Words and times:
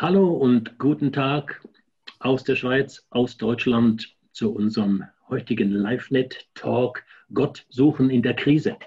Hallo 0.00 0.32
und 0.32 0.78
guten 0.78 1.12
Tag 1.12 1.60
aus 2.20 2.42
der 2.42 2.56
Schweiz, 2.56 3.06
aus 3.10 3.36
Deutschland 3.36 4.16
zu 4.32 4.50
unserem 4.50 5.04
heutigen 5.28 5.70
LiveNet-Talk 5.72 7.04
Gott 7.34 7.66
suchen 7.68 8.08
in 8.08 8.22
der 8.22 8.32
Krise. 8.32 8.78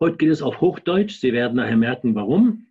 Heute 0.00 0.16
geht 0.16 0.30
es 0.30 0.42
auf 0.42 0.60
Hochdeutsch. 0.60 1.20
Sie 1.20 1.32
werden 1.32 1.58
nachher 1.58 1.76
merken, 1.76 2.16
warum. 2.16 2.66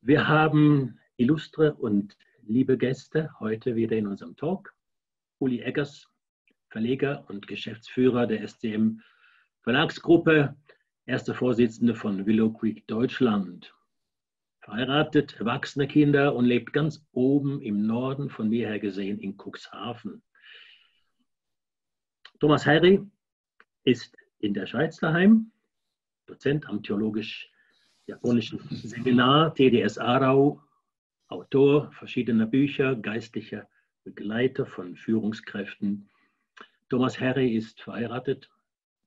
Wir 0.00 0.26
haben 0.26 0.98
illustre 1.18 1.74
und 1.74 2.16
liebe 2.46 2.78
Gäste 2.78 3.28
heute 3.40 3.76
wieder 3.76 3.98
in 3.98 4.06
unserem 4.06 4.34
Talk. 4.34 4.72
Uli 5.40 5.60
Eggers, 5.60 6.08
Verleger 6.70 7.26
und 7.28 7.46
Geschäftsführer 7.46 8.26
der 8.26 8.48
SCM 8.48 9.02
Verlagsgruppe, 9.60 10.56
erster 11.04 11.34
Vorsitzende 11.34 11.94
von 11.94 12.24
Willow 12.24 12.50
Creek 12.54 12.86
Deutschland 12.86 13.74
verheiratet, 14.64 15.38
erwachsene 15.38 15.86
Kinder 15.86 16.34
und 16.34 16.46
lebt 16.46 16.72
ganz 16.72 17.06
oben 17.12 17.60
im 17.60 17.86
Norden 17.86 18.30
von 18.30 18.48
mir 18.48 18.68
her 18.68 18.78
gesehen 18.78 19.18
in 19.18 19.36
Cuxhaven. 19.36 20.22
Thomas 22.40 22.64
Harry 22.64 23.00
ist 23.84 24.16
in 24.38 24.54
der 24.54 24.66
Schweiz 24.66 24.96
daheim, 24.96 25.52
Dozent 26.26 26.66
am 26.66 26.82
Theologisch-Japonischen 26.82 28.58
Seminar 28.70 29.54
TDS 29.54 29.98
Aarau, 29.98 30.62
Autor 31.28 31.92
verschiedener 31.92 32.46
Bücher, 32.46 32.96
geistlicher 32.96 33.68
Begleiter 34.04 34.64
von 34.64 34.96
Führungskräften. 34.96 36.08
Thomas 36.88 37.20
Harry 37.20 37.54
ist 37.54 37.82
verheiratet, 37.82 38.50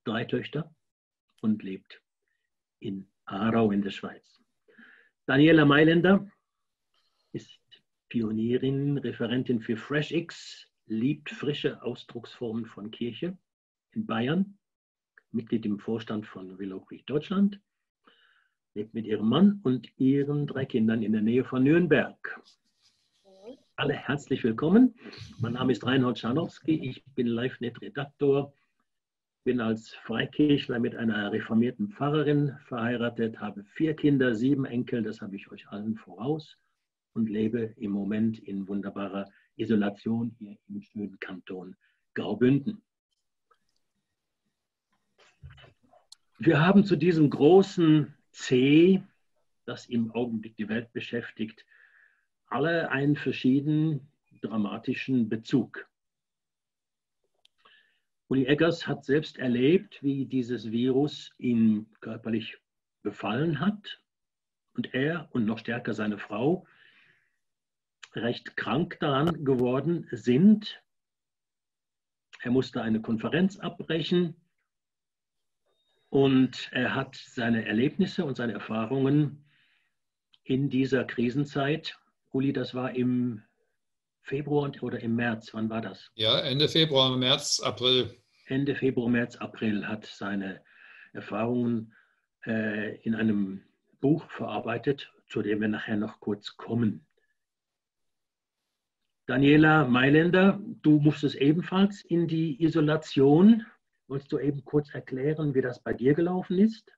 drei 0.03 0.23
Töchter 0.25 0.73
und 1.41 1.63
lebt 1.63 2.01
in 2.79 3.07
Aarau 3.25 3.71
in 3.71 3.81
der 3.81 3.91
Schweiz. 3.91 4.36
Daniela 5.27 5.65
Mailänder 5.65 6.25
ist 7.33 7.59
Pionierin, 8.07 8.97
Referentin 8.97 9.59
für 9.59 9.75
FreshX, 9.75 10.71
liebt 10.85 11.29
frische 11.29 11.83
Ausdrucksformen 11.83 12.65
von 12.65 12.91
Kirche 12.91 13.37
in 13.91 14.05
Bayern, 14.05 14.57
Mitglied 15.33 15.65
im 15.65 15.79
Vorstand 15.79 16.25
von 16.25 16.57
Willow 16.57 16.79
Creek 16.79 17.05
Deutschland, 17.07 17.59
lebt 18.73 18.93
mit 18.93 19.05
ihrem 19.05 19.27
Mann 19.27 19.59
und 19.63 19.89
ihren 19.99 20.47
drei 20.47 20.63
Kindern 20.63 21.03
in 21.03 21.11
der 21.11 21.21
Nähe 21.21 21.43
von 21.43 21.61
Nürnberg. 21.61 22.41
Alle 23.75 23.95
herzlich 23.95 24.45
willkommen. 24.45 24.95
Mein 25.39 25.53
Name 25.53 25.73
ist 25.73 25.85
Reinhold 25.85 26.19
Scharnowski, 26.19 26.89
ich 26.89 27.03
bin 27.15 27.27
LiveNet-Redaktor 27.27 28.53
bin 29.47 29.61
als 29.61 29.93
Freikirchler 30.03 30.77
mit 30.77 30.93
einer 30.97 31.31
reformierten 31.31 31.87
Pfarrerin 31.87 32.57
verheiratet, 32.65 33.39
habe 33.39 33.63
vier 33.63 33.95
Kinder, 33.95 34.35
sieben 34.35 34.65
Enkel, 34.65 35.01
das 35.01 35.21
habe 35.21 35.37
ich 35.37 35.49
euch 35.49 35.69
allen 35.69 35.95
voraus 35.95 36.57
und 37.13 37.29
lebe 37.29 37.73
im 37.77 37.91
Moment 37.91 38.39
in 38.39 38.67
wunderbarer 38.67 39.31
Isolation 39.55 40.35
hier 40.37 40.57
im 40.67 40.81
schönen 40.81 41.17
Kanton 41.21 41.77
Graubünden. 42.13 42.81
Wir 46.39 46.59
haben 46.59 46.83
zu 46.83 46.97
diesem 46.97 47.29
großen 47.29 48.13
C, 48.31 49.01
das 49.63 49.85
im 49.85 50.11
Augenblick 50.11 50.57
die 50.57 50.67
Welt 50.67 50.91
beschäftigt, 50.91 51.65
alle 52.47 52.91
einen 52.91 53.15
verschiedenen 53.15 54.09
dramatischen 54.41 55.29
Bezug. 55.29 55.87
Uli 58.29 58.45
Eggers 58.45 58.87
hat 58.87 59.05
selbst 59.05 59.37
erlebt, 59.37 60.03
wie 60.03 60.25
dieses 60.25 60.69
Virus 60.71 61.31
ihn 61.37 61.87
körperlich 62.01 62.57
befallen 63.01 63.61
hat 63.61 64.01
und 64.73 64.93
er 64.93 65.29
und 65.31 65.45
noch 65.45 65.59
stärker 65.59 65.93
seine 65.93 66.17
Frau 66.17 66.67
recht 68.13 68.57
krank 68.57 68.97
daran 68.99 69.45
geworden 69.45 70.07
sind. 70.11 70.81
Er 72.41 72.51
musste 72.51 72.81
eine 72.81 73.01
Konferenz 73.01 73.57
abbrechen 73.59 74.35
und 76.09 76.69
er 76.73 76.95
hat 76.95 77.15
seine 77.15 77.65
Erlebnisse 77.65 78.25
und 78.25 78.35
seine 78.35 78.53
Erfahrungen 78.53 79.45
in 80.43 80.69
dieser 80.69 81.05
Krisenzeit, 81.05 81.97
Uli, 82.31 82.51
das 82.51 82.73
war 82.73 82.93
im 82.93 83.43
Februar 84.27 84.69
oder 84.81 84.99
im 84.99 85.15
März, 85.15 85.53
wann 85.53 85.69
war 85.69 85.81
das? 85.81 86.11
Ja, 86.15 86.39
Ende 86.39 86.67
Februar, 86.67 87.15
März, 87.15 87.61
April. 87.61 88.13
Ende 88.47 88.75
Februar, 88.75 89.09
März, 89.09 89.37
April 89.37 89.87
hat 89.87 90.05
seine 90.05 90.61
Erfahrungen 91.13 91.93
äh, 92.45 92.97
in 93.03 93.15
einem 93.15 93.63
Buch 94.01 94.29
verarbeitet, 94.29 95.09
zu 95.29 95.41
dem 95.41 95.61
wir 95.61 95.69
nachher 95.69 95.95
noch 95.95 96.19
kurz 96.19 96.57
kommen. 96.57 97.05
Daniela 99.27 99.85
Mailänder, 99.85 100.59
du 100.81 100.99
musstest 100.99 101.35
ebenfalls 101.35 102.01
in 102.01 102.27
die 102.27 102.61
Isolation. 102.61 103.65
Wolltest 104.07 104.31
du 104.33 104.39
eben 104.39 104.63
kurz 104.65 104.93
erklären, 104.93 105.53
wie 105.53 105.61
das 105.61 105.81
bei 105.81 105.93
dir 105.93 106.13
gelaufen 106.13 106.59
ist? 106.59 106.96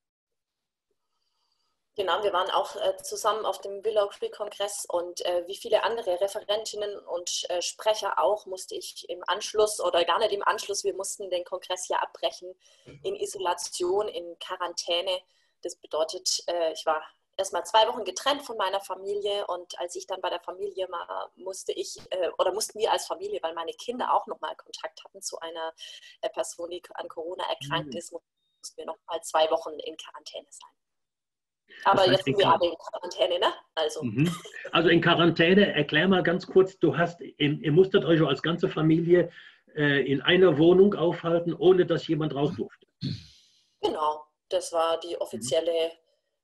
Genau, 1.99 2.23
wir 2.23 2.31
waren 2.31 2.49
auch 2.51 2.77
äh, 2.77 2.95
zusammen 3.03 3.45
auf 3.45 3.59
dem 3.59 3.83
Willow 3.83 4.07
Creek 4.07 4.31
Kongress 4.31 4.85
und 4.85 5.19
äh, 5.25 5.45
wie 5.47 5.57
viele 5.57 5.83
andere 5.83 6.21
Referentinnen 6.21 6.97
und 6.97 7.43
äh, 7.49 7.61
Sprecher 7.61 8.17
auch 8.19 8.45
musste 8.45 8.73
ich 8.73 9.09
im 9.09 9.21
Anschluss 9.27 9.81
oder 9.81 10.05
gar 10.05 10.17
nicht 10.19 10.31
im 10.31 10.41
Anschluss, 10.41 10.85
wir 10.85 10.93
mussten 10.93 11.29
den 11.29 11.43
Kongress 11.43 11.89
ja 11.89 11.97
abbrechen 11.97 12.55
in 13.03 13.17
Isolation, 13.17 14.07
in 14.07 14.39
Quarantäne. 14.39 15.11
Das 15.61 15.75
bedeutet, 15.75 16.41
äh, 16.47 16.71
ich 16.71 16.85
war 16.85 17.03
erst 17.35 17.51
mal 17.51 17.65
zwei 17.65 17.85
Wochen 17.89 18.05
getrennt 18.05 18.43
von 18.43 18.55
meiner 18.55 18.79
Familie 18.79 19.45
und 19.47 19.77
als 19.77 19.93
ich 19.97 20.07
dann 20.07 20.21
bei 20.21 20.29
der 20.29 20.39
Familie 20.39 20.87
war, 20.89 21.29
musste 21.35 21.73
ich 21.73 21.97
äh, 22.11 22.29
oder 22.37 22.53
mussten 22.53 22.79
wir 22.79 22.93
als 22.93 23.07
Familie, 23.07 23.43
weil 23.43 23.53
meine 23.55 23.73
Kinder 23.73 24.13
auch 24.13 24.25
nochmal 24.25 24.55
Kontakt 24.55 25.03
hatten 25.03 25.21
zu 25.21 25.37
einer 25.41 25.73
äh, 26.21 26.29
Person, 26.29 26.69
die 26.69 26.81
an 26.93 27.09
Corona 27.09 27.43
erkrankt 27.49 27.91
mhm. 27.91 27.97
ist, 27.97 28.13
mussten 28.13 28.77
wir 28.77 28.85
nochmal 28.85 29.21
zwei 29.21 29.51
Wochen 29.51 29.77
in 29.79 29.97
Quarantäne 29.97 30.47
sein. 30.49 30.78
Aber 31.85 32.09
jetzt 32.09 32.25
sind 32.25 32.37
wir 32.37 32.47
alle 32.47 32.67
in 32.67 32.75
Quarantäne, 32.77 33.39
ne? 33.39 33.53
Also. 33.75 34.03
Mhm. 34.03 34.29
also 34.71 34.89
in 34.89 35.01
Quarantäne, 35.01 35.73
erklär 35.73 36.07
mal 36.07 36.23
ganz 36.23 36.45
kurz, 36.45 36.77
du 36.79 36.97
hast, 36.97 37.21
ihr 37.21 37.71
musstet 37.71 38.05
euch 38.05 38.21
als 38.21 38.41
ganze 38.41 38.69
Familie 38.69 39.29
äh, 39.75 40.05
in 40.11 40.21
einer 40.21 40.57
Wohnung 40.57 40.95
aufhalten, 40.95 41.53
ohne 41.53 41.85
dass 41.85 42.07
jemand 42.07 42.35
raus 42.35 42.51
durfte. 42.55 42.85
Genau, 43.81 44.23
das 44.49 44.73
war 44.73 44.99
die 44.99 45.19
offizielle 45.19 45.91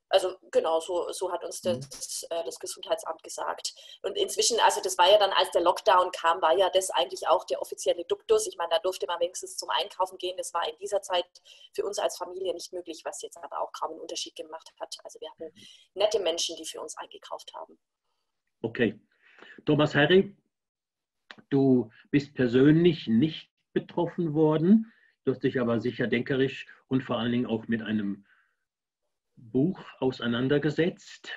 also 0.09 0.35
genau, 0.51 0.79
so, 0.79 1.11
so 1.11 1.31
hat 1.31 1.43
uns 1.43 1.63
mhm. 1.63 1.81
das, 1.81 2.23
äh, 2.29 2.43
das, 2.43 2.59
Gesundheitsamt 2.59 3.23
gesagt. 3.23 3.73
Und 4.03 4.17
inzwischen, 4.17 4.59
also 4.59 4.81
das 4.81 4.97
war 4.97 5.09
ja 5.09 5.17
dann, 5.17 5.31
als 5.31 5.51
der 5.51 5.61
Lockdown 5.61 6.11
kam, 6.11 6.41
war 6.41 6.57
ja 6.57 6.69
das 6.69 6.89
eigentlich 6.91 7.27
auch 7.27 7.43
der 7.45 7.61
offizielle 7.61 8.05
Duktus. 8.05 8.47
Ich 8.47 8.57
meine, 8.57 8.69
da 8.69 8.79
durfte 8.79 9.07
man 9.07 9.19
wenigstens 9.19 9.57
zum 9.57 9.69
Einkaufen 9.69 10.17
gehen. 10.17 10.37
Das 10.37 10.53
war 10.53 10.67
in 10.69 10.77
dieser 10.77 11.01
Zeit 11.01 11.25
für 11.73 11.85
uns 11.85 11.99
als 11.99 12.17
Familie 12.17 12.53
nicht 12.53 12.71
möglich, 12.71 13.01
was 13.03 13.21
jetzt 13.21 13.37
aber 13.37 13.61
auch 13.61 13.71
kaum 13.71 13.91
einen 13.91 13.99
Unterschied 13.99 14.35
gemacht 14.35 14.71
hat. 14.79 14.95
Also 15.03 15.19
wir 15.19 15.29
hatten 15.31 15.51
nette 15.95 16.19
Menschen, 16.19 16.55
die 16.57 16.65
für 16.65 16.81
uns 16.81 16.97
eingekauft 16.97 17.53
haben. 17.53 17.77
Okay. 18.61 18.99
Thomas 19.65 19.95
Harry, 19.95 20.35
du 21.49 21.91
bist 22.11 22.33
persönlich 22.35 23.07
nicht 23.07 23.49
betroffen 23.73 24.33
worden. 24.33 24.91
Du 25.23 25.31
hast 25.31 25.43
dich 25.43 25.59
aber 25.59 25.81
sicher 25.81 26.07
denkerisch 26.07 26.67
und 26.87 27.03
vor 27.03 27.17
allen 27.17 27.31
Dingen 27.31 27.45
auch 27.47 27.67
mit 27.67 27.81
einem 27.81 28.25
Buch 29.37 29.79
auseinandergesetzt. 29.99 31.31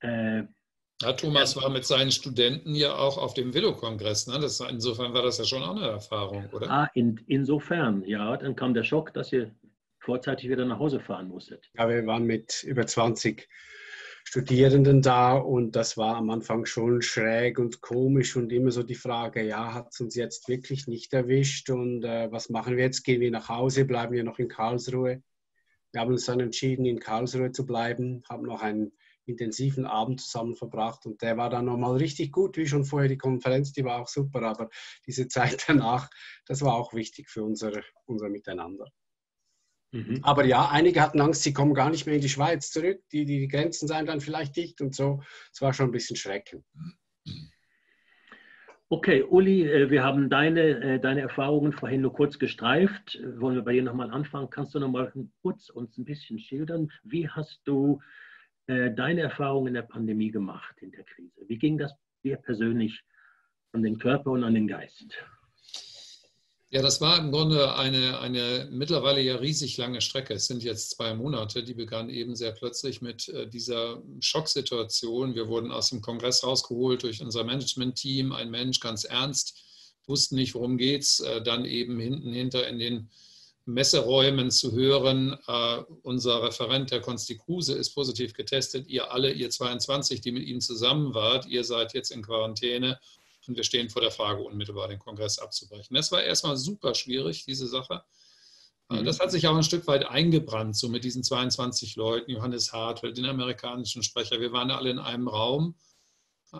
Äh, 0.00 0.44
ja, 1.02 1.12
Thomas 1.14 1.56
war 1.56 1.68
mit 1.68 1.84
seinen 1.84 2.12
Studenten 2.12 2.74
ja 2.76 2.94
auch 2.94 3.18
auf 3.18 3.34
dem 3.34 3.54
Willow-Kongress. 3.54 4.28
Ne? 4.28 4.34
insofern 4.70 5.12
war 5.12 5.22
das 5.22 5.38
ja 5.38 5.44
schon 5.44 5.62
auch 5.62 5.74
eine 5.74 5.88
Erfahrung, 5.88 6.48
oder? 6.52 6.70
Ah, 6.70 6.90
in, 6.94 7.20
insofern, 7.26 8.04
ja. 8.04 8.36
Dann 8.36 8.54
kam 8.54 8.72
der 8.72 8.84
Schock, 8.84 9.12
dass 9.12 9.32
ihr 9.32 9.52
vorzeitig 9.98 10.48
wieder 10.48 10.64
nach 10.64 10.78
Hause 10.78 11.00
fahren 11.00 11.28
musstet. 11.28 11.70
Ja, 11.76 11.88
wir 11.88 12.06
waren 12.06 12.24
mit 12.24 12.62
über 12.62 12.86
20 12.86 13.48
Studierenden 14.24 15.02
da 15.02 15.34
und 15.34 15.74
das 15.74 15.96
war 15.96 16.16
am 16.16 16.30
Anfang 16.30 16.66
schon 16.66 17.02
schräg 17.02 17.58
und 17.58 17.80
komisch 17.80 18.36
und 18.36 18.52
immer 18.52 18.70
so 18.70 18.84
die 18.84 18.94
Frage, 18.94 19.42
ja, 19.42 19.74
hat 19.74 19.88
es 19.90 20.00
uns 20.00 20.14
jetzt 20.14 20.48
wirklich 20.48 20.86
nicht 20.86 21.12
erwischt 21.12 21.70
und 21.70 22.04
äh, 22.04 22.30
was 22.30 22.48
machen 22.48 22.76
wir 22.76 22.84
jetzt? 22.84 23.02
Gehen 23.02 23.20
wir 23.20 23.32
nach 23.32 23.48
Hause, 23.48 23.84
bleiben 23.84 24.12
wir 24.12 24.22
noch 24.22 24.38
in 24.38 24.48
Karlsruhe? 24.48 25.22
Wir 25.92 26.00
haben 26.00 26.12
uns 26.12 26.26
dann 26.26 26.40
entschieden, 26.40 26.84
in 26.86 26.98
Karlsruhe 26.98 27.52
zu 27.52 27.66
bleiben, 27.66 28.22
haben 28.28 28.44
noch 28.44 28.62
einen 28.62 28.92
intensiven 29.24 29.86
Abend 29.86 30.20
zusammen 30.20 30.54
verbracht 30.54 31.06
und 31.06 31.22
der 31.22 31.36
war 31.36 31.48
dann 31.48 31.66
nochmal 31.66 31.96
richtig 31.96 32.32
gut, 32.32 32.56
wie 32.56 32.66
schon 32.66 32.84
vorher 32.84 33.08
die 33.08 33.18
Konferenz, 33.18 33.72
die 33.72 33.84
war 33.84 34.00
auch 34.00 34.08
super, 34.08 34.42
aber 34.42 34.68
diese 35.06 35.28
Zeit 35.28 35.64
danach, 35.68 36.10
das 36.46 36.62
war 36.62 36.74
auch 36.74 36.92
wichtig 36.92 37.28
für 37.28 37.44
unser, 37.44 37.72
unser 38.06 38.28
Miteinander. 38.28 38.86
Mhm. 39.92 40.20
Aber 40.22 40.44
ja, 40.44 40.68
einige 40.70 41.02
hatten 41.02 41.20
Angst, 41.20 41.42
sie 41.42 41.52
kommen 41.52 41.74
gar 41.74 41.90
nicht 41.90 42.06
mehr 42.06 42.14
in 42.14 42.22
die 42.22 42.28
Schweiz 42.28 42.70
zurück, 42.70 43.02
die, 43.12 43.24
die 43.26 43.46
Grenzen 43.46 43.86
seien 43.86 44.06
dann 44.06 44.20
vielleicht 44.20 44.56
dicht 44.56 44.80
und 44.80 44.94
so. 44.94 45.22
Es 45.52 45.60
war 45.60 45.74
schon 45.74 45.90
ein 45.90 45.92
bisschen 45.92 46.16
schreckend. 46.16 46.64
Okay, 48.92 49.22
Uli, 49.22 49.62
äh, 49.66 49.88
wir 49.88 50.04
haben 50.04 50.28
deine, 50.28 50.60
äh, 50.60 51.00
deine 51.00 51.22
Erfahrungen 51.22 51.72
vorhin 51.72 52.02
nur 52.02 52.12
kurz 52.12 52.38
gestreift. 52.38 53.18
Wollen 53.38 53.54
wir 53.54 53.62
bei 53.62 53.72
dir 53.72 53.82
nochmal 53.82 54.10
anfangen? 54.10 54.50
Kannst 54.50 54.74
du 54.74 54.80
nochmal 54.80 55.10
kurz 55.40 55.70
uns 55.70 55.96
ein 55.96 56.04
bisschen 56.04 56.38
schildern? 56.38 56.92
Wie 57.02 57.26
hast 57.26 57.62
du 57.64 58.02
äh, 58.66 58.90
deine 58.90 59.22
Erfahrung 59.22 59.66
in 59.66 59.72
der 59.72 59.80
Pandemie 59.80 60.30
gemacht, 60.30 60.76
in 60.82 60.90
der 60.90 61.04
Krise? 61.04 61.40
Wie 61.48 61.56
ging 61.56 61.78
das 61.78 61.94
dir 62.22 62.36
persönlich 62.36 63.02
an 63.72 63.82
den 63.82 63.98
Körper 63.98 64.32
und 64.32 64.44
an 64.44 64.52
den 64.52 64.68
Geist? 64.68 65.16
Ja, 66.74 66.80
das 66.80 67.02
war 67.02 67.18
im 67.18 67.30
Grunde 67.30 67.74
eine, 67.74 68.18
eine 68.20 68.66
mittlerweile 68.70 69.20
ja 69.20 69.36
riesig 69.36 69.76
lange 69.76 70.00
Strecke. 70.00 70.32
Es 70.32 70.46
sind 70.46 70.62
jetzt 70.62 70.92
zwei 70.92 71.12
Monate. 71.12 71.62
Die 71.62 71.74
begann 71.74 72.08
eben 72.08 72.34
sehr 72.34 72.52
plötzlich 72.52 73.02
mit 73.02 73.28
äh, 73.28 73.46
dieser 73.46 74.02
Schocksituation. 74.20 75.34
Wir 75.34 75.48
wurden 75.48 75.70
aus 75.70 75.90
dem 75.90 76.00
Kongress 76.00 76.42
rausgeholt 76.42 77.02
durch 77.02 77.20
unser 77.20 77.44
Management-Team. 77.44 78.32
Ein 78.32 78.50
Mensch 78.50 78.80
ganz 78.80 79.04
ernst, 79.04 79.58
wussten 80.06 80.36
nicht, 80.36 80.54
worum 80.54 80.78
geht's. 80.78 81.20
Äh, 81.20 81.42
dann 81.42 81.66
eben 81.66 82.00
hinten 82.00 82.32
hinter 82.32 82.66
in 82.66 82.78
den 82.78 83.10
Messeräumen 83.66 84.50
zu 84.50 84.72
hören, 84.72 85.36
äh, 85.46 85.82
unser 86.02 86.42
Referent, 86.42 86.90
der 86.90 87.02
Konsti 87.02 87.36
Kruse, 87.36 87.74
ist 87.74 87.90
positiv 87.90 88.32
getestet. 88.32 88.88
Ihr 88.88 89.12
alle, 89.12 89.30
ihr 89.30 89.50
22, 89.50 90.22
die 90.22 90.32
mit 90.32 90.44
ihm 90.44 90.62
zusammen 90.62 91.12
wart, 91.12 91.44
ihr 91.44 91.64
seid 91.64 91.92
jetzt 91.92 92.12
in 92.12 92.22
Quarantäne 92.22 92.98
und 93.48 93.56
wir 93.56 93.64
stehen 93.64 93.90
vor 93.90 94.02
der 94.02 94.10
Frage, 94.10 94.42
unmittelbar 94.42 94.88
den 94.88 94.98
Kongress 94.98 95.38
abzubrechen. 95.38 95.94
Das 95.94 96.12
war 96.12 96.22
erstmal 96.22 96.56
super 96.56 96.94
schwierig, 96.94 97.44
diese 97.44 97.66
Sache. 97.66 98.04
Äh, 98.90 99.00
mhm. 99.00 99.04
Das 99.04 99.20
hat 99.20 99.30
sich 99.30 99.46
auch 99.46 99.56
ein 99.56 99.62
Stück 99.62 99.86
weit 99.86 100.04
eingebrannt, 100.04 100.76
so 100.76 100.88
mit 100.88 101.04
diesen 101.04 101.24
22 101.24 101.96
Leuten, 101.96 102.30
Johannes 102.30 102.72
Hartwell, 102.72 103.12
den 103.12 103.26
amerikanischen 103.26 104.02
Sprecher. 104.02 104.40
Wir 104.40 104.52
waren 104.52 104.70
alle 104.70 104.90
in 104.90 104.98
einem 104.98 105.28
Raum. 105.28 105.76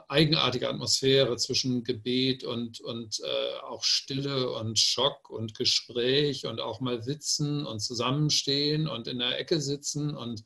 Eigenartige 0.09 0.71
Atmosphäre 0.71 1.37
zwischen 1.37 1.85
Gebet 1.85 2.45
und, 2.45 2.81
und 2.81 3.21
äh, 3.21 3.59
auch 3.61 3.85
Stille 3.85 4.51
und 4.51 4.79
Schock 4.79 5.29
und 5.29 5.55
Gespräch 5.55 6.47
und 6.47 6.61
auch 6.61 6.81
mal 6.81 7.05
Witzen 7.05 7.67
und 7.67 7.81
Zusammenstehen 7.81 8.89
und 8.89 9.07
in 9.07 9.19
der 9.19 9.39
Ecke 9.39 9.61
sitzen. 9.61 10.17
Und 10.17 10.45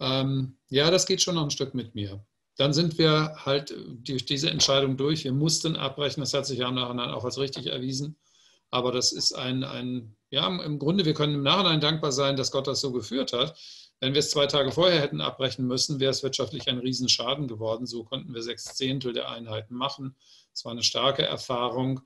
ähm, 0.00 0.56
ja, 0.68 0.90
das 0.90 1.04
geht 1.04 1.20
schon 1.20 1.34
noch 1.34 1.42
ein 1.42 1.50
Stück 1.50 1.74
mit 1.74 1.94
mir 1.94 2.24
dann 2.56 2.72
sind 2.72 2.98
wir 2.98 3.34
halt 3.44 3.74
durch 4.02 4.24
diese 4.24 4.50
Entscheidung 4.50 4.96
durch. 4.96 5.24
Wir 5.24 5.32
mussten 5.32 5.76
abbrechen. 5.76 6.22
Das 6.22 6.32
hat 6.32 6.46
sich 6.46 6.58
ja 6.58 6.68
im 6.68 6.74
Nachhinein 6.74 7.10
auch 7.10 7.24
als 7.24 7.38
richtig 7.38 7.66
erwiesen. 7.66 8.16
Aber 8.70 8.92
das 8.92 9.12
ist 9.12 9.32
ein, 9.32 9.62
ein, 9.62 10.16
ja, 10.30 10.46
im 10.46 10.78
Grunde, 10.78 11.04
wir 11.04 11.14
können 11.14 11.34
im 11.34 11.42
Nachhinein 11.42 11.80
dankbar 11.80 12.12
sein, 12.12 12.36
dass 12.36 12.50
Gott 12.50 12.66
das 12.66 12.80
so 12.80 12.92
geführt 12.92 13.32
hat. 13.32 13.56
Wenn 14.00 14.12
wir 14.12 14.18
es 14.18 14.30
zwei 14.30 14.46
Tage 14.46 14.72
vorher 14.72 15.00
hätten 15.00 15.20
abbrechen 15.20 15.66
müssen, 15.66 16.00
wäre 16.00 16.10
es 16.10 16.22
wirtschaftlich 16.22 16.68
ein 16.68 16.78
Riesenschaden 16.78 17.46
geworden. 17.46 17.86
So 17.86 18.04
konnten 18.04 18.34
wir 18.34 18.42
sechs 18.42 18.64
Zehntel 18.74 19.12
der 19.12 19.30
Einheiten 19.30 19.74
machen. 19.74 20.16
Es 20.52 20.64
war 20.64 20.72
eine 20.72 20.82
starke 20.82 21.22
Erfahrung. 21.22 22.00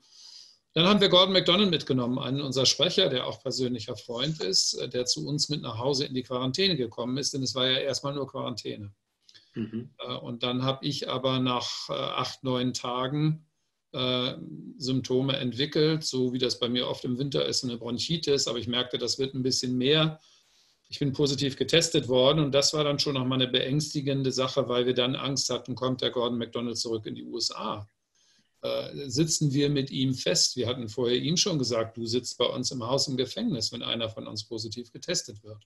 Dann 0.73 0.85
haben 0.85 1.01
wir 1.01 1.09
Gordon 1.09 1.33
McDonald 1.33 1.69
mitgenommen, 1.69 2.17
einen 2.17 2.39
unserer 2.39 2.65
Sprecher, 2.65 3.09
der 3.09 3.27
auch 3.27 3.41
persönlicher 3.41 3.97
Freund 3.97 4.41
ist, 4.41 4.79
der 4.93 5.05
zu 5.05 5.27
uns 5.27 5.49
mit 5.49 5.61
nach 5.61 5.79
Hause 5.79 6.05
in 6.05 6.13
die 6.13 6.23
Quarantäne 6.23 6.77
gekommen 6.77 7.17
ist, 7.17 7.33
denn 7.33 7.43
es 7.43 7.55
war 7.55 7.67
ja 7.67 7.79
erstmal 7.79 8.13
nur 8.13 8.27
Quarantäne. 8.27 8.93
Mhm. 9.53 9.89
Äh, 9.99 10.15
und 10.15 10.43
dann 10.43 10.63
habe 10.63 10.85
ich 10.85 11.09
aber 11.09 11.39
nach 11.39 11.89
äh, 11.89 11.93
acht, 11.93 12.43
neun 12.43 12.73
Tagen 12.73 13.45
äh, 13.91 14.33
Symptome 14.77 15.35
entwickelt, 15.37 16.03
so 16.03 16.33
wie 16.33 16.39
das 16.39 16.59
bei 16.59 16.69
mir 16.69 16.87
oft 16.87 17.03
im 17.03 17.17
Winter 17.17 17.45
ist, 17.45 17.63
eine 17.63 17.77
Bronchitis. 17.77 18.47
Aber 18.47 18.59
ich 18.59 18.67
merkte, 18.67 18.97
das 18.97 19.19
wird 19.19 19.33
ein 19.33 19.43
bisschen 19.43 19.77
mehr. 19.77 20.19
Ich 20.87 20.99
bin 20.99 21.13
positiv 21.13 21.55
getestet 21.55 22.07
worden 22.09 22.43
und 22.43 22.51
das 22.53 22.73
war 22.73 22.83
dann 22.83 22.99
schon 22.99 23.13
nochmal 23.13 23.41
eine 23.41 23.49
beängstigende 23.49 24.31
Sache, 24.31 24.67
weil 24.67 24.85
wir 24.85 24.93
dann 24.93 25.15
Angst 25.15 25.49
hatten, 25.49 25.73
kommt 25.73 26.01
der 26.01 26.11
Gordon 26.11 26.37
McDonald 26.37 26.77
zurück 26.77 27.05
in 27.05 27.15
die 27.15 27.23
USA. 27.23 27.87
Sitzen 29.05 29.53
wir 29.53 29.69
mit 29.69 29.89
ihm 29.89 30.13
fest? 30.13 30.57
Wir 30.57 30.67
hatten 30.67 30.89
vorher 30.89 31.17
ihm 31.17 31.37
schon 31.37 31.57
gesagt, 31.57 31.95
du 31.95 32.05
sitzt 32.05 32.37
bei 32.37 32.45
uns 32.45 32.71
im 32.71 32.85
Haus 32.85 33.07
im 33.07 33.15
Gefängnis, 33.15 33.71
wenn 33.71 33.83
einer 33.83 34.09
von 34.09 34.27
uns 34.27 34.43
positiv 34.43 34.91
getestet 34.91 35.41
wird. 35.45 35.65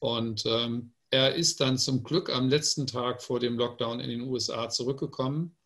Und 0.00 0.44
ähm, 0.44 0.92
er 1.10 1.34
ist 1.34 1.60
dann 1.60 1.78
zum 1.78 2.02
Glück 2.02 2.30
am 2.30 2.48
letzten 2.48 2.86
Tag 2.86 3.22
vor 3.22 3.40
dem 3.40 3.56
Lockdown 3.56 4.00
in 4.00 4.10
den 4.10 4.22
USA 4.22 4.68
zurückgekommen. 4.68 5.56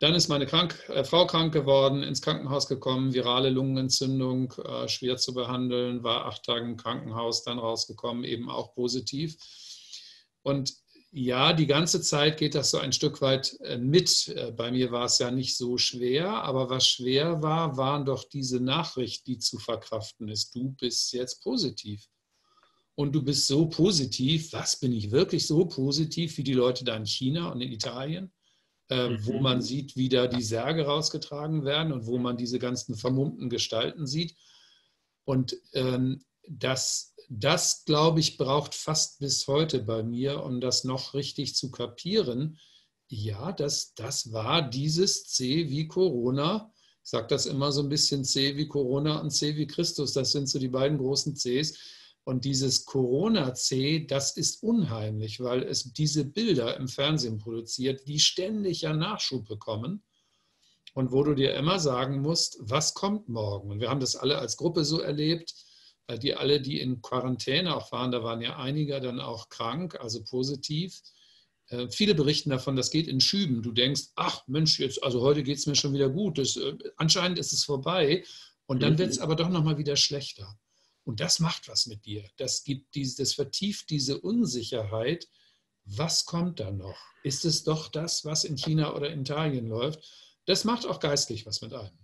Dann 0.00 0.14
ist 0.14 0.28
meine 0.28 0.46
krank, 0.46 0.78
äh, 0.88 1.04
Frau 1.04 1.26
krank 1.26 1.52
geworden, 1.52 2.02
ins 2.02 2.22
Krankenhaus 2.22 2.68
gekommen, 2.68 3.14
virale 3.14 3.50
Lungenentzündung, 3.50 4.52
äh, 4.52 4.88
schwer 4.88 5.16
zu 5.16 5.34
behandeln, 5.34 6.02
war 6.02 6.26
acht 6.26 6.44
Tage 6.44 6.64
im 6.64 6.76
Krankenhaus, 6.76 7.44
dann 7.44 7.58
rausgekommen, 7.58 8.24
eben 8.24 8.50
auch 8.50 8.74
positiv. 8.74 9.36
Und 10.42 10.74
ja, 11.10 11.52
die 11.52 11.68
ganze 11.68 12.02
Zeit 12.02 12.38
geht 12.38 12.56
das 12.56 12.72
so 12.72 12.78
ein 12.78 12.92
Stück 12.92 13.20
weit 13.20 13.56
äh, 13.60 13.78
mit. 13.78 14.28
Äh, 14.28 14.50
bei 14.50 14.72
mir 14.72 14.90
war 14.90 15.04
es 15.04 15.18
ja 15.18 15.30
nicht 15.30 15.56
so 15.56 15.78
schwer, 15.78 16.28
aber 16.42 16.70
was 16.70 16.88
schwer 16.88 17.40
war, 17.40 17.76
waren 17.76 18.04
doch 18.04 18.24
diese 18.24 18.58
Nachricht, 18.58 19.26
die 19.28 19.38
zu 19.38 19.58
verkraften 19.58 20.28
ist. 20.28 20.54
Du 20.56 20.70
bist 20.72 21.12
jetzt 21.12 21.40
positiv 21.42 22.08
und 22.96 23.12
du 23.12 23.22
bist 23.22 23.46
so 23.46 23.66
positiv, 23.66 24.52
was 24.52 24.78
bin 24.78 24.92
ich 24.92 25.10
wirklich 25.10 25.46
so 25.46 25.66
positiv 25.66 26.36
wie 26.38 26.44
die 26.44 26.52
Leute 26.52 26.84
da 26.84 26.96
in 26.96 27.06
China 27.06 27.50
und 27.50 27.60
in 27.60 27.72
Italien, 27.72 28.32
äh, 28.88 29.08
mhm. 29.08 29.26
wo 29.26 29.40
man 29.40 29.60
sieht, 29.60 29.96
wie 29.96 30.08
da 30.08 30.26
die 30.26 30.42
Särge 30.42 30.86
rausgetragen 30.86 31.64
werden 31.64 31.92
und 31.92 32.06
wo 32.06 32.18
man 32.18 32.36
diese 32.36 32.58
ganzen 32.58 32.94
vermummten 32.94 33.50
Gestalten 33.50 34.06
sieht. 34.06 34.36
Und 35.24 35.56
ähm, 35.72 36.24
das, 36.48 37.14
das, 37.28 37.84
glaube 37.84 38.20
ich, 38.20 38.36
braucht 38.36 38.74
fast 38.74 39.18
bis 39.18 39.46
heute 39.48 39.80
bei 39.80 40.02
mir, 40.02 40.44
um 40.44 40.60
das 40.60 40.84
noch 40.84 41.14
richtig 41.14 41.56
zu 41.56 41.70
kapieren. 41.70 42.58
Ja, 43.08 43.52
das, 43.52 43.94
das 43.94 44.32
war 44.32 44.68
dieses 44.68 45.26
C 45.26 45.68
wie 45.68 45.88
Corona. 45.88 46.72
Ich 47.02 47.10
sage 47.10 47.26
das 47.26 47.46
immer 47.46 47.72
so 47.72 47.82
ein 47.82 47.88
bisschen 47.88 48.24
C 48.24 48.56
wie 48.56 48.68
Corona 48.68 49.20
und 49.20 49.30
C 49.30 49.56
wie 49.56 49.66
Christus. 49.66 50.12
Das 50.12 50.32
sind 50.32 50.48
so 50.48 50.58
die 50.58 50.68
beiden 50.68 50.98
großen 50.98 51.34
Cs 51.34 51.76
und 52.24 52.44
dieses 52.46 52.86
Corona-C, 52.86 54.06
das 54.06 54.36
ist 54.36 54.62
unheimlich, 54.62 55.40
weil 55.40 55.62
es 55.62 55.92
diese 55.92 56.24
Bilder 56.24 56.76
im 56.78 56.88
Fernsehen 56.88 57.38
produziert, 57.38 58.08
die 58.08 58.18
ständig 58.18 58.80
ja 58.82 58.94
Nachschub 58.94 59.46
bekommen 59.46 60.02
und 60.94 61.12
wo 61.12 61.22
du 61.22 61.34
dir 61.34 61.54
immer 61.54 61.78
sagen 61.78 62.22
musst, 62.22 62.56
was 62.60 62.94
kommt 62.94 63.28
morgen? 63.28 63.70
Und 63.70 63.80
wir 63.80 63.90
haben 63.90 64.00
das 64.00 64.16
alle 64.16 64.38
als 64.38 64.56
Gruppe 64.56 64.84
so 64.84 65.00
erlebt, 65.00 65.54
die 66.22 66.34
alle, 66.34 66.60
die 66.60 66.80
in 66.80 67.00
Quarantäne 67.02 67.74
auch 67.76 67.90
waren, 67.92 68.12
da 68.12 68.22
waren 68.22 68.40
ja 68.40 68.56
einige 68.56 69.00
dann 69.00 69.20
auch 69.20 69.48
krank, 69.48 69.98
also 70.00 70.22
positiv. 70.22 71.00
Äh, 71.68 71.88
viele 71.88 72.14
berichten 72.14 72.50
davon, 72.50 72.76
das 72.76 72.90
geht 72.90 73.08
in 73.08 73.20
Schüben. 73.20 73.62
Du 73.62 73.72
denkst, 73.72 74.02
ach 74.14 74.46
Mensch, 74.46 74.78
jetzt, 74.78 75.02
also 75.02 75.22
heute 75.22 75.42
geht 75.42 75.58
es 75.58 75.66
mir 75.66 75.74
schon 75.74 75.94
wieder 75.94 76.10
gut. 76.10 76.38
Das, 76.38 76.56
äh, 76.56 76.74
anscheinend 76.96 77.38
ist 77.38 77.52
es 77.52 77.64
vorbei. 77.64 78.24
Und 78.66 78.82
dann 78.82 78.94
mhm. 78.94 78.98
wird 78.98 79.10
es 79.10 79.18
aber 79.18 79.34
doch 79.34 79.48
nochmal 79.48 79.78
wieder 79.78 79.96
schlechter. 79.96 80.58
Und 81.04 81.20
das 81.20 81.38
macht 81.38 81.68
was 81.68 81.86
mit 81.86 82.06
dir. 82.06 82.24
Das, 82.36 82.64
gibt 82.64 82.94
diese, 82.94 83.22
das 83.22 83.34
vertieft 83.34 83.90
diese 83.90 84.20
Unsicherheit. 84.20 85.28
Was 85.84 86.24
kommt 86.24 86.60
da 86.60 86.70
noch? 86.70 86.98
Ist 87.22 87.44
es 87.44 87.62
doch 87.62 87.88
das, 87.88 88.24
was 88.24 88.44
in 88.44 88.56
China 88.56 88.94
oder 88.94 89.10
in 89.10 89.20
Italien 89.20 89.68
läuft? 89.68 90.02
Das 90.46 90.64
macht 90.64 90.86
auch 90.86 91.00
geistlich 91.00 91.46
was 91.46 91.60
mit 91.60 91.74
einem. 91.74 91.98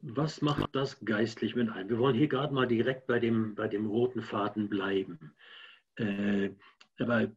Was 0.00 0.40
macht 0.40 0.74
das 0.76 1.00
geistlich 1.04 1.56
mit 1.56 1.68
einem? 1.70 1.88
Wir 1.88 1.98
wollen 1.98 2.16
hier 2.16 2.28
gerade 2.28 2.54
mal 2.54 2.68
direkt 2.68 3.08
bei 3.08 3.18
dem, 3.18 3.56
bei 3.56 3.66
dem 3.66 3.86
roten 3.86 4.22
Faden 4.22 4.68
bleiben. 4.68 5.34
Äh, 5.96 6.50
aber 6.98 7.28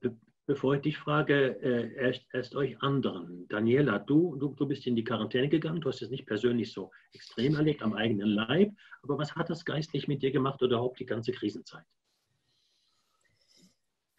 Bevor 0.51 0.75
ich 0.75 0.81
dich 0.81 0.97
frage, 0.97 1.57
äh, 1.63 1.93
erst, 1.95 2.23
erst, 2.33 2.57
euch 2.57 2.77
anderen. 2.81 3.47
Daniela, 3.47 3.99
du, 3.99 4.35
du, 4.35 4.49
du 4.49 4.65
bist 4.65 4.85
in 4.85 4.97
die 4.97 5.03
Quarantäne 5.05 5.47
gegangen, 5.47 5.79
du 5.79 5.87
hast 5.87 6.01
es 6.01 6.09
nicht 6.09 6.25
persönlich 6.25 6.73
so 6.73 6.91
extrem 7.13 7.55
erlebt 7.55 7.81
am 7.81 7.93
eigenen 7.93 8.27
Leib, 8.27 8.73
aber 9.01 9.17
was 9.17 9.33
hat 9.33 9.49
das 9.49 9.63
geistlich 9.63 10.09
mit 10.09 10.21
dir 10.21 10.31
gemacht 10.31 10.61
oder 10.61 10.75
überhaupt 10.75 10.99
die 10.99 11.05
ganze 11.05 11.31
Krisenzeit? 11.31 11.85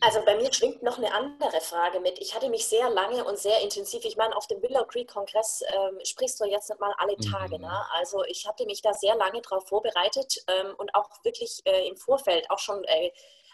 Also 0.01 0.25
bei 0.25 0.35
mir 0.37 0.51
schwingt 0.51 0.83
noch 0.83 0.97
eine 0.97 1.13
andere 1.13 1.61
Frage 1.61 2.01
mit. 2.01 2.19
Ich 2.19 2.35
hatte 2.35 2.49
mich 2.49 2.67
sehr 2.67 2.89
lange 2.89 3.23
und 3.25 3.39
sehr 3.39 3.61
intensiv, 3.61 4.03
ich 4.07 4.17
meine, 4.17 4.35
auf 4.35 4.47
dem 4.47 4.63
Willow 4.63 4.87
Creek 4.87 5.09
Kongress 5.09 5.63
ähm, 5.69 5.99
sprichst 6.03 6.41
du 6.41 6.47
jetzt 6.47 6.71
nicht 6.71 6.81
mal 6.81 6.95
alle 6.97 7.17
Tage. 7.19 7.59
Mhm. 7.59 7.65
Ne? 7.65 7.81
Also 7.93 8.25
ich 8.25 8.49
hatte 8.49 8.65
mich 8.65 8.81
da 8.81 8.95
sehr 8.95 9.17
lange 9.17 9.43
darauf 9.43 9.69
vorbereitet 9.69 10.43
ähm, 10.49 10.75
und 10.79 10.95
auch 10.95 11.11
wirklich 11.25 11.61
äh, 11.67 11.87
im 11.89 11.99
Vorfeld 11.99 12.51
auch 12.51 12.59
schon 12.59 12.83
äh, 12.85 13.11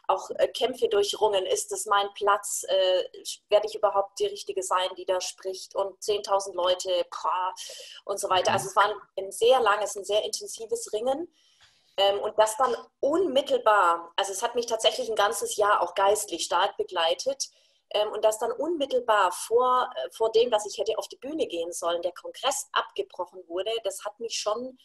auch 0.08 0.30
äh, 0.30 0.48
Kämpfe 0.48 0.88
durchrungen. 0.88 1.46
Ist 1.46 1.70
es 1.72 1.86
mein 1.86 2.08
Platz? 2.14 2.64
Äh, 2.68 3.04
werde 3.48 3.66
ich 3.66 3.74
überhaupt 3.74 4.18
die 4.18 4.26
Richtige 4.26 4.62
sein, 4.62 4.88
die 4.96 5.04
da 5.04 5.20
spricht? 5.20 5.74
Und 5.74 6.00
10.000 6.02 6.54
Leute 6.54 6.90
boah, 7.10 7.54
und 8.04 8.18
so 8.18 8.28
weiter. 8.28 8.52
Also 8.52 8.68
es 8.68 8.76
war 8.76 8.92
ein 9.16 9.30
sehr 9.30 9.60
langes, 9.60 9.96
ein 9.96 10.04
sehr 10.04 10.24
intensives 10.24 10.92
Ringen. 10.92 11.32
Ähm, 11.96 12.20
und 12.20 12.38
das 12.38 12.56
dann 12.56 12.74
unmittelbar, 13.00 14.12
also 14.16 14.32
es 14.32 14.42
hat 14.42 14.54
mich 14.54 14.66
tatsächlich 14.66 15.08
ein 15.08 15.16
ganzes 15.16 15.56
Jahr 15.56 15.82
auch 15.82 15.94
geistlich 15.94 16.44
stark 16.44 16.76
begleitet. 16.76 17.50
Ähm, 17.90 18.12
und 18.12 18.24
das 18.24 18.38
dann 18.38 18.52
unmittelbar 18.52 19.32
vor, 19.32 19.90
äh, 19.96 20.10
vor 20.10 20.30
dem, 20.32 20.50
dass 20.50 20.66
ich 20.66 20.78
hätte 20.78 20.96
auf 20.98 21.08
die 21.08 21.16
Bühne 21.16 21.46
gehen 21.46 21.72
sollen, 21.72 22.02
der 22.02 22.12
Kongress 22.12 22.68
abgebrochen 22.72 23.42
wurde, 23.48 23.72
das 23.82 24.04
hat 24.04 24.20
mich 24.20 24.38
schon 24.38 24.78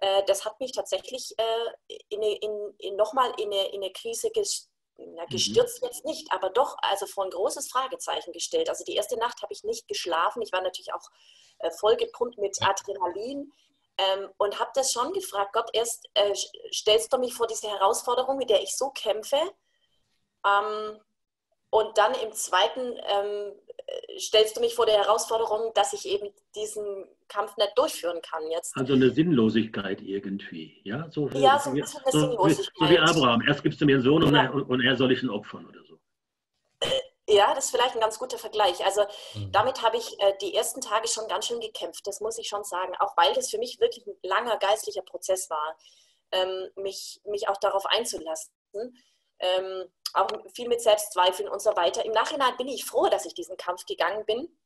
äh, 0.00 0.22
das 0.26 0.44
hat 0.44 0.58
mich 0.60 0.72
tatsächlich 0.72 1.34
äh, 1.38 1.94
in, 2.08 2.22
in, 2.22 2.74
in 2.78 2.96
nochmal 2.96 3.32
in 3.38 3.52
eine, 3.52 3.68
in 3.68 3.82
eine 3.82 3.92
Krise 3.92 4.30
gestürzt. 4.30 4.68
Na, 5.02 5.22
mhm. 5.22 5.28
gestürzt 5.30 5.82
jetzt 5.82 6.04
nicht, 6.04 6.30
aber 6.30 6.50
doch 6.50 6.76
also 6.82 7.06
vor 7.06 7.24
ein 7.24 7.30
großes 7.30 7.70
Fragezeichen 7.70 8.32
gestellt. 8.32 8.68
Also 8.68 8.84
die 8.84 8.96
erste 8.96 9.16
Nacht 9.16 9.40
habe 9.40 9.52
ich 9.54 9.64
nicht 9.64 9.88
geschlafen. 9.88 10.42
Ich 10.42 10.52
war 10.52 10.60
natürlich 10.60 10.92
auch 10.92 11.08
äh, 11.60 11.70
vollgepumpt 11.70 12.36
mit 12.36 12.58
Adrenalin 12.60 13.50
ähm, 13.96 14.30
und 14.36 14.58
habe 14.60 14.70
das 14.74 14.92
schon 14.92 15.14
gefragt, 15.14 15.54
Gott, 15.54 15.70
erst 15.72 16.06
äh, 16.12 16.34
stellst 16.70 17.10
du 17.12 17.18
mich 17.18 17.32
vor 17.32 17.46
diese 17.46 17.68
Herausforderung, 17.68 18.36
mit 18.36 18.50
der 18.50 18.62
ich 18.62 18.76
so 18.76 18.90
kämpfe 18.90 19.40
Ähm, 20.46 21.00
und 21.70 21.96
dann 21.98 22.14
im 22.14 22.32
zweiten 22.32 22.98
ähm, 23.06 23.52
stellst 24.18 24.56
du 24.56 24.60
mich 24.60 24.74
vor 24.74 24.86
der 24.86 24.98
Herausforderung, 24.98 25.72
dass 25.74 25.92
ich 25.92 26.06
eben 26.06 26.30
diesen 26.54 27.06
Kampf 27.28 27.56
nicht 27.56 27.72
durchführen 27.76 28.20
kann 28.22 28.42
jetzt. 28.50 28.76
Also 28.76 28.94
eine 28.94 29.10
Sinnlosigkeit 29.10 30.00
irgendwie, 30.00 30.80
ja? 30.84 31.08
So, 31.10 31.28
ja, 31.30 31.58
so 31.58 31.70
ein 31.70 31.76
bisschen 31.76 32.02
eine 32.02 32.12
so, 32.12 32.20
Sinnlosigkeit. 32.20 32.74
So 32.78 32.88
wie 32.88 32.98
Abraham, 32.98 33.42
erst 33.46 33.62
gibst 33.62 33.80
du 33.80 33.86
mir 33.86 33.96
einen 33.96 34.04
Sohn 34.04 34.22
und, 34.22 34.34
er, 34.34 34.54
und 34.54 34.80
er 34.80 34.96
soll 34.96 35.12
ich 35.12 35.22
ihn 35.22 35.30
opfern 35.30 35.66
oder 35.66 35.82
so. 35.84 35.98
Ja, 37.28 37.54
das 37.54 37.66
ist 37.66 37.70
vielleicht 37.70 37.94
ein 37.94 38.00
ganz 38.00 38.18
guter 38.18 38.38
Vergleich. 38.38 38.84
Also 38.84 39.02
mhm. 39.34 39.52
damit 39.52 39.82
habe 39.82 39.96
ich 39.96 40.18
äh, 40.18 40.32
die 40.40 40.54
ersten 40.54 40.80
Tage 40.80 41.06
schon 41.06 41.28
ganz 41.28 41.46
schön 41.46 41.60
gekämpft, 41.60 42.06
das 42.06 42.20
muss 42.20 42.38
ich 42.38 42.48
schon 42.48 42.64
sagen, 42.64 42.92
auch 42.98 43.16
weil 43.16 43.32
das 43.34 43.50
für 43.50 43.58
mich 43.58 43.78
wirklich 43.80 44.06
ein 44.06 44.16
langer 44.22 44.56
geistlicher 44.58 45.02
Prozess 45.02 45.48
war, 45.48 45.76
ähm, 46.32 46.70
mich, 46.76 47.20
mich 47.24 47.48
auch 47.48 47.56
darauf 47.58 47.86
einzulassen. 47.86 48.52
Ähm, 49.38 49.84
auch 50.14 50.28
viel 50.54 50.68
mit 50.68 50.80
Selbstzweifeln 50.80 51.48
und 51.48 51.60
so 51.60 51.74
weiter. 51.76 52.04
Im 52.04 52.12
Nachhinein 52.12 52.56
bin 52.56 52.68
ich 52.68 52.84
froh, 52.84 53.08
dass 53.08 53.26
ich 53.26 53.34
diesen 53.34 53.56
Kampf 53.56 53.86
gegangen 53.86 54.24
bin. 54.26 54.56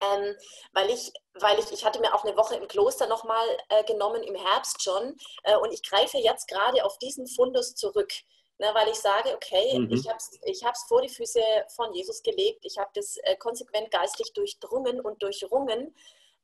Ähm, 0.00 0.36
weil 0.72 0.90
ich, 0.90 1.12
weil 1.34 1.58
ich, 1.58 1.72
ich 1.72 1.84
hatte 1.84 1.98
mir 1.98 2.14
auch 2.14 2.24
eine 2.24 2.36
Woche 2.36 2.54
im 2.54 2.68
Kloster 2.68 3.08
nochmal 3.08 3.44
äh, 3.68 3.82
genommen, 3.82 4.22
im 4.22 4.36
Herbst 4.36 4.80
schon, 4.80 5.16
äh, 5.42 5.56
und 5.56 5.72
ich 5.72 5.82
greife 5.82 6.18
jetzt 6.18 6.46
gerade 6.46 6.84
auf 6.84 6.98
diesen 6.98 7.26
Fundus 7.26 7.74
zurück, 7.74 8.12
ne, 8.58 8.70
weil 8.74 8.88
ich 8.90 8.94
sage, 8.94 9.34
okay, 9.34 9.76
mhm. 9.76 9.90
ich 9.90 10.06
habe 10.06 10.18
es 10.18 10.38
ich 10.44 10.62
vor 10.86 11.02
die 11.02 11.08
Füße 11.08 11.42
von 11.74 11.92
Jesus 11.94 12.22
gelegt, 12.22 12.64
ich 12.64 12.78
habe 12.78 12.90
das 12.94 13.16
äh, 13.24 13.34
konsequent 13.38 13.90
geistlich 13.90 14.32
durchdrungen 14.34 15.00
und 15.00 15.20
durchrungen, 15.20 15.92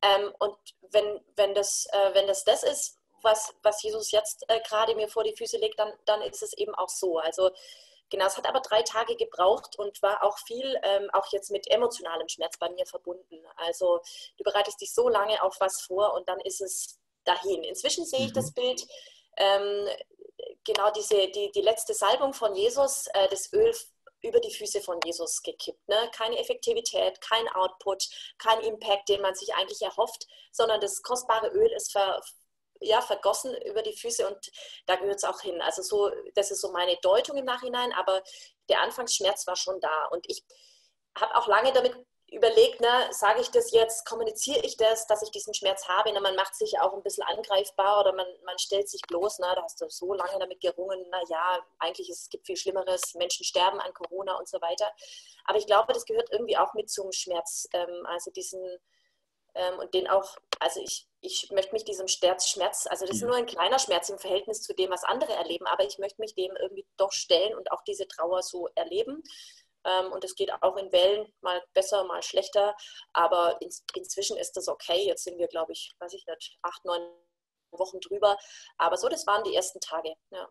ähm, 0.05 0.33
und 0.39 0.57
wenn, 0.91 1.21
wenn, 1.37 1.55
das, 1.55 1.87
äh, 1.93 2.15
wenn 2.15 2.27
das 2.27 2.45
das 2.45 2.63
ist, 2.63 2.99
was, 3.23 3.55
was 3.63 3.83
Jesus 3.83 4.11
jetzt 4.11 4.45
äh, 4.49 4.61
gerade 4.61 4.95
mir 4.95 5.09
vor 5.09 5.25
die 5.25 5.35
Füße 5.35 5.57
legt, 5.57 5.79
dann, 5.79 5.93
dann 6.05 6.21
ist 6.23 6.43
es 6.43 6.53
eben 6.55 6.75
auch 6.75 6.91
so. 6.91 7.19
Also 7.19 7.51
Genau, 8.15 8.27
es 8.27 8.37
hat 8.37 8.47
aber 8.47 8.61
drei 8.61 8.83
Tage 8.83 9.17
gebraucht 9.17 9.77
und 9.77 10.01
war 10.01 10.23
auch 10.23 10.39
viel, 10.39 10.79
ähm, 10.85 11.11
auch 11.13 11.33
jetzt 11.33 11.51
mit 11.51 11.69
emotionalem 11.69 12.29
Schmerz 12.29 12.57
bei 12.59 12.71
mir 12.71 12.87
verbunden. 12.87 13.45
Also 13.57 14.01
du 14.37 14.45
bereitest 14.45 14.81
dich 14.81 14.95
so 14.95 15.09
lange 15.09 15.43
auf 15.43 15.57
was 15.59 15.81
vor 15.81 16.15
und 16.15 16.29
dann 16.29 16.39
ist 16.39 16.61
es 16.61 17.01
dahin. 17.25 17.65
Inzwischen 17.65 18.07
sehe 18.07 18.27
ich 18.27 18.33
das 18.33 18.51
mhm. 18.51 18.55
Bild, 18.55 18.87
ähm, 19.37 19.89
genau 20.63 20.93
diese, 20.93 21.27
die, 21.27 21.51
die 21.51 21.61
letzte 21.61 21.93
Salbung 21.93 22.35
von 22.35 22.55
Jesus, 22.55 23.09
äh, 23.15 23.27
das 23.31 23.53
Öl 23.53 23.75
über 24.23 24.39
die 24.39 24.55
Füße 24.55 24.81
von 24.81 25.01
Jesus 25.05 25.43
gekippt. 25.43 25.89
Ne? 25.89 26.09
Keine 26.15 26.39
Effektivität, 26.39 27.21
kein 27.21 27.49
Output, 27.49 28.09
kein 28.39 28.61
Impact, 28.61 29.09
den 29.09 29.23
man 29.23 29.35
sich 29.35 29.53
eigentlich 29.57 29.83
erhofft, 29.83 30.29
sondern 30.53 30.81
das 30.81 31.03
kostbare 31.03 31.49
Öl 31.49 31.69
ist 31.73 31.91
ver, 31.91 32.23
ja, 32.85 33.01
vergossen 33.01 33.55
über 33.63 33.83
die 33.83 33.97
Füße 33.97 34.27
und 34.27 34.51
da 34.87 34.97
gehört 34.97 35.17
es 35.17 35.25
auch 35.25 35.41
hin. 35.41 35.61
Also 35.63 35.83
so, 35.83 36.11
das 36.35 36.51
ist 36.51 36.61
so 36.61 36.71
meine 36.73 36.97
Deutung 37.03 37.37
im 37.37 37.45
Nachhinein, 37.45 37.93
aber 37.93 38.23
der 38.69 38.83
Anfangsschmerz 38.83 39.47
war 39.47 39.57
schon 39.57 39.81
da 39.81 40.07
und 40.11 40.25
ich 40.29 40.45
habe 41.17 41.35
auch 41.37 41.47
lange 41.47 41.73
damit 41.73 41.95
überlegt, 42.35 42.81
ne, 42.81 43.09
sage 43.11 43.41
ich 43.41 43.51
das 43.51 43.71
jetzt, 43.71 44.07
kommuniziere 44.07 44.61
ich 44.61 44.77
das, 44.77 45.07
dass 45.07 45.23
ich 45.23 45.31
diesen 45.31 45.55
Schmerz 45.55 45.87
habe? 45.89 46.13
Ne, 46.13 46.21
man 46.21 46.35
macht 46.35 46.55
sich 46.55 46.79
auch 46.81 46.93
ein 46.93 47.03
bisschen 47.03 47.23
angreifbar 47.25 48.01
oder 48.01 48.13
man, 48.13 48.27
man 48.45 48.59
stellt 48.59 48.89
sich 48.89 49.01
bloß, 49.03 49.39
ne, 49.39 49.53
da 49.55 49.63
hast 49.63 49.81
du 49.81 49.89
so 49.89 50.13
lange 50.15 50.39
damit 50.39 50.61
gerungen, 50.61 51.07
na 51.11 51.21
ja, 51.29 51.65
eigentlich 51.79 52.11
ist, 52.11 52.23
es 52.23 52.29
gibt 52.29 52.47
viel 52.47 52.57
Schlimmeres, 52.57 53.15
Menschen 53.15 53.45
sterben 53.45 53.81
an 53.81 53.95
Corona 53.95 54.37
und 54.37 54.49
so 54.49 54.61
weiter. 54.61 54.91
Aber 55.45 55.59
ich 55.59 55.67
glaube, 55.67 55.93
das 55.93 56.05
gehört 56.05 56.31
irgendwie 56.33 56.57
auch 56.57 56.75
mit 56.75 56.91
zum 56.91 57.13
Schmerz, 57.13 57.69
ähm, 57.73 58.05
also 58.07 58.31
diesen 58.31 58.61
ähm, 59.55 59.79
und 59.79 59.95
den 59.95 60.09
auch, 60.09 60.37
also 60.61 60.81
ich, 60.81 61.07
ich 61.21 61.51
möchte 61.51 61.73
mich 61.73 61.85
diesem 61.85 62.09
Schmerz, 62.09 62.87
also 62.89 63.07
das 63.07 63.17
ist 63.17 63.23
nur 63.23 63.37
ein 63.37 63.47
kleiner 63.47 63.79
Schmerz 63.79 64.09
im 64.09 64.19
Verhältnis 64.19 64.63
zu 64.63 64.75
dem, 64.75 64.91
was 64.91 65.05
andere 65.05 65.33
erleben, 65.33 65.67
aber 65.67 65.85
ich 65.85 65.99
möchte 65.99 66.21
mich 66.21 66.35
dem 66.35 66.55
irgendwie 66.57 66.87
doch 66.97 67.13
stellen 67.13 67.55
und 67.55 67.71
auch 67.73 67.83
diese 67.83 68.07
Trauer 68.09 68.43
so 68.43 68.69
erleben. 68.75 69.23
Ähm, 69.85 70.13
und 70.13 70.25
es 70.25 70.35
geht 70.35 70.53
auch 70.63 70.77
in 70.77 70.93
Wellen 70.93 71.33
mal 71.41 71.63
besser, 71.75 72.05
mal 72.05 72.23
schlechter, 72.23 72.75
aber 73.13 73.59
in, 73.61 73.71
inzwischen 73.95 74.37
ist 74.37 74.57
das 74.57 74.69
okay. 74.69 75.05
Jetzt 75.07 75.25
sind 75.25 75.39
wir, 75.39 75.49
glaube 75.49 75.73
ich, 75.73 75.93
weiß 75.99 76.15
ich 76.15 76.27
nicht, 76.27 76.59
acht, 76.63 76.85
neun 76.85 77.03
Wochen 77.71 78.01
drüber. 78.01 78.37
Aber 78.79 78.97
so, 78.97 79.09
das 79.09 79.27
waren 79.27 79.45
die 79.45 79.55
ersten 79.55 79.81
Tage. 79.81 80.15
Ja. 80.31 80.49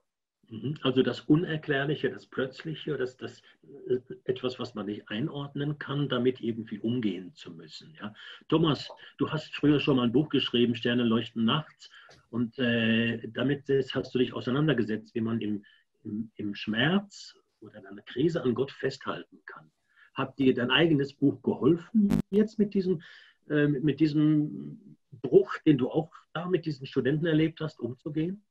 Mhm. 0.50 0.76
Also 0.82 1.04
das 1.04 1.22
Unerklärliche, 1.22 2.10
das 2.10 2.26
Plötzliche, 2.26 2.98
das, 2.98 3.18
das 3.18 3.42
äh, 3.88 4.00
etwas, 4.26 4.60
was 4.60 4.76
man 4.76 4.86
nicht 4.86 5.10
einordnen 5.10 5.80
kann, 5.80 6.10
damit 6.10 6.42
irgendwie 6.42 6.80
umgehen 6.80 7.34
zu 7.34 7.52
müssen. 7.52 7.96
Ja. 8.00 8.14
Thomas, 8.50 8.90
du 9.18 9.30
hast 9.30 9.56
früher 9.56 9.80
schon 9.80 9.98
mal 9.98 10.04
ein 10.04 10.12
Buch 10.12 10.30
geschrieben, 10.30 10.76
Sterne 10.76 11.04
leuchten 11.04 11.46
nachts, 11.46 11.90
und 12.34 12.58
äh, 12.58 13.28
damit 13.28 13.70
hast 13.70 14.16
du 14.16 14.18
dich 14.18 14.34
auseinandergesetzt, 14.34 15.14
wie 15.14 15.22
man 15.22 15.40
im, 15.40 15.64
im, 16.04 16.32
im 16.36 16.56
Schmerz 16.56 17.36
oder 17.62 17.76
in 17.76 17.86
einer 17.86 18.02
Krise 18.02 18.44
an 18.44 18.56
Gott 18.56 18.72
festhalten 18.72 19.40
kann. 19.46 19.70
Hat 20.16 20.40
dir 20.40 20.56
dein 20.56 20.72
eigenes 20.72 21.14
Buch 21.14 21.44
geholfen, 21.44 22.10
jetzt 22.32 22.58
mit 22.58 22.74
diesem, 22.74 23.04
äh, 23.50 23.68
mit 23.68 24.00
diesem 24.00 24.98
Bruch, 25.12 25.60
den 25.60 25.78
du 25.78 25.92
auch 25.92 26.12
da 26.34 26.48
mit 26.50 26.66
diesen 26.66 26.88
Studenten 26.88 27.28
erlebt 27.28 27.62
hast, 27.62 27.80
umzugehen? 27.80 28.44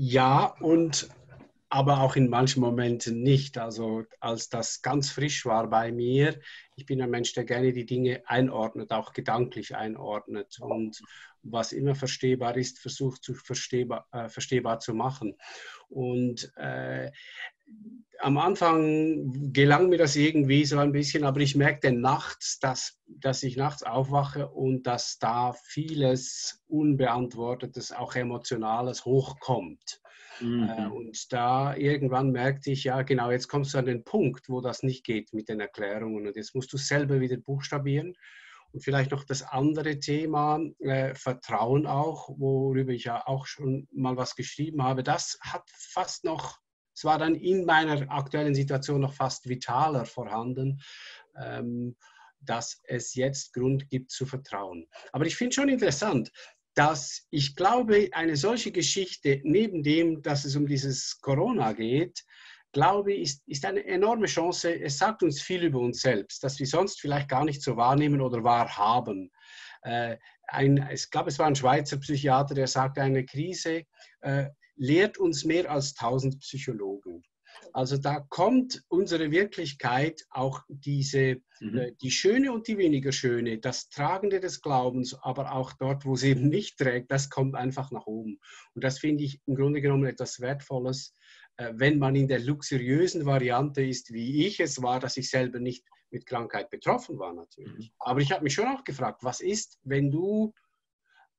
Ja, 0.00 0.54
und 0.60 1.08
aber 1.70 2.02
auch 2.02 2.14
in 2.14 2.30
manchen 2.30 2.60
Momenten 2.60 3.20
nicht. 3.20 3.58
Also 3.58 4.04
als 4.20 4.48
das 4.48 4.80
ganz 4.80 5.10
frisch 5.10 5.44
war 5.44 5.68
bei 5.68 5.90
mir, 5.90 6.38
ich 6.76 6.86
bin 6.86 7.02
ein 7.02 7.10
Mensch, 7.10 7.32
der 7.32 7.42
gerne 7.44 7.72
die 7.72 7.84
Dinge 7.84 8.22
einordnet, 8.24 8.92
auch 8.92 9.12
gedanklich 9.12 9.74
einordnet 9.74 10.60
und 10.60 11.02
was 11.42 11.72
immer 11.72 11.96
verstehbar 11.96 12.56
ist, 12.56 12.78
versucht 12.78 13.24
zu 13.24 13.34
verstehbar, 13.34 14.06
äh, 14.12 14.28
verstehbar 14.28 14.78
zu 14.78 14.94
machen. 14.94 15.36
Und 15.88 16.52
äh, 16.56 17.10
am 18.20 18.36
Anfang 18.36 19.52
gelang 19.52 19.88
mir 19.88 19.98
das 19.98 20.16
irgendwie 20.16 20.64
so 20.64 20.78
ein 20.78 20.92
bisschen, 20.92 21.24
aber 21.24 21.40
ich 21.40 21.54
merkte 21.54 21.92
nachts, 21.92 22.58
dass, 22.58 22.98
dass 23.06 23.42
ich 23.42 23.56
nachts 23.56 23.84
aufwache 23.84 24.48
und 24.48 24.86
dass 24.86 25.18
da 25.18 25.52
vieles 25.52 26.60
Unbeantwortetes, 26.66 27.92
auch 27.92 28.16
Emotionales 28.16 29.04
hochkommt. 29.04 30.00
Mhm. 30.40 30.68
Äh, 30.68 30.86
und 30.88 31.32
da 31.32 31.76
irgendwann 31.76 32.30
merkte 32.30 32.70
ich, 32.72 32.84
ja 32.84 33.02
genau, 33.02 33.30
jetzt 33.30 33.48
kommst 33.48 33.74
du 33.74 33.78
an 33.78 33.86
den 33.86 34.04
Punkt, 34.04 34.48
wo 34.48 34.60
das 34.60 34.82
nicht 34.82 35.04
geht 35.04 35.32
mit 35.32 35.48
den 35.48 35.60
Erklärungen 35.60 36.26
und 36.26 36.36
jetzt 36.36 36.54
musst 36.54 36.72
du 36.72 36.76
selber 36.76 37.20
wieder 37.20 37.36
buchstabieren. 37.36 38.14
Und 38.72 38.84
vielleicht 38.84 39.12
noch 39.12 39.24
das 39.24 39.42
andere 39.42 39.98
Thema, 39.98 40.60
äh, 40.80 41.14
Vertrauen 41.14 41.86
auch, 41.86 42.28
worüber 42.36 42.92
ich 42.92 43.04
ja 43.04 43.26
auch 43.26 43.46
schon 43.46 43.88
mal 43.92 44.16
was 44.16 44.34
geschrieben 44.34 44.82
habe, 44.82 45.02
das 45.02 45.38
hat 45.40 45.62
fast 45.70 46.24
noch 46.24 46.58
es 46.98 47.04
war 47.04 47.16
dann 47.16 47.36
in 47.36 47.64
meiner 47.64 48.10
aktuellen 48.10 48.56
Situation 48.56 49.02
noch 49.02 49.12
fast 49.12 49.48
vitaler 49.48 50.04
vorhanden, 50.04 50.80
ähm, 51.40 51.94
dass 52.40 52.80
es 52.84 53.14
jetzt 53.14 53.52
Grund 53.52 53.88
gibt 53.88 54.10
zu 54.10 54.26
vertrauen. 54.26 54.84
Aber 55.12 55.24
ich 55.24 55.36
finde 55.36 55.54
schon 55.54 55.68
interessant, 55.68 56.32
dass 56.74 57.24
ich 57.30 57.54
glaube, 57.54 58.08
eine 58.12 58.34
solche 58.34 58.72
Geschichte, 58.72 59.40
neben 59.44 59.84
dem, 59.84 60.22
dass 60.22 60.44
es 60.44 60.56
um 60.56 60.66
dieses 60.66 61.20
Corona 61.20 61.72
geht, 61.72 62.24
glaube 62.72 63.12
ich, 63.12 63.22
ist, 63.22 63.42
ist 63.46 63.64
eine 63.64 63.84
enorme 63.84 64.26
Chance. 64.26 64.80
Es 64.80 64.98
sagt 64.98 65.22
uns 65.22 65.40
viel 65.40 65.62
über 65.62 65.78
uns 65.78 66.00
selbst, 66.00 66.42
dass 66.42 66.58
wir 66.58 66.66
sonst 66.66 67.00
vielleicht 67.00 67.28
gar 67.28 67.44
nicht 67.44 67.62
so 67.62 67.76
wahrnehmen 67.76 68.20
oder 68.20 68.42
wahrhaben. 68.42 69.30
Äh, 69.82 70.16
ein, 70.48 70.88
ich 70.92 71.08
glaube, 71.10 71.28
es 71.28 71.38
war 71.38 71.46
ein 71.46 71.54
Schweizer 71.54 71.98
Psychiater, 71.98 72.54
der 72.54 72.66
sagte, 72.66 73.02
eine 73.02 73.24
Krise 73.24 73.84
äh, 74.22 74.46
lehrt 74.78 75.18
uns 75.18 75.44
mehr 75.44 75.70
als 75.70 75.94
tausend 75.94 76.40
Psychologen. 76.40 77.22
Also 77.72 77.96
da 77.96 78.20
kommt 78.20 78.82
unsere 78.88 79.30
Wirklichkeit, 79.30 80.24
auch 80.30 80.62
diese, 80.68 81.40
mhm. 81.60 81.78
äh, 81.78 81.92
die 82.00 82.10
schöne 82.10 82.52
und 82.52 82.68
die 82.68 82.78
weniger 82.78 83.12
schöne, 83.12 83.58
das 83.58 83.88
Tragende 83.88 84.40
des 84.40 84.60
Glaubens, 84.60 85.14
aber 85.14 85.52
auch 85.52 85.72
dort, 85.72 86.04
wo 86.04 86.14
es 86.14 86.22
eben 86.22 86.48
nicht 86.48 86.78
trägt, 86.78 87.10
das 87.10 87.30
kommt 87.30 87.54
einfach 87.54 87.90
nach 87.90 88.06
oben. 88.06 88.38
Und 88.74 88.84
das 88.84 88.98
finde 88.98 89.24
ich 89.24 89.40
im 89.46 89.54
Grunde 89.54 89.80
genommen 89.80 90.06
etwas 90.06 90.40
Wertvolles, 90.40 91.14
äh, 91.56 91.72
wenn 91.74 91.98
man 91.98 92.16
in 92.16 92.28
der 92.28 92.40
luxuriösen 92.40 93.26
Variante 93.26 93.82
ist, 93.82 94.12
wie 94.12 94.46
ich 94.46 94.60
es 94.60 94.80
war, 94.82 95.00
dass 95.00 95.16
ich 95.16 95.28
selber 95.30 95.58
nicht 95.58 95.84
mit 96.10 96.26
Krankheit 96.26 96.70
betroffen 96.70 97.18
war 97.18 97.34
natürlich. 97.34 97.90
Mhm. 97.90 97.94
Aber 97.98 98.20
ich 98.20 98.32
habe 98.32 98.44
mich 98.44 98.54
schon 98.54 98.68
auch 98.68 98.84
gefragt, 98.84 99.22
was 99.24 99.40
ist, 99.40 99.78
wenn 99.82 100.10
du 100.10 100.54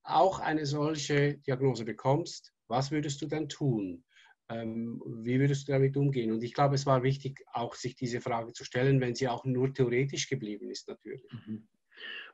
auch 0.03 0.39
eine 0.39 0.65
solche 0.65 1.37
Diagnose 1.37 1.85
bekommst, 1.85 2.53
was 2.69 2.91
würdest 2.91 3.21
du 3.21 3.27
dann 3.27 3.49
tun? 3.49 4.03
Ähm, 4.49 5.01
wie 5.05 5.39
würdest 5.39 5.67
du 5.67 5.73
damit 5.73 5.95
umgehen? 5.97 6.31
Und 6.31 6.43
ich 6.43 6.53
glaube, 6.53 6.75
es 6.75 6.85
war 6.85 7.03
wichtig, 7.03 7.43
auch 7.53 7.75
sich 7.75 7.95
diese 7.95 8.21
Frage 8.21 8.53
zu 8.53 8.63
stellen, 8.63 9.01
wenn 9.01 9.15
sie 9.15 9.27
auch 9.27 9.45
nur 9.45 9.73
theoretisch 9.73 10.29
geblieben 10.29 10.69
ist, 10.69 10.87
natürlich. 10.87 11.23
Mhm. 11.31 11.67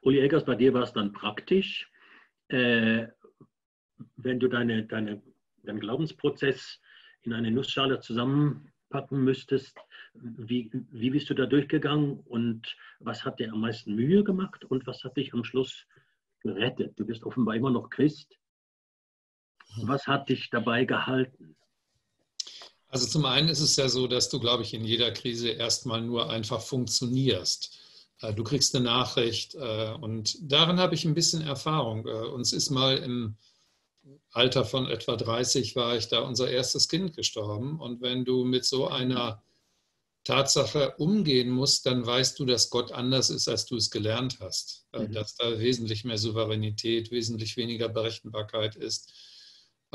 Uli 0.01 0.19
Eggers, 0.19 0.45
bei 0.45 0.55
dir 0.55 0.73
war 0.73 0.83
es 0.83 0.93
dann 0.93 1.11
praktisch, 1.11 1.89
äh, 2.49 3.07
wenn 4.17 4.39
du 4.39 4.47
deine, 4.47 4.85
deine, 4.85 5.21
deinen 5.63 5.79
Glaubensprozess 5.79 6.79
in 7.23 7.33
eine 7.33 7.51
Nussschale 7.51 7.99
zusammenpacken 7.99 9.23
müsstest. 9.23 9.77
Wie, 10.13 10.69
wie 10.91 11.09
bist 11.09 11.29
du 11.29 11.33
da 11.33 11.45
durchgegangen 11.45 12.19
und 12.21 12.77
was 12.99 13.25
hat 13.25 13.39
dir 13.39 13.51
am 13.51 13.61
meisten 13.61 13.95
Mühe 13.95 14.23
gemacht 14.23 14.63
und 14.65 14.85
was 14.87 15.03
hat 15.03 15.17
dich 15.17 15.33
am 15.33 15.43
Schluss 15.43 15.85
gerettet? 16.41 16.97
Du 16.97 17.05
bist 17.05 17.23
offenbar 17.23 17.55
immer 17.55 17.71
noch 17.71 17.89
Christ. 17.89 18.37
Was 19.83 20.07
hat 20.07 20.29
dich 20.29 20.49
dabei 20.49 20.85
gehalten? 20.85 21.55
Also 22.87 23.07
zum 23.07 23.25
einen 23.25 23.49
ist 23.49 23.59
es 23.59 23.75
ja 23.75 23.89
so, 23.89 24.07
dass 24.07 24.29
du, 24.29 24.39
glaube 24.39 24.63
ich, 24.63 24.73
in 24.73 24.85
jeder 24.85 25.11
Krise 25.11 25.49
erstmal 25.49 26.01
nur 26.01 26.29
einfach 26.29 26.61
funktionierst. 26.61 27.77
Äh, 28.21 28.33
du 28.33 28.43
kriegst 28.43 28.75
eine 28.75 28.85
Nachricht 28.85 29.55
äh, 29.55 29.91
und 29.99 30.37
darin 30.41 30.79
habe 30.79 30.95
ich 30.95 31.05
ein 31.05 31.13
bisschen 31.13 31.41
Erfahrung. 31.41 32.07
Äh, 32.07 32.11
uns 32.11 32.53
ist 32.53 32.69
mal 32.69 32.97
im 32.97 33.35
Alter 34.31 34.65
von 34.65 34.87
etwa 34.87 35.15
30 35.15 35.75
war 35.75 35.95
ich 35.95 36.07
da 36.07 36.19
unser 36.19 36.49
erstes 36.49 36.87
Kind 36.87 37.15
gestorben. 37.15 37.79
Und 37.79 38.01
wenn 38.01 38.25
du 38.25 38.43
mit 38.43 38.65
so 38.65 38.87
einer 38.87 39.41
Tatsache 40.23 40.95
umgehen 40.97 41.49
musst, 41.49 41.85
dann 41.85 42.05
weißt 42.05 42.39
du, 42.39 42.45
dass 42.45 42.69
Gott 42.69 42.91
anders 42.91 43.29
ist, 43.29 43.47
als 43.47 43.65
du 43.65 43.77
es 43.77 43.91
gelernt 43.91 44.39
hast. 44.39 44.87
Mhm. 44.93 45.13
Dass 45.13 45.35
da 45.35 45.59
wesentlich 45.59 46.03
mehr 46.03 46.17
Souveränität, 46.17 47.11
wesentlich 47.11 47.57
weniger 47.57 47.89
Berechenbarkeit 47.89 48.75
ist. 48.75 49.13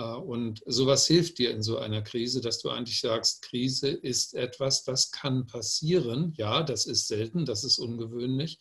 Und 0.02 0.62
sowas 0.66 1.07
hilft 1.07 1.38
dir 1.38 1.50
in 1.50 1.62
so 1.62 1.78
einer 1.78 2.02
Krise, 2.02 2.40
dass 2.40 2.61
du 2.61 2.71
eigentlich 2.71 3.00
sagst, 3.00 3.42
Krise 3.42 3.88
ist 3.88 4.35
etwas, 4.35 4.85
das 4.85 5.11
kann 5.11 5.47
passieren. 5.47 6.33
Ja, 6.37 6.62
das 6.62 6.87
ist 6.87 7.09
selten, 7.09 7.45
das 7.45 7.64
ist 7.64 7.78
ungewöhnlich. 7.78 8.59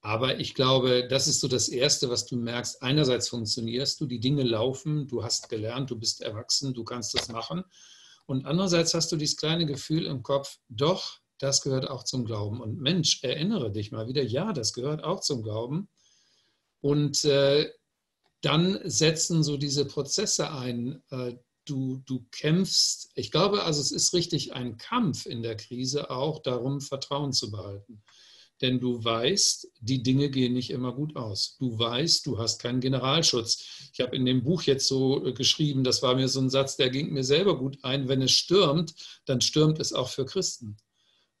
Aber 0.00 0.38
ich 0.38 0.54
glaube, 0.54 1.08
das 1.08 1.26
ist 1.26 1.40
so 1.40 1.48
das 1.48 1.68
Erste, 1.68 2.08
was 2.10 2.26
du 2.26 2.36
merkst. 2.36 2.82
Einerseits 2.82 3.28
funktionierst 3.28 4.00
du, 4.00 4.06
die 4.06 4.20
Dinge 4.20 4.44
laufen, 4.44 5.08
du 5.08 5.24
hast 5.24 5.48
gelernt, 5.48 5.90
du 5.90 5.96
bist 5.98 6.20
erwachsen, 6.20 6.74
du 6.74 6.84
kannst 6.84 7.14
das 7.14 7.28
machen. 7.28 7.64
Und 8.26 8.46
andererseits 8.46 8.94
hast 8.94 9.10
du 9.10 9.16
dieses 9.16 9.36
kleine 9.36 9.66
Gefühl 9.66 10.06
im 10.06 10.22
Kopf, 10.22 10.58
doch, 10.68 11.18
das 11.38 11.60
gehört 11.60 11.88
auch 11.90 12.04
zum 12.04 12.24
Glauben. 12.24 12.60
Und 12.60 12.80
Mensch, 12.80 13.22
erinnere 13.22 13.70
dich 13.70 13.92
mal 13.92 14.06
wieder, 14.08 14.22
ja, 14.22 14.52
das 14.52 14.72
gehört 14.72 15.02
auch 15.02 15.20
zum 15.20 15.42
Glauben. 15.42 15.88
Und 16.80 17.24
äh, 17.24 17.70
dann 18.46 18.78
setzen 18.84 19.42
so 19.42 19.56
diese 19.56 19.84
Prozesse 19.84 20.52
ein. 20.52 21.02
Äh, 21.10 21.34
du, 21.64 22.02
du 22.06 22.24
kämpfst, 22.30 23.10
ich 23.16 23.32
glaube, 23.32 23.64
also 23.64 23.80
es 23.80 23.90
ist 23.90 24.14
richtig 24.14 24.52
ein 24.54 24.76
Kampf 24.76 25.26
in 25.26 25.42
der 25.42 25.56
Krise 25.56 26.10
auch 26.10 26.40
darum, 26.40 26.80
Vertrauen 26.80 27.32
zu 27.32 27.50
behalten 27.50 28.02
denn 28.62 28.80
du 28.80 29.02
weißt, 29.04 29.68
die 29.80 30.02
Dinge 30.02 30.30
gehen 30.30 30.54
nicht 30.54 30.70
immer 30.70 30.92
gut 30.92 31.16
aus. 31.16 31.56
Du 31.58 31.78
weißt, 31.78 32.24
du 32.26 32.38
hast 32.38 32.60
keinen 32.60 32.80
Generalschutz. 32.80 33.90
Ich 33.92 34.00
habe 34.00 34.16
in 34.16 34.24
dem 34.24 34.42
Buch 34.44 34.62
jetzt 34.62 34.88
so 34.88 35.24
äh, 35.26 35.32
geschrieben, 35.32 35.84
das 35.84 36.02
war 36.02 36.14
mir 36.14 36.28
so 36.28 36.40
ein 36.40 36.50
Satz, 36.50 36.76
der 36.76 36.90
ging 36.90 37.12
mir 37.12 37.24
selber 37.24 37.58
gut 37.58 37.78
ein, 37.82 38.08
wenn 38.08 38.22
es 38.22 38.32
stürmt, 38.32 38.94
dann 39.26 39.40
stürmt 39.40 39.78
es 39.78 39.92
auch 39.92 40.08
für 40.08 40.24
Christen. 40.24 40.76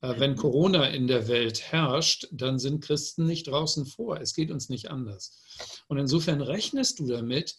Äh, 0.00 0.18
wenn. 0.18 0.36
Corona 0.36 0.86
in 0.88 1.06
der 1.06 1.28
Welt 1.28 1.72
herrscht, 1.72 2.28
dann 2.30 2.58
sind 2.58 2.82
Christen 2.82 3.26
nicht 3.26 3.48
draußen 3.48 3.86
vor. 3.86 4.20
Es 4.20 4.34
geht 4.34 4.50
uns 4.50 4.68
nicht 4.68 4.90
anders. 4.90 5.42
Und 5.88 5.98
insofern 5.98 6.40
rechnest 6.40 6.98
du 6.98 7.06
damit, 7.06 7.56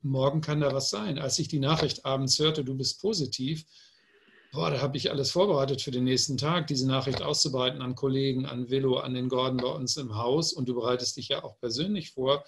morgen 0.00 0.40
kann 0.40 0.60
da 0.60 0.72
was 0.72 0.90
sein. 0.90 1.18
Als 1.18 1.38
ich 1.38 1.48
die 1.48 1.58
Nachricht 1.58 2.04
abends 2.04 2.38
hörte, 2.38 2.64
du 2.64 2.74
bist 2.74 3.00
positiv, 3.00 3.64
boah, 4.52 4.70
da 4.70 4.80
habe 4.80 4.96
ich 4.96 5.10
alles 5.10 5.30
vorbereitet 5.30 5.82
für 5.82 5.90
den 5.90 6.04
nächsten 6.04 6.36
Tag, 6.36 6.68
diese 6.68 6.86
Nachricht 6.86 7.22
auszubereiten 7.22 7.82
an 7.82 7.94
Kollegen, 7.94 8.46
an 8.46 8.70
Willow, 8.70 8.96
an 8.96 9.14
den 9.14 9.28
Gordon 9.28 9.58
bei 9.58 9.68
uns 9.68 9.96
im 9.96 10.16
Haus. 10.16 10.52
Und 10.52 10.68
du 10.68 10.74
bereitest 10.74 11.16
dich 11.16 11.28
ja 11.28 11.42
auch 11.42 11.58
persönlich 11.58 12.12
vor 12.12 12.44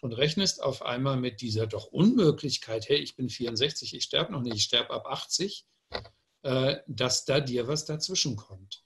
und 0.00 0.12
rechnest 0.12 0.62
auf 0.62 0.82
einmal 0.82 1.16
mit 1.18 1.40
dieser 1.40 1.66
doch 1.66 1.86
Unmöglichkeit, 1.86 2.88
hey, 2.88 2.98
ich 2.98 3.16
bin 3.16 3.28
64, 3.28 3.94
ich 3.94 4.04
sterbe 4.04 4.32
noch 4.32 4.40
nicht, 4.40 4.56
ich 4.56 4.62
sterbe 4.62 4.90
ab 4.90 5.06
80, 5.06 5.66
äh, 5.90 6.00
dass 6.42 7.24
da 7.26 7.40
dir 7.40 7.68
was 7.68 7.84
dazwischen 7.84 8.36
kommt. 8.36 8.82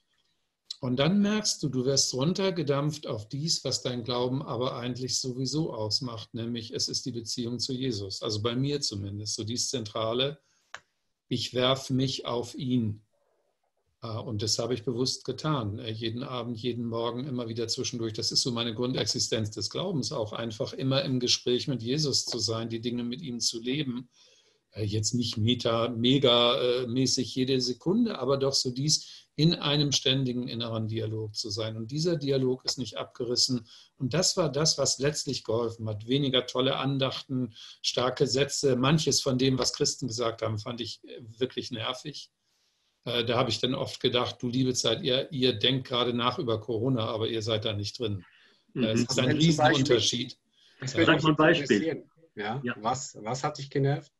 Und 0.85 0.97
dann 0.97 1.23
merkst 1.23 1.63
du, 1.63 1.71
du 1.71 1.87
wirst 1.87 2.13
runtergedampft 2.13 3.07
auf 3.07 3.27
dies, 3.29 3.65
was 3.65 3.81
dein 3.81 4.05
Glauben 4.05 4.43
aber 4.43 4.77
eigentlich 4.77 5.19
sowieso 5.19 5.73
ausmacht, 5.73 6.35
nämlich 6.35 6.73
es 6.73 6.89
ist 6.89 7.07
die 7.07 7.13
Beziehung 7.13 7.59
zu 7.59 7.73
Jesus. 7.73 8.21
Also 8.21 8.43
bei 8.43 8.55
mir 8.55 8.83
zumindest, 8.83 9.35
so 9.35 9.45
dies 9.45 9.71
Zentrale, 9.71 10.39
ich 11.29 11.55
werfe 11.55 11.95
mich 11.95 12.27
auf 12.27 12.55
ihn. 12.55 13.01
Ah, 14.01 14.19
und 14.19 14.43
das 14.43 14.59
habe 14.59 14.75
ich 14.75 14.85
bewusst 14.85 15.25
getan. 15.25 15.79
Äh, 15.79 15.91
jeden 15.91 16.23
Abend, 16.23 16.59
jeden 16.59 16.85
Morgen, 16.85 17.25
immer 17.25 17.49
wieder 17.49 17.67
zwischendurch. 17.69 18.13
Das 18.13 18.33
ist 18.33 18.43
so 18.43 18.53
meine 18.53 18.75
Grundexistenz 18.75 19.53
des 19.53 19.71
Glaubens, 19.71 20.13
auch 20.13 20.35
einfach 20.35 20.75
immer 20.75 21.03
im 21.03 21.19
Gespräch 21.19 21.67
mit 21.67 21.83
Jesus 21.83 22.27
zu 22.27 22.39
sein, 22.39 22.69
die 22.69 22.83
Dinge 22.83 23.05
mit 23.05 23.23
ihm 23.23 23.41
zu 23.41 23.59
leben. 23.59 24.11
Äh, 24.75 24.85
jetzt 24.85 25.15
nicht 25.15 25.37
meta, 25.37 25.89
mega 25.89 26.61
äh, 26.61 26.87
mäßig 26.87 27.35
jede 27.35 27.61
Sekunde, 27.61 28.19
aber 28.19 28.37
doch 28.37 28.53
so 28.53 28.71
dies 28.71 29.29
in 29.37 29.55
einem 29.55 29.91
ständigen 29.91 30.47
inneren 30.47 30.87
Dialog 30.87 31.35
zu 31.35 31.51
sein. 31.51 31.77
Und 31.77 31.91
dieser 31.91 32.17
Dialog 32.17 32.65
ist 32.65 32.79
nicht 32.79 32.97
abgerissen. 32.97 33.67
Und 33.97 34.15
das 34.15 34.37
war 34.37 34.51
das, 34.51 34.79
was 34.79 34.99
letztlich 34.99 35.43
geholfen 35.43 35.89
hat. 35.89 36.07
Weniger 36.07 36.47
tolle 36.47 36.77
Andachten, 36.77 37.53
starke 37.83 38.29
Sätze. 38.29 38.77
Manches 38.77 39.21
von 39.21 39.39
dem, 39.39 39.59
was 39.59 39.73
Christen 39.73 40.07
gesagt 40.07 40.43
haben, 40.43 40.59
fand 40.59 40.81
ich 40.81 41.01
äh, 41.05 41.21
wirklich 41.39 41.71
nervig. 41.71 42.31
Da 43.07 43.37
habe 43.37 43.51
ich 43.51 43.61
dann 43.61 43.75
oft 43.75 44.01
gedacht, 44.01 44.37
du 44.41 44.49
liebe 44.49 44.73
Zeit, 44.73 45.03
ihr, 45.03 45.31
ihr 45.31 45.53
denkt 45.53 45.87
gerade 45.87 46.15
nach 46.15 46.39
über 46.39 46.59
Corona, 46.59 47.05
aber 47.05 47.29
ihr 47.29 47.43
seid 47.43 47.67
da 47.67 47.75
nicht 47.75 47.99
drin. 47.99 48.25
Mhm. 48.73 48.85
Es 48.85 49.03
ist 49.03 49.19
ein 49.19 49.31
Riesenunterschied. 49.31 50.39
Das 50.81 50.97
wäre 50.97 51.13
ein 51.13 51.37
Beispiel. 51.37 52.03
Ja? 52.35 52.63
ja? 52.65 52.75
Was, 52.79 53.15
was 53.21 53.45
hat 53.45 53.59
dich 53.59 53.69
genervt? 53.69 54.11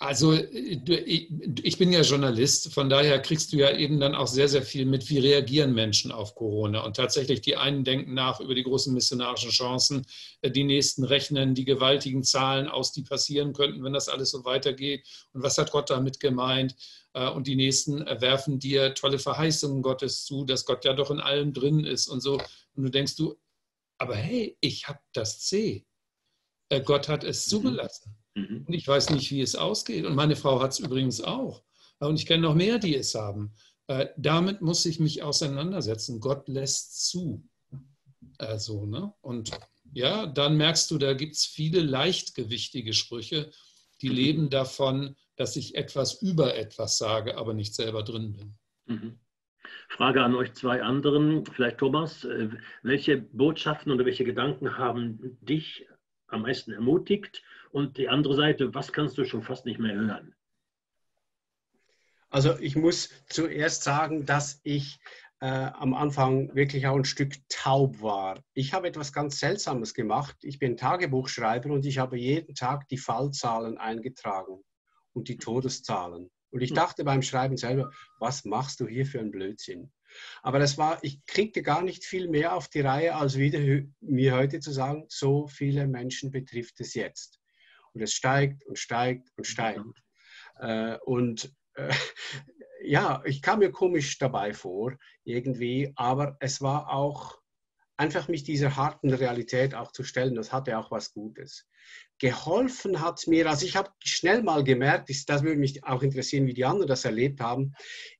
Also 0.00 0.32
ich 0.32 1.76
bin 1.76 1.92
ja 1.92 2.02
Journalist, 2.02 2.72
von 2.72 2.88
daher 2.88 3.20
kriegst 3.20 3.52
du 3.52 3.56
ja 3.56 3.76
eben 3.76 3.98
dann 3.98 4.14
auch 4.14 4.28
sehr, 4.28 4.48
sehr 4.48 4.62
viel 4.62 4.86
mit, 4.86 5.10
wie 5.10 5.18
reagieren 5.18 5.74
Menschen 5.74 6.12
auf 6.12 6.36
Corona. 6.36 6.84
Und 6.84 6.94
tatsächlich, 6.94 7.40
die 7.40 7.56
einen 7.56 7.82
denken 7.82 8.14
nach 8.14 8.38
über 8.38 8.54
die 8.54 8.62
großen 8.62 8.94
missionarischen 8.94 9.50
Chancen, 9.50 10.06
äh, 10.40 10.52
die 10.52 10.62
nächsten 10.62 11.02
rechnen 11.02 11.56
die 11.56 11.64
gewaltigen 11.64 12.22
Zahlen 12.22 12.68
aus, 12.68 12.92
die 12.92 13.02
passieren 13.02 13.52
könnten, 13.52 13.82
wenn 13.82 13.92
das 13.92 14.08
alles 14.08 14.30
so 14.30 14.44
weitergeht. 14.44 15.04
Und 15.32 15.42
was 15.42 15.58
hat 15.58 15.72
Gott 15.72 15.90
damit 15.90 16.20
gemeint? 16.20 16.76
Äh, 17.12 17.28
und 17.30 17.48
die 17.48 17.56
nächsten 17.56 18.06
werfen 18.20 18.60
dir 18.60 18.94
tolle 18.94 19.18
Verheißungen 19.18 19.82
Gottes 19.82 20.24
zu, 20.24 20.44
dass 20.44 20.64
Gott 20.64 20.84
ja 20.84 20.92
doch 20.92 21.10
in 21.10 21.18
allem 21.18 21.52
drin 21.52 21.82
ist 21.84 22.06
und 22.06 22.20
so. 22.20 22.34
Und 22.76 22.84
du 22.84 22.88
denkst 22.88 23.16
du, 23.16 23.36
aber 23.98 24.14
hey, 24.14 24.56
ich 24.60 24.86
habe 24.86 25.00
das 25.12 25.40
C. 25.40 25.84
Äh, 26.68 26.82
Gott 26.82 27.08
hat 27.08 27.24
es 27.24 27.46
mhm. 27.46 27.50
zugelassen. 27.50 28.17
Mhm. 28.38 28.64
Und 28.66 28.74
ich 28.74 28.86
weiß 28.86 29.10
nicht, 29.10 29.30
wie 29.30 29.40
es 29.40 29.56
ausgeht. 29.56 30.04
Und 30.04 30.14
meine 30.14 30.36
Frau 30.36 30.60
hat 30.60 30.72
es 30.72 30.78
übrigens 30.78 31.20
auch. 31.20 31.62
Und 31.98 32.18
ich 32.18 32.26
kenne 32.26 32.42
noch 32.42 32.54
mehr, 32.54 32.78
die 32.78 32.94
es 32.94 33.14
haben. 33.14 33.52
Äh, 33.88 34.08
damit 34.16 34.60
muss 34.60 34.84
ich 34.86 35.00
mich 35.00 35.22
auseinandersetzen. 35.22 36.20
Gott 36.20 36.48
lässt 36.48 37.08
zu. 37.08 37.44
Also, 38.38 38.86
ne? 38.86 39.12
Und 39.20 39.50
ja, 39.92 40.26
dann 40.26 40.56
merkst 40.56 40.90
du, 40.90 40.98
da 40.98 41.14
gibt 41.14 41.34
es 41.34 41.44
viele 41.44 41.80
leichtgewichtige 41.80 42.92
Sprüche, 42.92 43.50
die 44.00 44.10
mhm. 44.10 44.14
leben 44.14 44.50
davon, 44.50 45.16
dass 45.36 45.56
ich 45.56 45.74
etwas 45.74 46.20
über 46.22 46.56
etwas 46.56 46.98
sage, 46.98 47.36
aber 47.36 47.54
nicht 47.54 47.74
selber 47.74 48.02
drin 48.02 48.32
bin. 48.32 48.58
Mhm. 48.86 49.18
Frage 49.88 50.22
an 50.22 50.34
euch 50.34 50.52
zwei 50.54 50.82
anderen, 50.82 51.44
vielleicht 51.46 51.78
Thomas, 51.78 52.24
äh, 52.24 52.50
welche 52.82 53.18
Botschaften 53.18 53.90
oder 53.92 54.04
welche 54.04 54.24
Gedanken 54.24 54.76
haben 54.76 55.38
dich 55.40 55.86
am 56.28 56.42
meisten 56.42 56.72
ermutigt 56.72 57.42
und 57.70 57.96
die 57.96 58.08
andere 58.08 58.34
Seite, 58.34 58.74
was 58.74 58.92
kannst 58.92 59.18
du 59.18 59.24
schon 59.24 59.42
fast 59.42 59.66
nicht 59.66 59.78
mehr 59.78 59.94
hören? 59.94 60.34
Also 62.30 62.58
ich 62.58 62.76
muss 62.76 63.10
zuerst 63.28 63.82
sagen, 63.82 64.26
dass 64.26 64.60
ich 64.62 65.00
äh, 65.40 65.46
am 65.46 65.94
Anfang 65.94 66.54
wirklich 66.54 66.86
auch 66.86 66.96
ein 66.96 67.04
Stück 67.04 67.36
taub 67.48 68.02
war. 68.02 68.42
Ich 68.54 68.74
habe 68.74 68.88
etwas 68.88 69.12
ganz 69.12 69.38
Seltsames 69.38 69.94
gemacht. 69.94 70.36
Ich 70.42 70.58
bin 70.58 70.76
Tagebuchschreiber 70.76 71.70
und 71.70 71.86
ich 71.86 71.98
habe 71.98 72.18
jeden 72.18 72.54
Tag 72.54 72.88
die 72.88 72.98
Fallzahlen 72.98 73.78
eingetragen 73.78 74.62
und 75.12 75.28
die 75.28 75.38
Todeszahlen. 75.38 76.30
Und 76.50 76.60
ich 76.60 76.70
hm. 76.70 76.76
dachte 76.76 77.04
beim 77.04 77.22
Schreiben 77.22 77.56
selber, 77.56 77.90
was 78.18 78.44
machst 78.44 78.80
du 78.80 78.86
hier 78.86 79.06
für 79.06 79.20
einen 79.20 79.30
Blödsinn? 79.30 79.92
Aber 80.42 80.58
das 80.58 80.78
war, 80.78 80.98
ich 81.02 81.24
kriegte 81.26 81.62
gar 81.62 81.82
nicht 81.82 82.04
viel 82.04 82.28
mehr 82.28 82.54
auf 82.54 82.68
die 82.68 82.80
Reihe, 82.80 83.14
als 83.14 83.36
wieder 83.36 83.60
mir 84.00 84.34
heute 84.34 84.60
zu 84.60 84.72
sagen, 84.72 85.04
so 85.08 85.46
viele 85.46 85.86
Menschen 85.86 86.30
betrifft 86.30 86.80
es 86.80 86.94
jetzt. 86.94 87.40
Und 87.92 88.02
es 88.02 88.12
steigt 88.12 88.64
und 88.66 88.78
steigt 88.78 89.30
und 89.36 89.46
steigt. 89.46 89.80
Äh, 90.56 90.98
und 91.04 91.52
äh, 91.74 91.92
ja, 92.82 93.22
ich 93.24 93.42
kam 93.42 93.60
mir 93.60 93.70
komisch 93.70 94.18
dabei 94.18 94.52
vor, 94.52 94.96
irgendwie, 95.24 95.92
aber 95.96 96.36
es 96.40 96.60
war 96.60 96.90
auch 96.90 97.38
einfach 97.98 98.28
mich 98.28 98.44
dieser 98.44 98.76
harten 98.76 99.12
Realität 99.12 99.74
auch 99.74 99.92
zu 99.92 100.04
stellen, 100.04 100.36
das 100.36 100.52
hatte 100.52 100.78
auch 100.78 100.90
was 100.90 101.12
Gutes. 101.12 101.66
Geholfen 102.18 103.00
hat 103.00 103.26
mir, 103.26 103.48
also 103.48 103.66
ich 103.66 103.76
habe 103.76 103.90
schnell 104.04 104.42
mal 104.42 104.64
gemerkt, 104.64 105.10
das 105.26 105.42
würde 105.42 105.58
mich 105.58 105.84
auch 105.84 106.02
interessieren, 106.02 106.46
wie 106.46 106.54
die 106.54 106.64
anderen 106.64 106.88
das 106.88 107.04
erlebt 107.04 107.40
haben. 107.40 107.74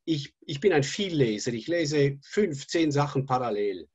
Ich, 0.04 0.34
ich 0.40 0.60
bin 0.60 0.72
ein 0.72 0.82
Vielleser, 0.82 1.52
ich 1.52 1.68
lese 1.68 2.18
fünf, 2.22 2.66
zehn 2.66 2.90
Sachen 2.90 3.26
parallel. 3.26 3.88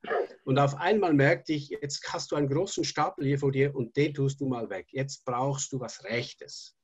Und 0.44 0.58
auf 0.58 0.74
einmal 0.76 1.14
merkte 1.14 1.52
ich, 1.52 1.68
jetzt 1.68 2.12
hast 2.12 2.32
du 2.32 2.36
einen 2.36 2.48
großen 2.48 2.84
Stapel 2.84 3.26
hier 3.26 3.38
vor 3.38 3.52
dir 3.52 3.74
und 3.74 3.96
den 3.96 4.14
tust 4.14 4.40
du 4.40 4.46
mal 4.46 4.68
weg. 4.70 4.88
Jetzt 4.90 5.24
brauchst 5.24 5.72
du 5.72 5.80
was 5.80 6.04
Rechtes. 6.04 6.76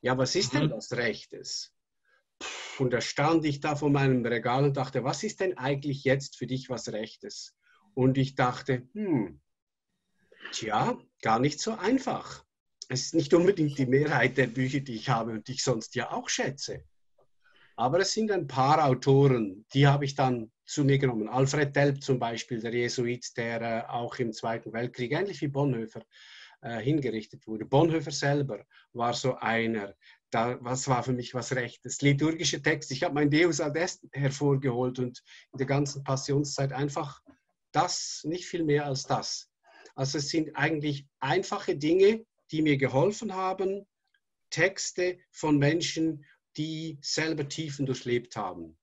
Ja, 0.00 0.18
was 0.18 0.34
ist 0.34 0.52
denn 0.52 0.70
was 0.70 0.90
mhm. 0.90 0.98
Rechtes? 0.98 1.72
Und 2.78 2.92
da 2.92 3.00
stand 3.00 3.44
ich 3.44 3.60
da 3.60 3.76
vor 3.76 3.90
meinem 3.90 4.24
Regal 4.24 4.64
und 4.64 4.76
dachte, 4.76 5.04
was 5.04 5.22
ist 5.22 5.40
denn 5.40 5.56
eigentlich 5.56 6.04
jetzt 6.04 6.36
für 6.36 6.46
dich 6.46 6.68
was 6.68 6.88
Rechtes? 6.92 7.54
Und 7.94 8.18
ich 8.18 8.34
dachte, 8.34 8.88
hm, 8.94 9.40
tja, 10.52 10.98
gar 11.20 11.38
nicht 11.38 11.60
so 11.60 11.72
einfach. 11.72 12.44
Es 12.88 13.06
ist 13.06 13.14
nicht 13.14 13.32
unbedingt 13.32 13.78
die 13.78 13.86
Mehrheit 13.86 14.36
der 14.36 14.48
Bücher, 14.48 14.80
die 14.80 14.94
ich 14.94 15.08
habe 15.08 15.32
und 15.32 15.48
die 15.48 15.52
ich 15.52 15.62
sonst 15.62 15.94
ja 15.94 16.10
auch 16.12 16.28
schätze. 16.28 16.84
Aber 17.76 18.00
es 18.00 18.12
sind 18.12 18.30
ein 18.30 18.46
paar 18.46 18.84
Autoren, 18.84 19.64
die 19.72 19.86
habe 19.86 20.04
ich 20.04 20.14
dann 20.14 20.52
zu 20.66 20.84
mir 20.84 20.98
genommen. 20.98 21.28
Alfred 21.28 21.74
Delp 21.74 22.02
zum 22.02 22.18
Beispiel, 22.18 22.60
der 22.60 22.74
Jesuit, 22.74 23.36
der 23.36 23.62
äh, 23.62 23.88
auch 23.88 24.16
im 24.16 24.32
Zweiten 24.32 24.72
Weltkrieg, 24.72 25.12
ähnlich 25.12 25.40
wie 25.40 25.48
Bonhoeffer, 25.48 26.02
äh, 26.60 26.80
hingerichtet 26.80 27.46
wurde. 27.46 27.64
Bonhoeffer 27.64 28.10
selber 28.10 28.64
war 28.92 29.14
so 29.14 29.36
einer. 29.36 29.94
Da, 30.30 30.58
was 30.60 30.88
war 30.88 31.02
für 31.02 31.12
mich 31.12 31.34
was 31.34 31.54
Rechtes? 31.54 32.00
Liturgische 32.00 32.62
Text. 32.62 32.90
Ich 32.90 33.02
habe 33.02 33.14
mein 33.14 33.30
Deus 33.30 33.60
ad 33.60 33.78
est 33.78 34.06
hervorgeholt 34.12 34.98
und 34.98 35.22
in 35.52 35.58
der 35.58 35.66
ganzen 35.66 36.04
Passionszeit 36.04 36.72
einfach 36.72 37.20
das, 37.72 38.22
nicht 38.24 38.46
viel 38.46 38.64
mehr 38.64 38.86
als 38.86 39.04
das. 39.04 39.48
Also 39.94 40.18
es 40.18 40.28
sind 40.28 40.56
eigentlich 40.56 41.06
einfache 41.20 41.76
Dinge, 41.76 42.24
die 42.50 42.62
mir 42.62 42.76
geholfen 42.76 43.34
haben, 43.34 43.86
Texte 44.50 45.18
von 45.30 45.58
Menschen, 45.58 46.24
die 46.56 46.98
selber 47.00 47.48
Tiefen 47.48 47.86
durchlebt 47.86 48.36
haben. 48.36 48.78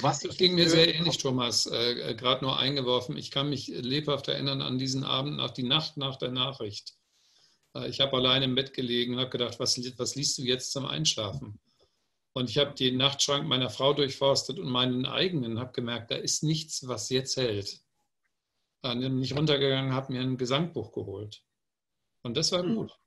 Was 0.00 0.20
das 0.20 0.36
ging 0.36 0.54
mir 0.54 0.68
sehr 0.68 0.94
ähnlich, 0.94 1.18
Thomas, 1.18 1.66
äh, 1.66 2.10
äh 2.10 2.14
gerade 2.14 2.44
nur 2.44 2.58
eingeworfen. 2.58 3.16
Ich 3.16 3.30
kann 3.30 3.48
mich 3.48 3.68
lebhaft 3.68 4.28
erinnern 4.28 4.62
an 4.62 4.78
diesen 4.78 5.04
Abend, 5.04 5.36
nach 5.36 5.50
die 5.50 5.62
Nacht 5.62 5.96
nach 5.96 6.16
der 6.16 6.30
Nachricht. 6.30 6.94
Äh, 7.74 7.88
ich 7.88 8.00
habe 8.00 8.16
allein 8.16 8.42
im 8.42 8.54
Bett 8.54 8.74
gelegen 8.74 9.14
und 9.14 9.20
habe 9.20 9.30
gedacht, 9.30 9.58
was, 9.58 9.78
was 9.98 10.14
liest 10.14 10.38
du 10.38 10.42
jetzt 10.42 10.72
zum 10.72 10.86
Einschlafen? 10.86 11.60
Und 12.32 12.48
ich 12.48 12.58
habe 12.58 12.74
den 12.74 12.96
Nachtschrank 12.96 13.46
meiner 13.46 13.70
Frau 13.70 13.92
durchforstet 13.92 14.58
und 14.58 14.70
meinen 14.70 15.04
eigenen, 15.04 15.58
habe 15.58 15.72
gemerkt, 15.72 16.10
da 16.10 16.16
ist 16.16 16.42
nichts, 16.42 16.86
was 16.86 17.08
jetzt 17.10 17.36
hält. 17.36 17.80
Dann 18.82 19.00
bin 19.00 19.22
ich 19.22 19.36
runtergegangen, 19.36 19.92
habe 19.92 20.12
mir 20.12 20.20
ein 20.20 20.38
Gesangbuch 20.38 20.92
geholt. 20.92 21.42
Und 22.22 22.36
das 22.36 22.52
war 22.52 22.62
hm. 22.62 22.76
gut. 22.76 22.98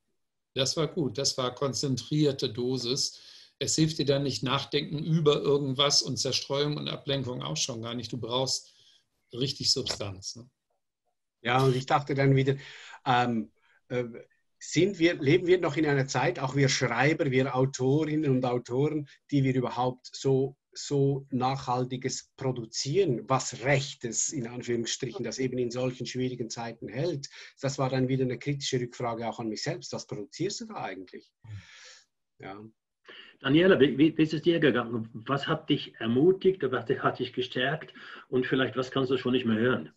Das 0.54 0.76
war 0.76 0.86
gut. 0.86 1.18
Das 1.18 1.36
war 1.38 1.54
konzentrierte 1.54 2.52
Dosis 2.52 3.20
es 3.58 3.76
hilft 3.76 3.98
dir 3.98 4.04
dann 4.04 4.22
nicht 4.22 4.42
nachdenken 4.42 4.98
über 4.98 5.40
irgendwas 5.40 6.02
und 6.02 6.16
Zerstreuung 6.16 6.76
und 6.76 6.88
Ablenkung 6.88 7.42
auch 7.42 7.56
schon 7.56 7.82
gar 7.82 7.94
nicht. 7.94 8.12
Du 8.12 8.18
brauchst 8.18 8.74
richtig 9.32 9.72
Substanz. 9.72 10.36
Ne? 10.36 10.48
Ja, 11.42 11.62
und 11.62 11.76
ich 11.76 11.86
dachte 11.86 12.14
dann 12.14 12.36
wieder, 12.36 12.56
ähm, 13.06 13.52
äh, 13.88 14.04
sind 14.70 14.98
wir, 14.98 15.14
leben 15.14 15.46
wir 15.46 15.60
noch 15.60 15.76
in 15.76 15.86
einer 15.86 16.06
Zeit, 16.06 16.38
auch 16.38 16.56
wir 16.56 16.68
Schreiber, 16.68 17.30
wir 17.30 17.54
Autorinnen 17.54 18.30
und 18.30 18.44
Autoren, 18.44 19.06
die 19.30 19.44
wir 19.44 19.54
überhaupt 19.54 20.08
so, 20.12 20.56
so 20.72 21.26
nachhaltiges 21.30 22.32
produzieren, 22.36 23.28
was 23.28 23.62
Rechtes 23.64 24.32
in 24.32 24.46
Anführungsstrichen, 24.46 25.24
das 25.24 25.38
eben 25.38 25.58
in 25.58 25.70
solchen 25.70 26.06
schwierigen 26.06 26.50
Zeiten 26.50 26.88
hält. 26.88 27.28
Das 27.60 27.78
war 27.78 27.90
dann 27.90 28.08
wieder 28.08 28.24
eine 28.24 28.38
kritische 28.38 28.80
Rückfrage 28.80 29.28
auch 29.28 29.38
an 29.38 29.48
mich 29.48 29.62
selbst. 29.62 29.92
Was 29.92 30.06
produzierst 30.06 30.62
du 30.62 30.66
da 30.66 30.76
eigentlich? 30.76 31.30
Ja. 32.38 32.64
Daniela, 33.40 33.78
wie, 33.78 33.98
wie, 33.98 34.08
ist 34.08 34.32
es 34.32 34.42
dir 34.42 34.58
gegangen? 34.58 35.10
Was 35.12 35.46
hat 35.46 35.68
dich 35.68 35.94
ermutigt, 35.96 36.62
was 36.62 36.88
hat 36.88 37.18
dich 37.18 37.32
gestärkt 37.34 37.92
und 38.28 38.46
vielleicht 38.46 38.76
was 38.76 38.90
kannst 38.90 39.10
du 39.10 39.18
schon 39.18 39.32
nicht 39.32 39.44
mehr 39.44 39.58
hören? 39.58 39.92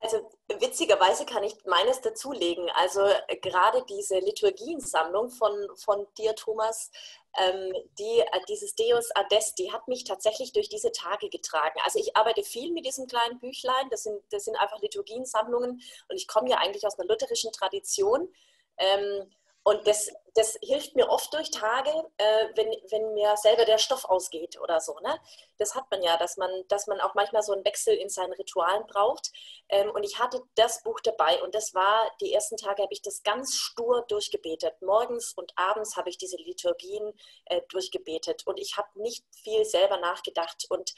Also 0.00 0.35
witzigerweise 0.60 1.26
kann 1.26 1.44
ich 1.44 1.54
meines 1.64 2.00
dazulegen. 2.00 2.70
Also 2.74 3.04
äh, 3.04 3.36
gerade 3.36 3.84
diese 3.88 4.18
Liturgiensammlung 4.18 5.30
von, 5.30 5.52
von 5.76 6.06
dir, 6.18 6.34
Thomas, 6.34 6.90
ähm, 7.38 7.72
die, 7.98 8.20
äh, 8.20 8.40
dieses 8.48 8.74
Deus 8.74 9.10
Adest, 9.14 9.58
die 9.58 9.72
hat 9.72 9.88
mich 9.88 10.04
tatsächlich 10.04 10.52
durch 10.52 10.68
diese 10.68 10.92
Tage 10.92 11.28
getragen. 11.28 11.78
Also 11.84 11.98
ich 11.98 12.16
arbeite 12.16 12.42
viel 12.42 12.72
mit 12.72 12.86
diesem 12.86 13.06
kleinen 13.06 13.38
Büchlein. 13.38 13.88
Das 13.90 14.02
sind, 14.02 14.20
das 14.30 14.44
sind 14.44 14.56
einfach 14.56 14.80
Liturgiensammlungen 14.80 15.80
und 16.08 16.16
ich 16.16 16.28
komme 16.28 16.50
ja 16.50 16.58
eigentlich 16.58 16.86
aus 16.86 16.98
einer 16.98 17.08
lutherischen 17.08 17.52
Tradition. 17.52 18.32
Ähm, 18.78 19.30
und 19.66 19.84
das, 19.88 20.12
das 20.34 20.56
hilft 20.62 20.94
mir 20.94 21.08
oft 21.08 21.34
durch 21.34 21.50
Tage, 21.50 21.90
äh, 22.18 22.46
wenn, 22.54 22.68
wenn 22.88 23.14
mir 23.14 23.36
selber 23.36 23.64
der 23.64 23.78
Stoff 23.78 24.04
ausgeht 24.04 24.60
oder 24.60 24.80
so. 24.80 24.96
Ne? 25.00 25.18
Das 25.58 25.74
hat 25.74 25.90
man 25.90 26.02
ja, 26.02 26.16
dass 26.16 26.36
man, 26.36 26.50
dass 26.68 26.86
man 26.86 27.00
auch 27.00 27.14
manchmal 27.14 27.42
so 27.42 27.52
einen 27.52 27.64
Wechsel 27.64 27.94
in 27.94 28.08
seinen 28.08 28.32
Ritualen 28.34 28.86
braucht. 28.86 29.30
Ähm, 29.68 29.90
und 29.90 30.02
ich 30.04 30.18
hatte 30.18 30.42
das 30.54 30.82
Buch 30.82 31.00
dabei 31.00 31.42
und 31.42 31.54
das 31.54 31.74
war, 31.74 32.10
die 32.20 32.32
ersten 32.32 32.56
Tage 32.56 32.82
habe 32.82 32.92
ich 32.92 33.02
das 33.02 33.22
ganz 33.22 33.56
stur 33.56 34.04
durchgebetet. 34.08 34.74
Morgens 34.80 35.32
und 35.34 35.52
abends 35.56 35.96
habe 35.96 36.10
ich 36.10 36.18
diese 36.18 36.36
Liturgien 36.36 37.12
äh, 37.46 37.62
durchgebetet 37.68 38.46
und 38.46 38.58
ich 38.58 38.76
habe 38.76 38.88
nicht 39.00 39.24
viel 39.42 39.64
selber 39.64 39.98
nachgedacht. 39.98 40.66
Und 40.68 40.94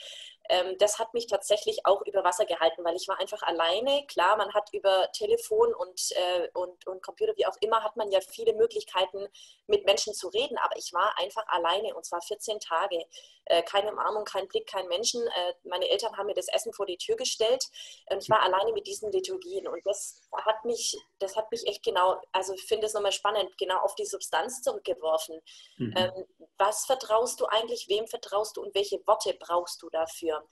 ähm, 0.48 0.76
das 0.78 0.98
hat 0.98 1.12
mich 1.12 1.26
tatsächlich 1.26 1.84
auch 1.84 2.02
über 2.06 2.24
Wasser 2.24 2.46
gehalten, 2.46 2.82
weil 2.84 2.96
ich 2.96 3.06
war 3.06 3.20
einfach 3.20 3.42
alleine. 3.42 4.06
Klar, 4.06 4.36
man 4.36 4.52
hat 4.54 4.70
über 4.72 5.10
Telefon 5.12 5.74
und, 5.74 6.10
äh, 6.12 6.48
und, 6.54 6.86
und 6.86 7.02
Computer, 7.02 7.34
wie 7.36 7.46
auch 7.46 7.56
immer, 7.60 7.82
hat 7.82 7.96
man 7.96 8.10
ja 8.10 8.20
viele 8.20 8.54
Möglichkeiten, 8.54 9.28
mit 9.66 9.84
Menschen 9.84 10.14
zu 10.14 10.28
reden, 10.28 10.56
aber 10.58 10.76
ich 10.76 10.92
war 10.94 11.18
einfach 11.18 11.46
alleine 11.48 11.94
und 11.94 12.06
zwar 12.06 12.22
14 12.22 12.60
Tage. 12.60 13.04
Äh, 13.44 13.62
keine 13.62 13.92
Umarmung, 13.92 14.24
kein 14.24 14.47
Blick, 14.48 14.66
kein 14.66 14.88
Menschen. 14.88 15.22
Äh, 15.26 15.54
meine 15.64 15.88
Eltern 15.88 16.16
haben 16.16 16.26
mir 16.26 16.34
das 16.34 16.48
Essen 16.48 16.72
vor 16.72 16.86
die 16.86 16.96
Tür 16.96 17.16
gestellt 17.16 17.64
und 18.10 18.22
ich 18.22 18.28
war 18.28 18.42
alleine 18.42 18.72
mit 18.72 18.86
diesen 18.86 19.12
Liturgien 19.12 19.68
und 19.68 19.84
das 19.84 20.20
hat 20.32 20.64
mich, 20.64 20.96
das 21.18 21.36
hat 21.36 21.50
mich 21.50 21.66
echt 21.66 21.82
genau, 21.82 22.20
also 22.32 22.54
ich 22.54 22.64
finde 22.64 22.86
es 22.86 22.94
nochmal 22.94 23.12
spannend, 23.12 23.56
genau 23.58 23.78
auf 23.78 23.94
die 23.94 24.06
Substanz 24.06 24.62
zurückgeworfen. 24.62 25.40
Mhm. 25.76 25.94
Ähm, 25.96 26.24
was 26.56 26.86
vertraust 26.86 27.40
du 27.40 27.46
eigentlich, 27.46 27.86
wem 27.88 28.06
vertraust 28.06 28.56
du 28.56 28.62
und 28.62 28.74
welche 28.74 28.98
Worte 29.06 29.34
brauchst 29.38 29.82
du 29.82 29.90
dafür? 29.90 30.44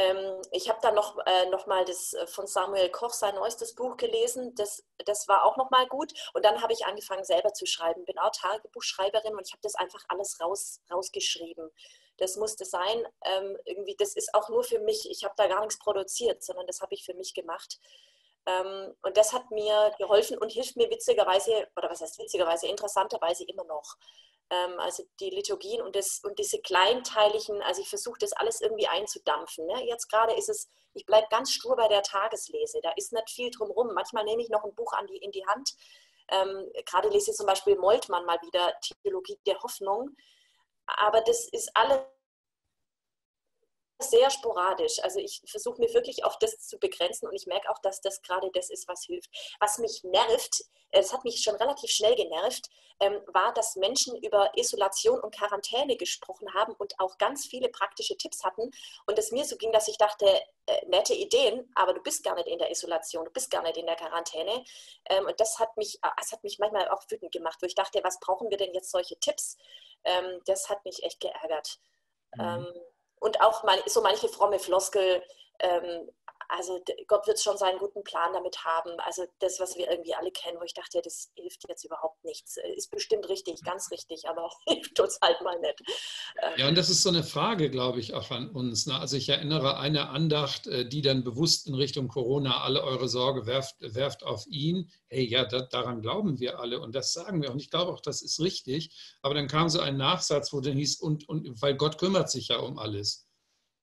Ähm, 0.00 0.40
ich 0.52 0.70
habe 0.70 0.78
dann 0.80 0.94
noch, 0.94 1.18
äh, 1.26 1.50
noch 1.50 1.66
mal 1.66 1.84
das 1.84 2.14
äh, 2.14 2.26
von 2.26 2.46
Samuel 2.46 2.88
Koch, 2.88 3.12
sein 3.12 3.34
neuestes 3.34 3.74
Buch 3.74 3.98
gelesen. 3.98 4.54
Das, 4.54 4.82
das 5.04 5.28
war 5.28 5.44
auch 5.44 5.58
noch 5.58 5.70
mal 5.70 5.86
gut. 5.88 6.14
Und 6.32 6.42
dann 6.44 6.62
habe 6.62 6.72
ich 6.72 6.86
angefangen, 6.86 7.24
selber 7.24 7.52
zu 7.52 7.66
schreiben. 7.66 8.06
Bin 8.06 8.18
auch 8.18 8.30
Tagebuchschreiberin 8.30 9.34
und 9.34 9.46
ich 9.46 9.52
habe 9.52 9.60
das 9.62 9.74
einfach 9.74 10.02
alles 10.08 10.40
raus, 10.40 10.80
rausgeschrieben. 10.90 11.70
Das 12.20 12.36
musste 12.36 12.64
sein. 12.64 13.06
Ähm, 13.24 13.56
irgendwie, 13.64 13.96
das 13.96 14.14
ist 14.14 14.34
auch 14.34 14.48
nur 14.48 14.62
für 14.62 14.78
mich. 14.78 15.10
Ich 15.10 15.24
habe 15.24 15.34
da 15.36 15.48
gar 15.48 15.60
nichts 15.60 15.78
produziert, 15.78 16.42
sondern 16.44 16.66
das 16.66 16.80
habe 16.80 16.94
ich 16.94 17.04
für 17.04 17.14
mich 17.14 17.34
gemacht. 17.34 17.78
Ähm, 18.46 18.94
und 19.02 19.16
das 19.16 19.32
hat 19.32 19.50
mir 19.50 19.92
geholfen 19.98 20.38
und 20.38 20.52
hilft 20.52 20.76
mir 20.76 20.90
witzigerweise, 20.90 21.68
oder 21.76 21.90
was 21.90 22.00
heißt 22.00 22.18
witzigerweise, 22.18 22.68
interessanterweise 22.68 23.44
immer 23.44 23.64
noch. 23.64 23.96
Ähm, 24.50 24.78
also 24.80 25.04
die 25.20 25.30
Liturgien 25.30 25.80
und, 25.80 25.96
das, 25.96 26.20
und 26.24 26.38
diese 26.38 26.60
kleinteiligen, 26.60 27.62
also 27.62 27.80
ich 27.80 27.88
versuche 27.88 28.18
das 28.18 28.32
alles 28.32 28.60
irgendwie 28.60 28.86
einzudampfen. 28.86 29.66
Ne? 29.66 29.86
Jetzt 29.86 30.08
gerade 30.08 30.34
ist 30.34 30.48
es, 30.48 30.68
ich 30.94 31.06
bleibe 31.06 31.28
ganz 31.30 31.52
stur 31.52 31.76
bei 31.76 31.88
der 31.88 32.02
Tageslese, 32.02 32.80
da 32.82 32.90
ist 32.96 33.12
nicht 33.12 33.30
viel 33.30 33.50
drumherum. 33.50 33.94
Manchmal 33.94 34.24
nehme 34.24 34.42
ich 34.42 34.48
noch 34.48 34.64
ein 34.64 34.74
Buch 34.74 34.92
an 34.92 35.06
die, 35.06 35.18
in 35.18 35.32
die 35.32 35.46
Hand. 35.46 35.74
Ähm, 36.28 36.70
gerade 36.86 37.08
lese 37.08 37.30
ich 37.30 37.36
zum 37.36 37.46
Beispiel 37.46 37.76
Moltmann 37.76 38.24
mal 38.24 38.40
wieder, 38.42 38.72
Theologie 39.02 39.38
der 39.46 39.60
Hoffnung. 39.62 40.16
Aber 40.98 41.20
das 41.22 41.48
ist 41.52 41.70
alles 41.74 41.98
sehr 44.02 44.30
sporadisch. 44.30 45.02
Also 45.02 45.18
ich 45.18 45.42
versuche 45.46 45.80
mir 45.80 45.92
wirklich 45.94 46.24
auf 46.24 46.38
das 46.38 46.58
zu 46.66 46.78
begrenzen 46.78 47.28
und 47.28 47.34
ich 47.34 47.46
merke 47.46 47.70
auch, 47.70 47.78
dass 47.78 48.00
das 48.00 48.22
gerade 48.22 48.50
das 48.52 48.70
ist, 48.70 48.88
was 48.88 49.04
hilft. 49.04 49.30
Was 49.60 49.78
mich 49.78 50.02
nervt, 50.04 50.64
es 50.90 51.12
hat 51.12 51.24
mich 51.24 51.42
schon 51.42 51.56
relativ 51.56 51.90
schnell 51.90 52.16
genervt, 52.16 52.68
ähm, 53.00 53.20
war, 53.28 53.54
dass 53.54 53.76
Menschen 53.76 54.16
über 54.22 54.50
Isolation 54.56 55.20
und 55.20 55.34
Quarantäne 55.34 55.96
gesprochen 55.96 56.52
haben 56.52 56.74
und 56.74 56.98
auch 57.00 57.16
ganz 57.18 57.46
viele 57.46 57.68
praktische 57.68 58.16
Tipps 58.16 58.44
hatten 58.44 58.70
und 59.06 59.18
es 59.18 59.32
mir 59.32 59.44
so 59.44 59.56
ging, 59.56 59.72
dass 59.72 59.88
ich 59.88 59.96
dachte, 59.96 60.26
äh, 60.66 60.86
nette 60.86 61.14
Ideen, 61.14 61.70
aber 61.74 61.94
du 61.94 62.02
bist 62.02 62.22
gar 62.22 62.34
nicht 62.34 62.48
in 62.48 62.58
der 62.58 62.70
Isolation, 62.70 63.24
du 63.24 63.30
bist 63.30 63.50
gar 63.50 63.62
nicht 63.62 63.78
in 63.78 63.86
der 63.86 63.96
Quarantäne. 63.96 64.64
Ähm, 65.08 65.26
und 65.26 65.40
das 65.40 65.58
hat 65.58 65.76
mich, 65.76 65.98
das 66.18 66.32
hat 66.32 66.44
mich 66.44 66.58
manchmal 66.58 66.88
auch 66.90 67.02
wütend 67.08 67.32
gemacht, 67.32 67.58
wo 67.62 67.66
ich 67.66 67.74
dachte, 67.74 68.00
was 68.04 68.20
brauchen 68.20 68.50
wir 68.50 68.58
denn 68.58 68.74
jetzt 68.74 68.90
solche 68.90 69.18
Tipps? 69.18 69.56
Ähm, 70.04 70.40
das 70.44 70.68
hat 70.68 70.84
mich 70.84 71.02
echt 71.02 71.20
geärgert. 71.20 71.78
Mhm. 72.36 72.66
Und 73.20 73.40
auch 73.40 73.62
so 73.86 74.02
manche 74.02 74.28
fromme 74.28 74.58
Floskel, 74.58 75.22
ähm, 75.60 76.10
also 76.56 76.82
Gott 77.06 77.26
wird 77.26 77.40
schon 77.40 77.56
seinen 77.56 77.78
guten 77.78 78.02
Plan 78.02 78.32
damit 78.32 78.64
haben. 78.64 78.98
Also 79.00 79.24
das, 79.38 79.60
was 79.60 79.76
wir 79.76 79.90
irgendwie 79.90 80.14
alle 80.14 80.30
kennen, 80.30 80.58
wo 80.58 80.64
ich 80.64 80.74
dachte, 80.74 81.00
das 81.02 81.30
hilft 81.34 81.68
jetzt 81.68 81.84
überhaupt 81.84 82.24
nichts. 82.24 82.56
Äh, 82.56 82.72
ist 82.74 82.90
bestimmt 82.90 83.28
richtig, 83.28 83.62
ganz 83.62 83.90
richtig, 83.90 84.28
aber 84.28 84.50
hilft 84.66 84.98
uns 85.00 85.18
halt 85.22 85.40
mal 85.42 85.58
nicht. 85.60 85.80
Ähm, 86.42 86.52
ja, 86.56 86.68
und 86.68 86.76
das 86.76 86.90
ist 86.90 87.02
so 87.02 87.08
eine 87.08 87.22
Frage, 87.22 87.70
glaube 87.70 88.00
ich, 88.00 88.14
auch 88.14 88.30
an 88.30 88.50
uns. 88.50 88.86
Ne? 88.86 88.98
Also 88.98 89.16
ich 89.16 89.28
erinnere 89.28 89.78
eine 89.78 90.08
Andacht, 90.08 90.66
äh, 90.66 90.88
die 90.88 91.02
dann 91.02 91.24
bewusst 91.24 91.66
in 91.66 91.74
Richtung 91.74 92.08
Corona 92.08 92.62
alle 92.62 92.82
eure 92.82 93.08
Sorge 93.08 93.46
werft, 93.46 93.76
werft 93.80 94.24
auf 94.24 94.46
ihn. 94.46 94.90
Hey, 95.08 95.26
ja, 95.26 95.44
da, 95.44 95.62
daran 95.62 96.02
glauben 96.02 96.40
wir 96.40 96.58
alle 96.58 96.80
und 96.80 96.94
das 96.94 97.12
sagen 97.12 97.42
wir. 97.42 97.50
Und 97.50 97.60
ich 97.60 97.70
glaube 97.70 97.92
auch, 97.92 98.00
das 98.00 98.22
ist 98.22 98.40
richtig. 98.40 99.18
Aber 99.22 99.34
dann 99.34 99.48
kam 99.48 99.68
so 99.68 99.80
ein 99.80 99.96
Nachsatz, 99.96 100.52
wo 100.52 100.60
dann 100.60 100.76
hieß, 100.76 101.00
und, 101.00 101.28
und 101.28 101.60
weil 101.62 101.76
Gott 101.76 101.98
kümmert 101.98 102.30
sich 102.30 102.48
ja 102.48 102.58
um 102.58 102.78
alles. 102.78 103.29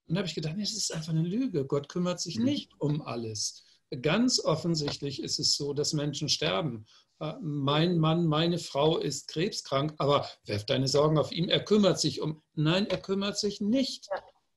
Und 0.08 0.16
da 0.16 0.20
habe 0.20 0.28
ich 0.28 0.36
gedacht, 0.36 0.56
nee, 0.56 0.64
das 0.64 0.74
ist 0.74 0.94
einfach 0.94 1.12
eine 1.12 1.24
Lüge. 1.28 1.66
Gott 1.66 1.90
kümmert 1.90 2.20
sich 2.20 2.38
mhm. 2.38 2.46
nicht 2.46 2.72
um 2.80 3.02
alles. 3.02 3.64
Ganz 4.02 4.44
offensichtlich 4.44 5.22
ist 5.22 5.40
es 5.40 5.56
so, 5.56 5.74
dass 5.74 5.94
Menschen 5.94 6.30
sterben. 6.30 6.86
Äh, 7.20 7.34
mein 7.42 7.98
Mann, 7.98 8.26
meine 8.26 8.58
Frau 8.58 8.98
ist 8.98 9.28
krebskrank, 9.28 9.94
aber 9.98 10.28
werf 10.46 10.66
deine 10.66 10.88
Sorgen 10.88 11.18
auf 11.18 11.32
ihn. 11.32 11.50
Er 11.50 11.64
kümmert 11.64 12.00
sich 12.00 12.22
um. 12.22 12.42
Nein, 12.54 12.88
er 12.88 12.98
kümmert 12.98 13.38
sich 13.38 13.62
nicht. 13.62 14.08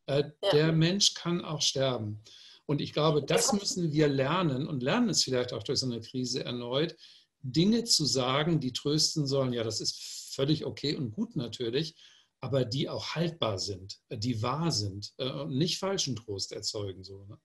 Äh, 0.06 0.30
der 0.52 0.72
Mensch 0.72 1.14
kann 1.14 1.44
auch 1.44 1.62
sterben. 1.62 2.22
Und 2.66 2.80
ich 2.80 2.92
glaube, 2.92 3.22
das 3.22 3.52
müssen 3.52 3.92
wir 3.92 4.06
lernen 4.08 4.68
und 4.68 4.82
lernen 4.82 5.08
es 5.08 5.24
vielleicht 5.24 5.52
auch 5.52 5.62
durch 5.62 5.80
so 5.80 5.86
eine 5.86 6.00
Krise 6.00 6.44
erneut, 6.44 6.96
Dinge 7.42 7.84
zu 7.84 8.04
sagen, 8.04 8.60
die 8.60 8.72
trösten 8.72 9.26
sollen. 9.26 9.52
Ja, 9.52 9.64
das 9.64 9.80
ist 9.80 10.32
völlig 10.34 10.64
okay 10.64 10.94
und 10.94 11.12
gut 11.12 11.36
natürlich, 11.36 11.96
aber 12.40 12.64
die 12.64 12.88
auch 12.88 13.14
haltbar 13.14 13.58
sind, 13.58 14.00
die 14.08 14.42
wahr 14.42 14.70
sind 14.70 15.12
äh, 15.18 15.30
und 15.30 15.56
nicht 15.56 15.78
falschen 15.78 16.16
Trost 16.16 16.52
erzeugen. 16.52 17.04
So, 17.04 17.24
ne? 17.24 17.38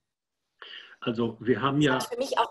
Also 1.00 1.36
wir 1.40 1.60
haben 1.60 1.80
ja. 1.80 1.94
Das 1.94 2.04
hat 2.04 2.14
für 2.14 2.18
mich 2.18 2.38
auch 2.38 2.50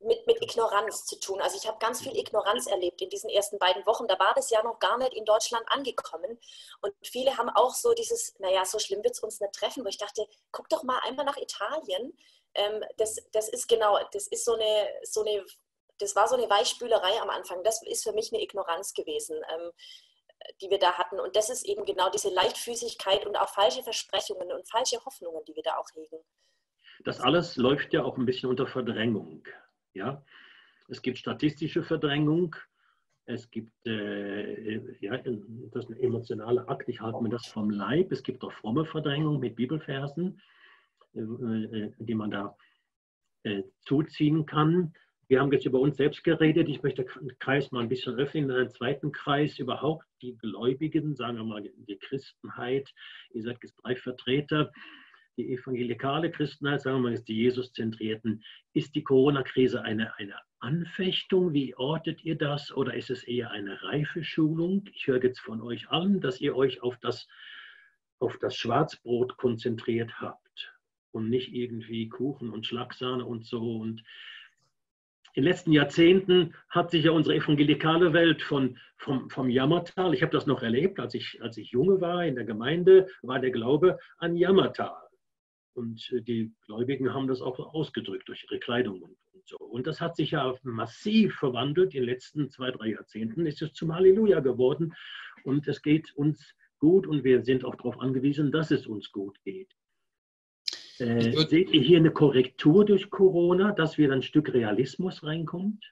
mit, 0.00 0.26
mit 0.26 0.42
Ignoranz 0.42 1.06
zu 1.06 1.18
tun. 1.18 1.40
Also 1.40 1.56
ich 1.56 1.66
habe 1.66 1.78
ganz 1.78 2.00
viel 2.02 2.16
Ignoranz 2.16 2.66
erlebt 2.66 3.00
in 3.02 3.08
diesen 3.08 3.30
ersten 3.30 3.58
beiden 3.58 3.84
Wochen. 3.86 4.06
Da 4.06 4.18
war 4.18 4.32
das 4.34 4.50
ja 4.50 4.62
noch 4.62 4.78
gar 4.78 4.98
nicht 4.98 5.14
in 5.14 5.24
Deutschland 5.24 5.64
angekommen. 5.68 6.38
Und 6.80 6.94
viele 7.02 7.36
haben 7.36 7.48
auch 7.50 7.74
so 7.74 7.94
dieses, 7.94 8.38
naja, 8.38 8.64
so 8.64 8.78
schlimm 8.78 9.02
wird 9.02 9.14
es 9.14 9.20
uns 9.20 9.40
nicht 9.40 9.52
treffen, 9.52 9.84
wo 9.84 9.88
ich 9.88 9.98
dachte, 9.98 10.26
guck 10.52 10.68
doch 10.68 10.82
mal 10.82 11.00
einmal 11.04 11.24
nach 11.24 11.36
Italien. 11.36 12.16
Ähm, 12.54 12.84
das, 12.96 13.16
das 13.32 13.48
ist 13.48 13.68
genau, 13.68 13.98
das 14.12 14.28
ist 14.28 14.44
so 14.44 14.54
eine, 14.54 14.88
so 15.02 15.22
eine, 15.22 15.44
das 15.98 16.14
war 16.14 16.28
so 16.28 16.36
eine 16.36 16.48
Weichspülerei 16.48 17.20
am 17.20 17.30
Anfang. 17.30 17.64
Das 17.64 17.82
ist 17.82 18.04
für 18.04 18.12
mich 18.12 18.32
eine 18.32 18.42
Ignoranz 18.42 18.94
gewesen. 18.94 19.36
Ähm, 19.52 19.72
die 20.60 20.70
wir 20.70 20.78
da 20.78 20.92
hatten. 20.94 21.20
Und 21.20 21.36
das 21.36 21.50
ist 21.50 21.66
eben 21.66 21.84
genau 21.84 22.10
diese 22.10 22.30
Leichtfüßigkeit 22.30 23.26
und 23.26 23.36
auch 23.36 23.48
falsche 23.48 23.82
Versprechungen 23.82 24.52
und 24.52 24.68
falsche 24.68 25.04
Hoffnungen, 25.04 25.44
die 25.46 25.54
wir 25.54 25.62
da 25.62 25.76
auch 25.76 25.88
hegen. 25.94 26.22
Das 27.04 27.20
alles 27.20 27.56
läuft 27.56 27.92
ja 27.92 28.04
auch 28.04 28.16
ein 28.16 28.26
bisschen 28.26 28.48
unter 28.48 28.66
Verdrängung. 28.66 29.46
Ja? 29.94 30.24
Es 30.88 31.02
gibt 31.02 31.18
statistische 31.18 31.82
Verdrängung, 31.82 32.56
es 33.28 33.50
gibt, 33.50 33.86
äh, 33.86 34.96
ja, 35.00 35.18
das 35.18 35.84
ist 35.84 35.90
ein 35.90 36.00
emotionaler 36.00 36.66
Akt, 36.66 36.88
ich 36.88 36.98
halte 36.98 37.22
mir 37.22 37.28
das 37.28 37.46
vom 37.46 37.68
Leib. 37.68 38.10
Es 38.10 38.22
gibt 38.22 38.42
auch 38.42 38.52
fromme 38.52 38.86
Verdrängung 38.86 39.38
mit 39.38 39.54
Bibelversen, 39.54 40.40
äh, 41.14 41.20
äh, 41.20 41.92
die 41.98 42.14
man 42.14 42.30
da 42.30 42.56
äh, 43.42 43.64
zuziehen 43.82 44.46
kann. 44.46 44.94
Wir 45.28 45.40
haben 45.40 45.52
jetzt 45.52 45.66
über 45.66 45.78
uns 45.78 45.98
selbst 45.98 46.24
geredet. 46.24 46.68
Ich 46.68 46.82
möchte 46.82 47.04
den 47.04 47.38
Kreis 47.38 47.70
mal 47.70 47.82
ein 47.82 47.88
bisschen 47.88 48.14
öffnen. 48.16 48.44
In 48.44 48.50
einem 48.50 48.70
zweiten 48.70 49.12
Kreis 49.12 49.58
überhaupt 49.58 50.06
die 50.22 50.36
Gläubigen, 50.38 51.14
sagen 51.14 51.36
wir 51.36 51.44
mal 51.44 51.62
die 51.62 51.98
Christenheit. 51.98 52.92
Ihr 53.30 53.42
seid 53.42 53.58
jetzt 53.62 53.76
drei 53.82 53.94
Vertreter 53.94 54.72
die 55.38 55.52
evangelikale 55.52 56.30
Christenheit, 56.30 56.82
sagen 56.82 56.96
wir 56.96 57.02
mal, 57.10 57.12
ist 57.12 57.28
die 57.28 57.36
Jesus-zentrierten. 57.36 58.42
Ist 58.72 58.94
die 58.94 59.04
Corona-Krise 59.04 59.82
eine, 59.82 60.16
eine 60.18 60.34
Anfechtung? 60.58 61.52
Wie 61.52 61.76
ortet 61.76 62.24
ihr 62.24 62.36
das? 62.36 62.72
Oder 62.72 62.94
ist 62.94 63.08
es 63.08 63.22
eher 63.22 63.52
eine 63.52 63.80
reife 63.82 64.24
Schulung? 64.24 64.84
Ich 64.92 65.06
höre 65.06 65.22
jetzt 65.22 65.38
von 65.38 65.62
euch 65.62 65.88
allen, 65.90 66.20
dass 66.20 66.40
ihr 66.40 66.56
euch 66.56 66.82
auf 66.82 66.98
das, 66.98 67.28
auf 68.18 68.36
das 68.38 68.56
Schwarzbrot 68.56 69.36
konzentriert 69.36 70.20
habt 70.20 70.74
und 71.12 71.30
nicht 71.30 71.54
irgendwie 71.54 72.08
Kuchen 72.08 72.50
und 72.50 72.66
Schlagsahne 72.66 73.24
und 73.24 73.46
so. 73.46 73.76
Und 73.76 74.02
in 75.38 75.44
den 75.44 75.52
letzten 75.52 75.70
Jahrzehnten 75.70 76.52
hat 76.68 76.90
sich 76.90 77.04
ja 77.04 77.12
unsere 77.12 77.36
evangelikale 77.36 78.12
Welt 78.12 78.42
von, 78.42 78.76
vom, 78.96 79.30
vom 79.30 79.48
Jammertal, 79.48 80.12
ich 80.12 80.22
habe 80.22 80.32
das 80.32 80.46
noch 80.46 80.64
erlebt, 80.64 80.98
als 80.98 81.14
ich, 81.14 81.40
als 81.40 81.56
ich 81.58 81.70
junge 81.70 82.00
war 82.00 82.24
in 82.24 82.34
der 82.34 82.44
Gemeinde, 82.44 83.06
war 83.22 83.38
der 83.38 83.52
Glaube 83.52 84.00
an 84.16 84.34
Jammertal. 84.34 85.00
Und 85.74 86.10
äh, 86.12 86.22
die 86.22 86.52
Gläubigen 86.66 87.14
haben 87.14 87.28
das 87.28 87.40
auch 87.40 87.56
ausgedrückt 87.72 88.28
durch 88.28 88.48
ihre 88.50 88.58
Kleidung 88.58 89.00
und, 89.00 89.16
so. 89.44 89.58
Und 89.58 89.86
das 89.86 90.00
hat 90.00 90.16
sich 90.16 90.32
ja 90.32 90.56
massiv 90.64 91.36
verwandelt. 91.36 91.94
In 91.94 92.00
den 92.00 92.10
letzten 92.10 92.50
zwei, 92.50 92.72
drei 92.72 92.88
Jahrzehnten 92.88 93.46
ist 93.46 93.62
es 93.62 93.72
zum 93.74 93.94
Halleluja 93.94 94.40
geworden. 94.40 94.92
Und 95.44 95.68
es 95.68 95.82
geht 95.82 96.12
uns 96.16 96.52
gut 96.80 97.06
und 97.06 97.22
wir 97.22 97.44
sind 97.44 97.64
auch 97.64 97.76
darauf 97.76 98.00
angewiesen, 98.00 98.50
dass 98.50 98.72
es 98.72 98.88
uns 98.88 99.12
gut 99.12 99.40
geht. 99.44 99.72
Äh, 100.98 101.46
seht 101.48 101.70
ihr 101.70 101.82
hier 101.82 101.98
eine 101.98 102.10
Korrektur 102.10 102.84
durch 102.84 103.10
Corona, 103.10 103.72
dass 103.72 103.98
wieder 103.98 104.12
ein 104.12 104.22
Stück 104.22 104.52
Realismus 104.52 105.22
reinkommt? 105.22 105.84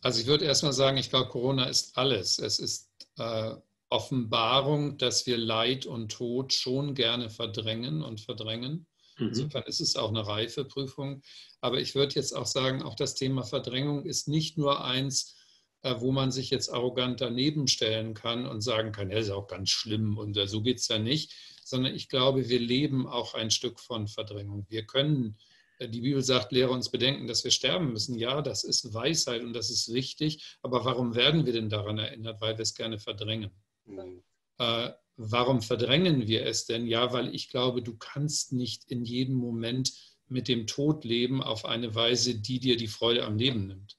Also 0.00 0.20
ich 0.20 0.26
würde 0.26 0.44
erstmal 0.44 0.72
sagen, 0.72 0.98
ich 0.98 1.10
glaube, 1.10 1.30
Corona 1.30 1.64
ist 1.64 1.96
alles. 1.96 2.38
Es 2.38 2.58
ist 2.58 2.90
äh, 3.18 3.54
Offenbarung, 3.88 4.98
dass 4.98 5.26
wir 5.26 5.38
Leid 5.38 5.86
und 5.86 6.12
Tod 6.12 6.52
schon 6.52 6.94
gerne 6.94 7.30
verdrängen 7.30 8.02
und 8.02 8.20
verdrängen. 8.20 8.86
Mhm. 9.18 9.28
Insofern 9.28 9.62
ist 9.66 9.80
es 9.80 9.96
auch 9.96 10.10
eine 10.10 10.26
reife 10.26 10.64
Prüfung. 10.64 11.22
Aber 11.60 11.78
ich 11.78 11.94
würde 11.94 12.14
jetzt 12.16 12.36
auch 12.36 12.46
sagen, 12.46 12.82
auch 12.82 12.96
das 12.96 13.14
Thema 13.14 13.44
Verdrängung 13.44 14.04
ist 14.04 14.28
nicht 14.28 14.58
nur 14.58 14.84
eins, 14.84 15.36
wo 15.84 16.12
man 16.12 16.32
sich 16.32 16.50
jetzt 16.50 16.70
arrogant 16.70 17.20
daneben 17.20 17.68
stellen 17.68 18.14
kann 18.14 18.46
und 18.46 18.62
sagen 18.62 18.90
kann, 18.90 19.10
ja, 19.10 19.18
ist 19.18 19.30
auch 19.30 19.46
ganz 19.46 19.70
schlimm 19.70 20.16
und 20.16 20.36
äh, 20.36 20.46
so 20.46 20.62
geht 20.62 20.78
es 20.78 20.88
ja 20.88 20.98
nicht, 20.98 21.34
sondern 21.62 21.94
ich 21.94 22.08
glaube, 22.08 22.48
wir 22.48 22.58
leben 22.58 23.06
auch 23.06 23.34
ein 23.34 23.50
Stück 23.50 23.78
von 23.78 24.08
Verdrängung. 24.08 24.66
Wir 24.70 24.86
können, 24.86 25.36
äh, 25.78 25.88
die 25.88 26.00
Bibel 26.00 26.22
sagt, 26.22 26.52
lehre 26.52 26.70
uns 26.70 26.90
bedenken, 26.90 27.26
dass 27.26 27.44
wir 27.44 27.50
sterben 27.50 27.92
müssen. 27.92 28.18
Ja, 28.18 28.40
das 28.40 28.64
ist 28.64 28.94
Weisheit 28.94 29.42
und 29.42 29.52
das 29.52 29.70
ist 29.70 29.90
richtig, 29.90 30.56
aber 30.62 30.84
warum 30.84 31.14
werden 31.14 31.44
wir 31.44 31.52
denn 31.52 31.68
daran 31.68 31.98
erinnert? 31.98 32.40
Weil 32.40 32.56
wir 32.56 32.62
es 32.62 32.74
gerne 32.74 32.98
verdrängen. 32.98 33.50
Mhm. 33.84 34.22
Äh, 34.58 34.90
warum 35.16 35.60
verdrängen 35.60 36.26
wir 36.26 36.46
es 36.46 36.64
denn? 36.64 36.86
Ja, 36.86 37.12
weil 37.12 37.34
ich 37.34 37.50
glaube, 37.50 37.82
du 37.82 37.96
kannst 37.96 38.52
nicht 38.52 38.84
in 38.90 39.04
jedem 39.04 39.34
Moment 39.34 39.92
mit 40.28 40.48
dem 40.48 40.66
Tod 40.66 41.04
leben 41.04 41.42
auf 41.42 41.66
eine 41.66 41.94
Weise, 41.94 42.36
die 42.36 42.58
dir 42.58 42.78
die 42.78 42.88
Freude 42.88 43.24
am 43.24 43.36
Leben 43.36 43.66
nimmt. 43.66 43.98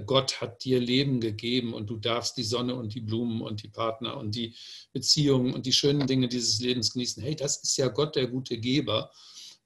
Gott 0.00 0.40
hat 0.40 0.64
dir 0.64 0.80
Leben 0.80 1.20
gegeben 1.20 1.74
und 1.74 1.90
du 1.90 1.96
darfst 1.96 2.36
die 2.36 2.44
Sonne 2.44 2.74
und 2.74 2.94
die 2.94 3.00
Blumen 3.00 3.42
und 3.42 3.62
die 3.62 3.68
Partner 3.68 4.16
und 4.16 4.34
die 4.34 4.54
Beziehungen 4.92 5.52
und 5.52 5.66
die 5.66 5.72
schönen 5.72 6.06
Dinge 6.06 6.28
dieses 6.28 6.60
Lebens 6.60 6.92
genießen. 6.92 7.22
Hey, 7.22 7.36
das 7.36 7.62
ist 7.62 7.76
ja 7.76 7.88
Gott, 7.88 8.16
der 8.16 8.26
gute 8.26 8.58
Geber. 8.58 9.10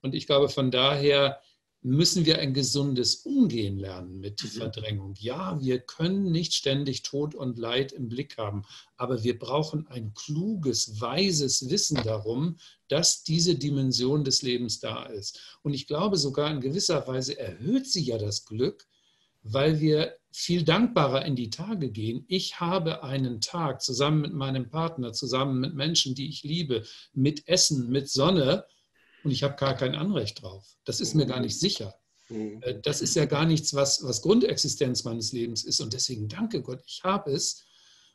Und 0.02 0.14
ich 0.14 0.26
glaube, 0.26 0.48
von 0.48 0.70
daher 0.70 1.40
müssen 1.86 2.26
wir 2.26 2.40
ein 2.40 2.52
gesundes 2.52 3.16
Umgehen 3.16 3.78
lernen 3.78 4.18
mit 4.18 4.42
mhm. 4.42 4.48
Verdrängung. 4.48 5.14
Ja, 5.18 5.60
wir 5.60 5.78
können 5.78 6.32
nicht 6.32 6.52
ständig 6.52 7.02
Tod 7.02 7.36
und 7.36 7.58
Leid 7.58 7.92
im 7.92 8.08
Blick 8.08 8.36
haben, 8.38 8.64
aber 8.96 9.22
wir 9.22 9.38
brauchen 9.38 9.86
ein 9.86 10.12
kluges, 10.14 11.00
weises 11.00 11.70
Wissen 11.70 12.02
darum, 12.02 12.56
dass 12.88 13.22
diese 13.22 13.54
Dimension 13.54 14.24
des 14.24 14.42
Lebens 14.42 14.80
da 14.80 15.04
ist. 15.04 15.58
Und 15.62 15.74
ich 15.74 15.86
glaube 15.86 16.16
sogar 16.16 16.50
in 16.50 16.60
gewisser 16.60 17.06
Weise 17.06 17.38
erhöht 17.38 17.86
sie 17.86 18.02
ja 18.02 18.18
das 18.18 18.44
Glück, 18.44 18.88
weil 19.52 19.80
wir 19.80 20.16
viel 20.32 20.64
dankbarer 20.64 21.24
in 21.24 21.34
die 21.34 21.50
Tage 21.50 21.90
gehen. 21.90 22.24
Ich 22.28 22.60
habe 22.60 23.02
einen 23.02 23.40
Tag 23.40 23.80
zusammen 23.80 24.20
mit 24.20 24.34
meinem 24.34 24.68
Partner, 24.68 25.12
zusammen 25.12 25.60
mit 25.60 25.74
Menschen, 25.74 26.14
die 26.14 26.28
ich 26.28 26.42
liebe, 26.42 26.84
mit 27.14 27.48
Essen, 27.48 27.88
mit 27.88 28.10
Sonne, 28.10 28.64
und 29.26 29.32
ich 29.32 29.42
habe 29.42 29.56
gar 29.56 29.74
kein 29.74 29.96
Anrecht 29.96 30.40
drauf. 30.40 30.64
Das 30.84 31.00
ist 31.00 31.14
mir 31.14 31.26
gar 31.26 31.40
nicht 31.40 31.58
sicher. 31.58 31.96
Mhm. 32.28 32.60
Äh, 32.62 32.80
das 32.80 33.00
ist 33.00 33.16
ja 33.16 33.24
gar 33.24 33.44
nichts, 33.44 33.74
was, 33.74 34.04
was 34.04 34.22
Grundexistenz 34.22 35.02
meines 35.02 35.32
Lebens 35.32 35.64
ist. 35.64 35.80
Und 35.80 35.92
deswegen 35.92 36.28
danke 36.28 36.62
Gott, 36.62 36.80
ich 36.86 37.02
habe 37.02 37.32
es. 37.32 37.64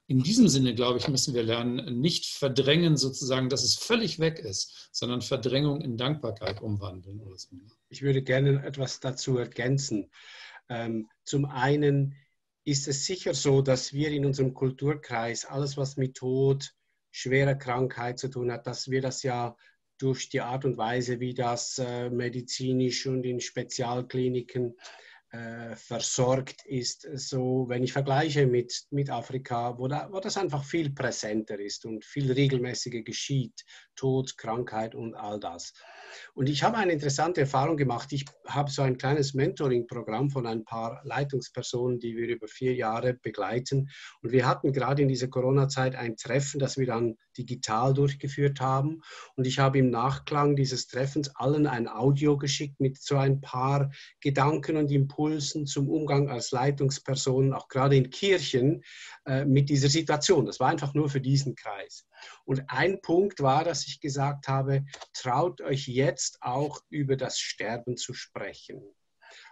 In 0.08 0.24
diesem 0.24 0.48
Sinne, 0.48 0.74
glaube 0.74 1.00
ich, 1.00 1.08
müssen 1.10 1.34
wir 1.34 1.44
lernen, 1.44 2.00
nicht 2.00 2.26
verdrängen 2.26 2.96
sozusagen, 2.96 3.50
dass 3.50 3.64
es 3.64 3.76
völlig 3.76 4.20
weg 4.20 4.40
ist, 4.40 4.90
sondern 4.94 5.22
Verdrängung 5.22 5.82
in 5.82 5.98
Dankbarkeit 5.98 6.62
umwandeln. 6.62 7.20
Oder 7.22 7.38
so. 7.38 7.50
Ich 7.90 8.02
würde 8.02 8.22
gerne 8.22 8.64
etwas 8.66 9.02
dazu 9.02 9.38
ergänzen. 9.38 10.10
Ähm, 10.72 11.10
zum 11.26 11.46
einen 11.46 12.16
ist 12.64 12.88
es 12.88 13.06
sicher 13.06 13.34
so, 13.34 13.62
dass 13.62 13.92
wir 13.92 14.10
in 14.10 14.26
unserem 14.26 14.54
Kulturkreis 14.54 15.44
alles, 15.44 15.76
was 15.76 15.98
mit 15.98 16.16
Tod, 16.16 16.74
schwerer 17.12 17.56
Krankheit 17.56 18.20
zu 18.20 18.30
tun 18.30 18.52
hat, 18.52 18.68
dass 18.68 18.90
wir 18.90 19.02
das 19.02 19.22
ja 19.22 19.58
durch 19.98 20.30
die 20.30 20.40
Art 20.40 20.64
und 20.64 20.78
Weise, 20.78 21.20
wie 21.20 21.34
das 21.34 21.78
äh, 21.78 22.10
medizinisch 22.10 23.06
und 23.06 23.26
in 23.26 23.42
Spezialkliniken 23.42 24.78
äh, 25.32 25.78
versorgt 25.78 26.66
ist, 26.66 27.08
so 27.14 27.66
wenn 27.70 27.84
ich 27.84 27.94
vergleiche 27.94 28.46
mit, 28.46 28.84
mit 28.92 29.10
Afrika, 29.10 29.78
wo, 29.78 29.88
da, 29.88 30.10
wo 30.12 30.20
das 30.20 30.36
einfach 30.36 30.66
viel 30.66 30.92
präsenter 30.92 31.58
ist 31.58 31.86
und 31.86 32.04
viel 32.04 32.32
regelmäßiger 32.32 33.02
geschieht, 33.02 33.64
Tod, 33.96 34.38
Krankheit 34.38 34.94
und 34.94 35.16
all 35.16 35.40
das. 35.40 35.74
Und 36.34 36.50
ich 36.50 36.64
habe 36.64 36.78
eine 36.78 36.92
interessante 36.92 37.42
Erfahrung 37.42 37.78
gemacht. 37.78 38.12
Ich 38.12 38.26
habe 38.46 38.70
so 38.70 38.82
ein 38.82 38.98
kleines 38.98 39.34
Mentoring-Programm 39.34 40.30
von 40.30 40.46
ein 40.46 40.66
paar 40.66 41.00
Leitungspersonen, 41.06 42.00
die 42.00 42.18
wir 42.18 42.28
über 42.28 42.48
vier 42.50 42.76
Jahre 42.76 43.14
begleiten. 43.14 43.90
Und 44.22 44.34
wir 44.34 44.46
hatten 44.46 44.74
gerade 44.74 45.02
in 45.02 45.08
dieser 45.08 45.30
Corona-Zeit 45.30 45.96
ein 45.96 46.18
Treffen, 46.18 46.60
das 46.60 46.78
wir 46.78 46.88
dann 46.88 47.16
digital 47.38 47.94
durchgeführt 47.94 48.60
haben. 48.60 49.02
Und 49.38 49.48
ich 49.48 49.60
habe 49.60 49.80
im 49.80 49.90
Nachklang 49.90 50.58
dieses 50.58 50.88
Treffens 50.88 51.34
allen 51.36 51.68
ein 51.68 51.88
Audio 51.88 52.38
geschickt 52.38 52.82
mit 52.82 53.02
so 53.02 53.16
ein 53.16 53.40
paar 53.40 53.92
Gedanken 54.20 54.76
und 54.76 54.92
Impulsen 54.92 55.21
zum 55.66 55.90
Umgang 55.90 56.30
als 56.30 56.52
Leitungsperson, 56.52 57.54
auch 57.54 57.68
gerade 57.68 57.96
in 57.96 58.10
Kirchen, 58.10 58.84
äh, 59.26 59.46
mit 59.46 59.70
dieser 59.70 59.90
Situation. 59.90 60.46
Das 60.46 60.60
war 60.60 60.70
einfach 60.70 60.94
nur 60.94 61.10
für 61.10 61.22
diesen 61.22 61.56
Kreis. 61.56 62.06
Und 62.46 62.64
ein 62.68 63.02
Punkt 63.02 63.42
war, 63.42 63.64
dass 63.64 63.88
ich 63.88 64.00
gesagt 64.00 64.48
habe, 64.48 64.86
traut 65.14 65.62
euch 65.62 65.88
jetzt 65.88 66.38
auch 66.42 66.82
über 66.90 67.16
das 67.16 67.40
Sterben 67.40 67.98
zu 67.98 68.14
sprechen. 68.14 68.82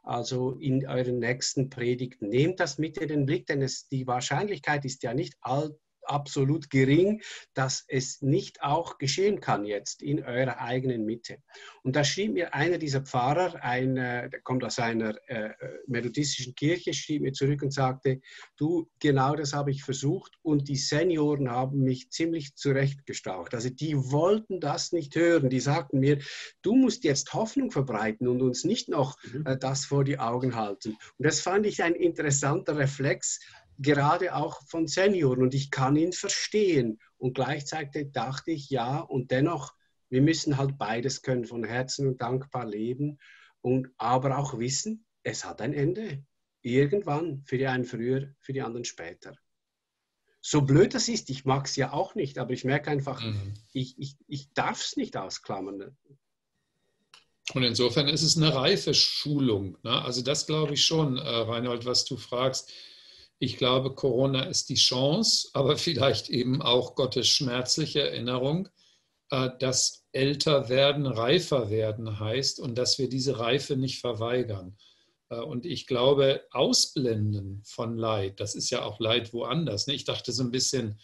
Also 0.04 0.54
in 0.54 0.88
euren 0.88 1.20
nächsten 1.20 1.70
Predigten. 1.70 2.30
Nehmt 2.30 2.60
das 2.60 2.78
mit 2.78 2.98
in 2.98 3.08
den 3.08 3.26
Blick, 3.26 3.46
denn 3.48 3.62
es, 3.62 3.88
die 3.88 4.08
Wahrscheinlichkeit 4.08 4.86
ist 4.86 5.04
ja 5.04 5.14
nicht 5.14 5.36
all, 5.42 5.78
absolut 6.04 6.70
gering, 6.70 7.22
dass 7.54 7.86
es 7.88 8.22
nicht 8.22 8.62
auch 8.62 8.98
geschehen 8.98 9.40
kann 9.40 9.66
jetzt 9.66 10.02
in 10.02 10.24
eurer 10.24 10.60
eigenen 10.60 11.06
Mitte. 11.06 11.38
Und 11.84 11.96
da 11.96 12.04
schrieb 12.04 12.34
mir 12.34 12.54
einer 12.54 12.78
dieser 12.78 13.02
Pfarrer, 13.02 13.64
ein, 13.64 13.98
äh, 13.98 14.30
der 14.30 14.42
kommt 14.42 14.64
aus 14.64 14.80
einer 14.80 15.16
äh, 15.30 15.52
methodistischen 15.88 16.56
Kirche, 16.56 16.94
schrieb 16.94 17.22
mir 17.22 17.34
zurück 17.34 17.62
und 17.62 17.74
sagte, 17.74 18.22
du, 18.58 18.90
genau 19.00 19.36
das 19.36 19.54
habe 19.54 19.72
ich 19.72 19.84
versucht 19.84 20.38
und 20.42 20.68
die 20.68 20.76
Senioren 20.76 21.50
haben 21.50 21.84
mich 21.84 22.10
ziemlich 22.12 22.56
zurechtgestaucht. 22.56 23.54
Also 23.54 23.70
die 23.70 23.96
wollten 23.96 24.60
das 24.60 24.92
nicht 24.92 25.16
hören. 25.16 25.50
Die 25.50 25.60
sagten 25.60 26.00
mir, 26.00 26.20
du 26.62 26.76
musst 26.76 27.04
jetzt 27.04 27.34
Hoffnung 27.34 27.72
verbreiten 27.72 28.28
und 28.28 28.42
uns 28.42 28.64
nicht 28.64 28.90
noch 28.90 29.18
mhm. 29.24 29.46
äh, 29.46 29.58
das 29.58 29.86
vor 29.86 30.04
die 30.04 30.20
Augen 30.20 30.56
halten. 30.56 30.92
Und 31.18 31.26
das 31.26 31.40
fand 31.42 31.66
ich 31.66 31.84
ein 31.84 31.96
interessanter 31.96 32.78
Reflex, 32.78 33.40
gerade 33.80 34.36
auch 34.36 34.62
von 34.68 34.88
Senioren 34.88 35.42
und 35.42 35.54
ich 35.54 35.72
kann 35.72 35.96
ihn 35.96 36.12
verstehen. 36.12 37.00
Und 37.18 37.34
gleichzeitig 37.34 38.12
dachte 38.12 38.52
ich, 38.52 38.70
ja, 38.70 39.00
und 39.00 39.32
dennoch, 39.32 39.74
wir 40.10 40.22
müssen 40.22 40.58
halt 40.58 40.78
beides 40.78 41.22
können, 41.22 41.46
von 41.46 41.64
Herzen 41.64 42.08
und 42.08 42.22
dankbar 42.22 42.66
leben 42.66 43.18
und 43.62 43.90
aber 43.98 44.38
auch 44.38 44.60
wissen, 44.60 45.06
es 45.24 45.46
hat 45.46 45.62
ein 45.62 45.74
Ende. 45.74 46.24
Irgendwann, 46.62 47.44
für 47.46 47.58
die 47.58 47.68
einen 47.68 47.86
früher, 47.86 48.34
für 48.40 48.54
die 48.54 48.62
anderen 48.62 48.86
später. 48.86 49.36
So 50.42 50.62
blöd 50.62 50.94
das 50.94 51.08
ist, 51.08 51.30
ich 51.30 51.46
mag 51.46 51.66
es 51.66 51.76
ja 51.76 51.94
auch 51.94 52.16
nicht, 52.16 52.38
aber 52.38 52.52
ich 52.52 52.66
merke 52.66 52.90
einfach, 52.90 53.22
mhm. 53.22 53.54
ich, 53.74 53.98
ich, 53.98 54.16
ich 54.28 54.52
darf 54.54 54.82
es 54.82 54.98
nicht 54.98 55.16
ausklammern. 55.16 55.98
Und 57.54 57.64
insofern 57.64 58.08
ist 58.08 58.24
es 58.24 58.38
eine 58.38 58.54
reife 58.54 58.94
Schulung. 58.94 59.78
Ne? 59.84 60.02
Also 60.02 60.22
das 60.22 60.46
glaube 60.46 60.74
ich 60.74 60.86
schon, 60.86 61.18
äh, 61.18 61.22
Reinhold, 61.22 61.86
was 61.86 62.06
du 62.06 62.18
fragst. 62.18 62.72
Ich 63.40 63.58
glaube, 63.58 63.96
Corona 63.96 64.44
ist 64.44 64.70
die 64.70 64.76
Chance, 64.76 65.50
aber 65.54 65.78
vielleicht 65.78 66.30
eben 66.30 66.62
auch 66.62 66.96
Gottes 66.96 67.28
schmerzliche 67.28 68.02
Erinnerung, 68.02 68.68
äh, 69.32 69.50
dass 69.60 70.06
älter 70.12 70.70
werden, 70.70 71.06
reifer 71.06 71.70
werden 71.70 72.20
heißt 72.20 72.60
und 72.60 72.78
dass 72.78 73.00
wir 73.00 73.10
diese 73.10 73.40
Reife 73.40 73.78
nicht 73.78 74.00
verweigern. 74.00 74.78
Äh, 75.30 75.40
und 75.40 75.66
ich 75.66 75.88
glaube, 75.88 76.44
Ausblenden 76.52 77.62
von 77.66 77.98
Leid, 77.98 78.40
das 78.40 78.56
ist 78.56 78.70
ja 78.70 78.84
auch 78.84 79.00
Leid 79.00 79.34
woanders. 79.34 79.88
Ne? 79.88 79.94
Ich 79.94 80.04
dachte 80.04 80.32
so 80.32 80.44
ein 80.44 80.52
bisschen, 80.52 81.00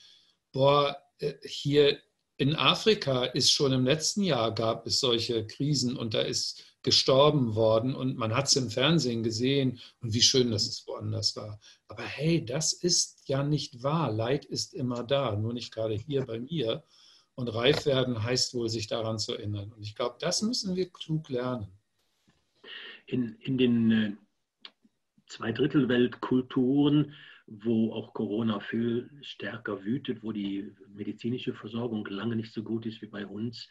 boah, 0.51 0.97
äh, 1.19 1.33
hier 1.43 1.99
in 2.37 2.55
Afrika 2.55 3.25
ist 3.25 3.51
schon 3.51 3.71
im 3.71 3.85
letzten 3.85 4.23
Jahr 4.23 4.53
gab 4.53 4.85
es 4.85 4.99
solche 4.99 5.47
Krisen 5.47 5.95
und 5.95 6.13
da 6.13 6.21
ist 6.21 6.65
gestorben 6.85 7.55
worden 7.55 7.95
und 7.95 8.15
man 8.15 8.35
hat 8.35 8.45
es 8.45 8.55
im 8.55 8.69
Fernsehen 8.69 9.23
gesehen 9.23 9.79
und 10.01 10.13
wie 10.13 10.21
schön, 10.21 10.51
dass 10.51 10.67
es 10.67 10.85
woanders 10.87 11.35
war. 11.35 11.59
Aber 11.87 12.03
hey, 12.03 12.45
das 12.45 12.73
ist 12.73 13.27
ja 13.27 13.43
nicht 13.43 13.81
wahr. 13.81 14.11
Leid 14.11 14.45
ist 14.45 14.75
immer 14.75 15.03
da, 15.03 15.35
nur 15.35 15.53
nicht 15.53 15.73
gerade 15.73 15.95
hier 15.95 16.25
bei 16.25 16.39
mir. 16.39 16.83
Und 17.33 17.47
reif 17.49 17.87
werden 17.87 18.21
heißt 18.23 18.53
wohl, 18.53 18.69
sich 18.69 18.85
daran 18.85 19.17
zu 19.17 19.33
erinnern. 19.33 19.73
Und 19.73 19.81
ich 19.81 19.95
glaube, 19.95 20.17
das 20.19 20.43
müssen 20.43 20.75
wir 20.75 20.87
klug 20.89 21.27
lernen. 21.29 21.67
In, 23.07 23.35
in 23.39 23.57
den 23.57 23.91
äh, 23.91 24.15
Zweidrittelweltkulturen, 25.25 27.15
wo 27.47 27.93
auch 27.93 28.13
Corona 28.13 28.59
viel 28.59 29.09
stärker 29.23 29.83
wütet, 29.83 30.21
wo 30.21 30.31
die 30.31 30.71
medizinische 30.87 31.55
Versorgung 31.55 32.05
lange 32.05 32.35
nicht 32.35 32.53
so 32.53 32.61
gut 32.61 32.85
ist 32.85 33.01
wie 33.01 33.07
bei 33.07 33.25
uns, 33.25 33.67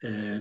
äh, 0.00 0.40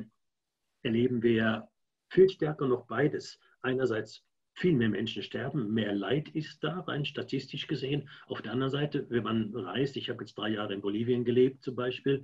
erleben 0.81 1.21
wir 1.21 1.67
viel 2.15 2.29
stärker 2.29 2.67
noch 2.67 2.87
beides. 2.87 3.39
Einerseits 3.61 4.23
viel 4.53 4.73
mehr 4.73 4.89
Menschen 4.89 5.21
sterben, 5.21 5.73
mehr 5.73 5.93
Leid 5.93 6.29
ist 6.29 6.63
da, 6.63 6.79
rein 6.79 7.03
statistisch 7.03 7.67
gesehen. 7.67 8.09
Auf 8.27 8.41
der 8.41 8.53
anderen 8.53 8.71
Seite, 8.71 9.05
wenn 9.09 9.23
man 9.23 9.53
reist, 9.53 9.97
ich 9.97 10.09
habe 10.09 10.23
jetzt 10.23 10.37
drei 10.37 10.49
Jahre 10.49 10.73
in 10.73 10.81
Bolivien 10.81 11.25
gelebt 11.25 11.61
zum 11.61 11.75
Beispiel, 11.75 12.23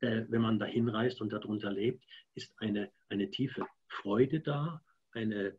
äh, 0.00 0.22
wenn 0.28 0.42
man 0.42 0.60
dahin 0.60 0.88
reist 0.88 1.20
und 1.20 1.32
darunter 1.32 1.72
lebt, 1.72 2.04
ist 2.34 2.54
eine, 2.58 2.90
eine 3.08 3.28
tiefe 3.30 3.66
Freude 3.88 4.40
da, 4.40 4.80
eine, 5.10 5.56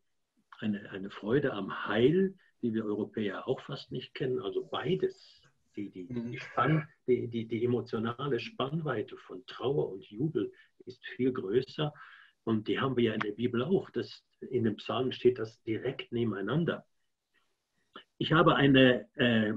eine, 0.59 0.89
eine 0.91 1.09
Freude 1.09 1.51
am 1.51 1.87
Heil, 1.87 2.35
die 2.61 2.73
wir 2.73 2.85
Europäer 2.85 3.47
auch 3.47 3.59
fast 3.61 3.91
nicht 3.91 4.13
kennen. 4.13 4.39
Also 4.39 4.65
beides. 4.65 5.41
Die, 5.75 5.91
die, 5.91 6.07
die, 6.07 6.13
mhm. 6.13 6.37
Spann, 6.37 6.87
die, 7.05 7.27
die, 7.27 7.47
die 7.47 7.63
emotionale 7.63 8.39
Spannweite 8.39 9.15
von 9.17 9.45
Trauer 9.45 9.91
und 9.91 10.05
Jubel 10.05 10.51
ist 10.85 11.05
viel 11.05 11.31
größer 11.31 11.93
und 12.47 12.69
die 12.69 12.79
haben 12.79 12.95
wir 12.95 13.03
ja 13.03 13.13
in 13.13 13.19
der 13.19 13.33
Bibel 13.33 13.61
auch. 13.61 13.89
Das, 13.89 14.23
in 14.39 14.63
dem 14.63 14.77
Psalm 14.77 15.11
steht 15.11 15.37
das 15.37 15.61
direkt 15.63 16.13
nebeneinander. 16.13 16.85
Ich 18.17 18.31
habe 18.31 18.55
eine, 18.55 19.05
äh, 19.15 19.53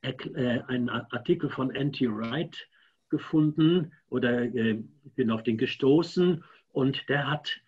äh, 0.00 0.60
einen 0.68 0.88
Artikel 0.88 1.50
von 1.50 1.74
N.T. 1.74 2.08
Wright 2.08 2.68
gefunden 3.08 3.92
oder 4.08 4.42
äh, 4.42 4.80
bin 5.16 5.32
auf 5.32 5.42
den 5.42 5.58
gestoßen 5.58 6.44
und 6.68 7.08
der 7.08 7.28
hat 7.28 7.60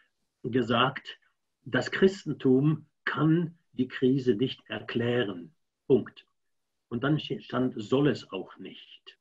gesagt, 0.44 1.18
das 1.64 1.90
Christentum 1.90 2.86
kann 3.04 3.58
die 3.72 3.88
Krise 3.88 4.36
nicht 4.36 4.60
erklären. 4.68 5.52
Punkt. 5.88 6.24
Und 6.88 7.02
dann 7.02 7.18
stand, 7.18 7.74
soll 7.76 8.06
es 8.06 8.30
auch 8.30 8.56
nicht. 8.58 9.18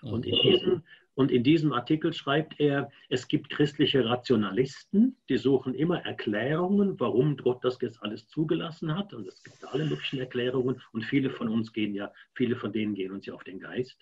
Und 0.00 0.24
in 0.24 0.40
diesem 0.40 0.84
und 1.20 1.30
in 1.30 1.44
diesem 1.44 1.74
Artikel 1.74 2.14
schreibt 2.14 2.58
er, 2.60 2.90
es 3.10 3.28
gibt 3.28 3.50
christliche 3.50 4.06
Rationalisten, 4.06 5.18
die 5.28 5.36
suchen 5.36 5.74
immer 5.74 6.02
Erklärungen, 6.06 6.98
warum 6.98 7.36
Gott 7.36 7.62
das 7.62 7.78
jetzt 7.82 8.02
alles 8.02 8.26
zugelassen 8.26 8.96
hat. 8.96 9.12
Und 9.12 9.28
es 9.28 9.42
gibt 9.42 9.62
alle 9.66 9.84
möglichen 9.84 10.18
Erklärungen. 10.18 10.80
Und 10.92 11.04
viele 11.04 11.28
von 11.28 11.50
uns 11.50 11.74
gehen 11.74 11.94
ja, 11.94 12.10
viele 12.32 12.56
von 12.56 12.72
denen 12.72 12.94
gehen 12.94 13.12
uns 13.12 13.26
ja 13.26 13.34
auf 13.34 13.44
den 13.44 13.60
Geist. 13.60 13.98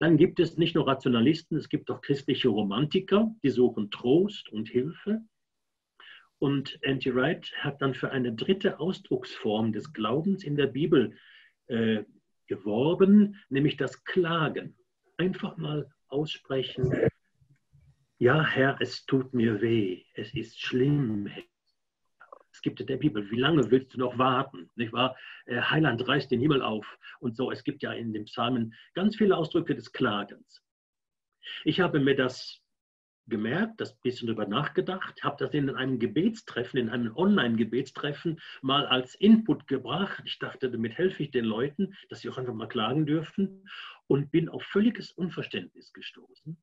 Dann 0.00 0.18
gibt 0.18 0.38
es 0.38 0.58
nicht 0.58 0.74
nur 0.74 0.86
Rationalisten, 0.86 1.56
es 1.56 1.70
gibt 1.70 1.90
auch 1.90 2.02
christliche 2.02 2.50
Romantiker, 2.50 3.34
die 3.42 3.48
suchen 3.48 3.90
Trost 3.90 4.50
und 4.50 4.68
Hilfe. 4.68 5.22
Und 6.38 6.78
Anti 6.84 7.14
Wright 7.14 7.50
hat 7.60 7.80
dann 7.80 7.94
für 7.94 8.10
eine 8.10 8.34
dritte 8.34 8.80
Ausdrucksform 8.80 9.72
des 9.72 9.94
Glaubens 9.94 10.44
in 10.44 10.56
der 10.56 10.66
Bibel 10.66 11.16
äh, 11.68 12.04
geworben, 12.48 13.36
nämlich 13.48 13.78
das 13.78 14.04
Klagen. 14.04 14.76
Einfach 15.16 15.56
mal 15.56 15.90
aussprechen, 16.12 16.92
ja 18.18 18.44
Herr, 18.44 18.76
es 18.80 19.04
tut 19.06 19.34
mir 19.34 19.60
weh, 19.60 20.04
es 20.14 20.32
ist 20.34 20.60
schlimm. 20.60 21.28
Es 22.52 22.60
gibt 22.60 22.80
in 22.80 22.86
der 22.86 22.98
Bibel, 22.98 23.28
wie 23.30 23.40
lange 23.40 23.68
willst 23.70 23.94
du 23.94 23.98
noch 23.98 24.16
warten? 24.18 24.70
Nicht 24.76 24.92
wahr? 24.92 25.16
Äh, 25.46 25.60
Heiland 25.60 26.06
reißt 26.06 26.30
den 26.30 26.40
Himmel 26.40 26.62
auf 26.62 26.86
und 27.18 27.34
so. 27.34 27.50
Es 27.50 27.64
gibt 27.64 27.82
ja 27.82 27.92
in 27.92 28.12
den 28.12 28.26
Psalmen 28.26 28.74
ganz 28.94 29.16
viele 29.16 29.36
Ausdrücke 29.36 29.74
des 29.74 29.90
Klagens. 29.90 30.62
Ich 31.64 31.80
habe 31.80 31.98
mir 31.98 32.14
das 32.14 32.61
gemerkt, 33.32 33.80
das 33.80 33.98
bisschen 34.00 34.28
darüber 34.28 34.46
nachgedacht, 34.46 35.24
habe 35.24 35.36
das 35.38 35.52
in 35.54 35.70
einem 35.70 35.98
Gebetstreffen, 35.98 36.78
in 36.78 36.90
einem 36.90 37.16
Online-Gebetstreffen 37.16 38.38
mal 38.60 38.86
als 38.86 39.16
Input 39.16 39.66
gebracht. 39.66 40.22
Ich 40.24 40.38
dachte, 40.38 40.70
damit 40.70 40.92
helfe 40.96 41.24
ich 41.24 41.32
den 41.32 41.46
Leuten, 41.46 41.96
dass 42.08 42.20
sie 42.20 42.28
auch 42.28 42.38
einfach 42.38 42.54
mal 42.54 42.68
klagen 42.68 43.06
dürfen 43.06 43.68
und 44.06 44.30
bin 44.30 44.48
auf 44.48 44.62
völliges 44.62 45.10
Unverständnis 45.10 45.92
gestoßen 45.92 46.56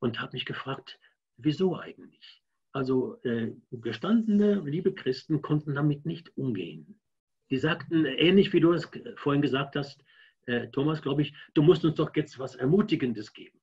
und 0.00 0.20
habe 0.20 0.32
mich 0.32 0.46
gefragt, 0.46 0.98
wieso 1.36 1.78
eigentlich? 1.78 2.42
Also 2.72 3.20
äh, 3.22 3.52
gestandene, 3.70 4.62
liebe 4.64 4.92
Christen 4.94 5.42
konnten 5.42 5.74
damit 5.74 6.04
nicht 6.04 6.36
umgehen. 6.36 7.00
Die 7.50 7.58
sagten, 7.58 8.04
ähnlich 8.04 8.52
wie 8.52 8.60
du 8.60 8.72
es 8.72 8.90
vorhin 9.16 9.42
gesagt 9.42 9.76
hast, 9.76 10.02
äh, 10.46 10.68
Thomas, 10.68 11.02
glaube 11.02 11.22
ich, 11.22 11.34
du 11.54 11.62
musst 11.62 11.84
uns 11.84 11.94
doch 11.94 12.14
jetzt 12.16 12.38
was 12.38 12.54
Ermutigendes 12.54 13.32
geben. 13.32 13.60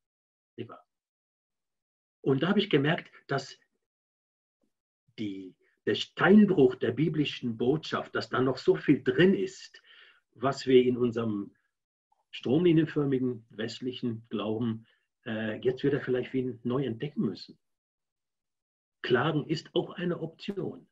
Und 2.23 2.41
da 2.41 2.47
habe 2.47 2.59
ich 2.59 2.69
gemerkt, 2.69 3.11
dass 3.27 3.59
die, 5.19 5.55
der 5.85 5.95
Steinbruch 5.95 6.75
der 6.75 6.91
biblischen 6.91 7.57
Botschaft, 7.57 8.15
dass 8.15 8.29
da 8.29 8.41
noch 8.41 8.57
so 8.57 8.75
viel 8.75 9.03
drin 9.03 9.33
ist, 9.33 9.81
was 10.33 10.65
wir 10.65 10.81
in 10.83 10.97
unserem 10.97 11.53
stromlinienförmigen 12.31 13.45
westlichen 13.49 14.25
Glauben 14.29 14.87
äh, 15.25 15.59
jetzt 15.59 15.83
wieder 15.83 15.99
vielleicht 15.99 16.33
wie 16.33 16.57
neu 16.63 16.85
entdecken 16.85 17.25
müssen. 17.25 17.59
Klagen 19.01 19.45
ist 19.45 19.75
auch 19.75 19.91
eine 19.91 20.21
Option. 20.21 20.87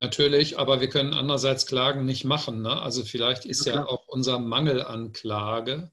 Natürlich, 0.00 0.58
aber 0.58 0.80
wir 0.80 0.88
können 0.88 1.12
andererseits 1.12 1.66
Klagen 1.66 2.06
nicht 2.06 2.24
machen. 2.24 2.62
Ne? 2.62 2.80
Also 2.80 3.04
vielleicht 3.04 3.44
ist 3.44 3.66
ja, 3.66 3.74
ja 3.74 3.86
auch 3.86 4.08
unser 4.08 4.38
Mangel 4.38 4.82
an 4.82 5.12
Klage 5.12 5.92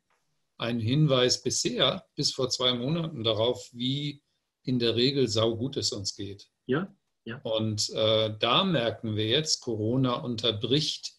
ein 0.58 0.80
Hinweis 0.80 1.44
bisher, 1.44 2.06
bis 2.16 2.32
vor 2.32 2.50
zwei 2.50 2.74
Monaten 2.74 3.26
darauf, 3.26 3.70
wie 3.74 4.24
in 4.66 4.80
der 4.80 4.96
Regel 4.96 5.28
saugut 5.28 5.78
es 5.78 5.92
uns 5.92 6.16
geht. 6.16 6.50
Ja, 6.66 6.94
ja. 7.26 7.40
Und 7.44 7.90
äh, 7.92 8.34
da 8.38 8.64
merken 8.64 9.16
wir 9.16 9.28
jetzt, 9.28 9.62
Corona 9.62 10.16
unterbricht 10.16 11.14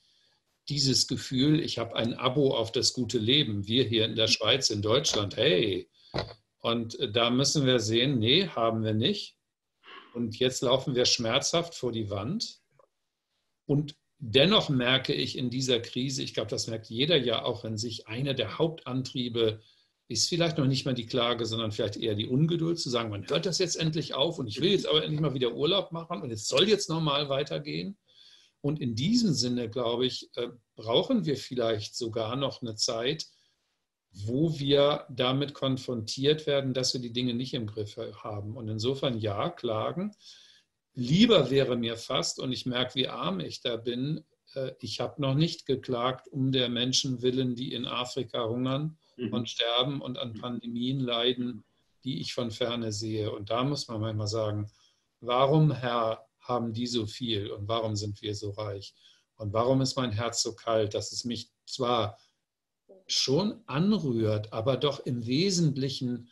dieses 0.68 1.06
Gefühl, 1.06 1.60
ich 1.60 1.78
habe 1.78 1.96
ein 1.96 2.14
Abo 2.14 2.56
auf 2.56 2.72
das 2.72 2.92
gute 2.92 3.18
Leben. 3.18 3.66
Wir 3.66 3.84
hier 3.84 4.04
in 4.04 4.16
der 4.16 4.28
Schweiz, 4.28 4.70
in 4.70 4.82
Deutschland, 4.82 5.36
hey. 5.36 5.88
Und 6.58 6.98
da 7.12 7.30
müssen 7.30 7.66
wir 7.66 7.78
sehen, 7.78 8.18
nee, 8.18 8.48
haben 8.48 8.82
wir 8.82 8.94
nicht. 8.94 9.36
Und 10.14 10.38
jetzt 10.38 10.62
laufen 10.62 10.94
wir 10.94 11.04
schmerzhaft 11.04 11.74
vor 11.74 11.92
die 11.92 12.10
Wand. 12.10 12.60
Und 13.66 13.96
dennoch 14.18 14.68
merke 14.68 15.12
ich 15.12 15.36
in 15.36 15.50
dieser 15.50 15.80
Krise, 15.80 16.22
ich 16.22 16.34
glaube, 16.34 16.50
das 16.50 16.66
merkt 16.66 16.88
jeder 16.88 17.16
ja 17.16 17.44
auch 17.44 17.64
in 17.64 17.76
sich, 17.76 18.08
einer 18.08 18.34
der 18.34 18.58
Hauptantriebe 18.58 19.60
ist 20.08 20.28
vielleicht 20.28 20.58
noch 20.58 20.66
nicht 20.66 20.84
mal 20.84 20.94
die 20.94 21.06
Klage, 21.06 21.46
sondern 21.46 21.72
vielleicht 21.72 21.96
eher 21.96 22.14
die 22.14 22.28
Ungeduld 22.28 22.78
zu 22.78 22.90
sagen, 22.90 23.10
man 23.10 23.28
hört 23.28 23.46
das 23.46 23.58
jetzt 23.58 23.76
endlich 23.76 24.14
auf 24.14 24.38
und 24.38 24.46
ich 24.46 24.60
will 24.60 24.70
jetzt 24.70 24.86
aber 24.86 25.02
endlich 25.02 25.20
mal 25.20 25.34
wieder 25.34 25.54
Urlaub 25.54 25.92
machen 25.92 26.22
und 26.22 26.30
es 26.30 26.46
soll 26.46 26.68
jetzt 26.68 26.88
normal 26.88 27.28
weitergehen. 27.28 27.98
Und 28.60 28.80
in 28.80 28.94
diesem 28.94 29.32
Sinne, 29.32 29.68
glaube 29.68 30.06
ich, 30.06 30.30
äh, 30.36 30.48
brauchen 30.76 31.24
wir 31.24 31.36
vielleicht 31.36 31.96
sogar 31.96 32.36
noch 32.36 32.62
eine 32.62 32.76
Zeit, 32.76 33.26
wo 34.12 34.58
wir 34.58 35.06
damit 35.10 35.54
konfrontiert 35.54 36.46
werden, 36.46 36.72
dass 36.72 36.94
wir 36.94 37.00
die 37.00 37.12
Dinge 37.12 37.34
nicht 37.34 37.54
im 37.54 37.66
Griff 37.66 37.96
haben. 37.96 38.56
Und 38.56 38.68
insofern 38.68 39.18
ja, 39.18 39.50
klagen. 39.50 40.14
Lieber 40.94 41.50
wäre 41.50 41.76
mir 41.76 41.96
fast, 41.96 42.38
und 42.40 42.52
ich 42.52 42.64
merke, 42.64 42.94
wie 42.94 43.08
arm 43.08 43.40
ich 43.40 43.60
da 43.60 43.76
bin, 43.76 44.24
äh, 44.54 44.72
ich 44.80 45.00
habe 45.00 45.20
noch 45.20 45.34
nicht 45.34 45.66
geklagt 45.66 46.28
um 46.28 46.52
der 46.52 46.68
Menschen 46.68 47.22
willen, 47.22 47.56
die 47.56 47.72
in 47.72 47.86
Afrika 47.86 48.48
hungern 48.48 48.98
mhm. 49.16 49.32
und 49.32 49.48
sterben 49.48 50.00
und 50.00 50.18
an 50.18 50.34
Pandemien 50.34 51.00
leiden, 51.00 51.64
die 52.04 52.20
ich 52.20 52.34
von 52.34 52.50
ferne 52.50 52.92
sehe. 52.92 53.32
Und 53.32 53.50
da 53.50 53.64
muss 53.64 53.88
man 53.88 54.00
manchmal 54.00 54.28
sagen, 54.28 54.70
warum, 55.20 55.72
Herr, 55.72 56.26
haben 56.40 56.72
die 56.72 56.86
so 56.86 57.06
viel 57.06 57.50
und 57.50 57.68
warum 57.68 57.96
sind 57.96 58.22
wir 58.22 58.34
so 58.34 58.50
reich? 58.50 58.94
Und 59.36 59.52
warum 59.52 59.80
ist 59.80 59.96
mein 59.96 60.12
Herz 60.12 60.42
so 60.42 60.54
kalt, 60.54 60.94
dass 60.94 61.12
es 61.12 61.24
mich 61.24 61.50
zwar 61.66 62.18
schon 63.06 63.62
anrührt, 63.66 64.52
aber 64.52 64.76
doch 64.76 65.00
im 65.00 65.26
Wesentlichen 65.26 66.30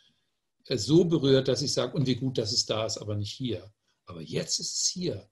äh, 0.65 0.77
so 0.77 1.05
berührt, 1.05 1.47
dass 1.47 1.61
ich 1.61 1.73
sage, 1.73 1.95
und 1.95 2.07
wie 2.07 2.15
gut, 2.15 2.37
dass 2.37 2.51
es 2.51 2.65
da 2.65 2.85
ist, 2.85 2.97
aber 2.97 3.15
nicht 3.15 3.31
hier. 3.31 3.71
Aber 4.05 4.21
jetzt 4.21 4.59
ist 4.59 4.75
es 4.75 4.87
hier. 4.87 5.29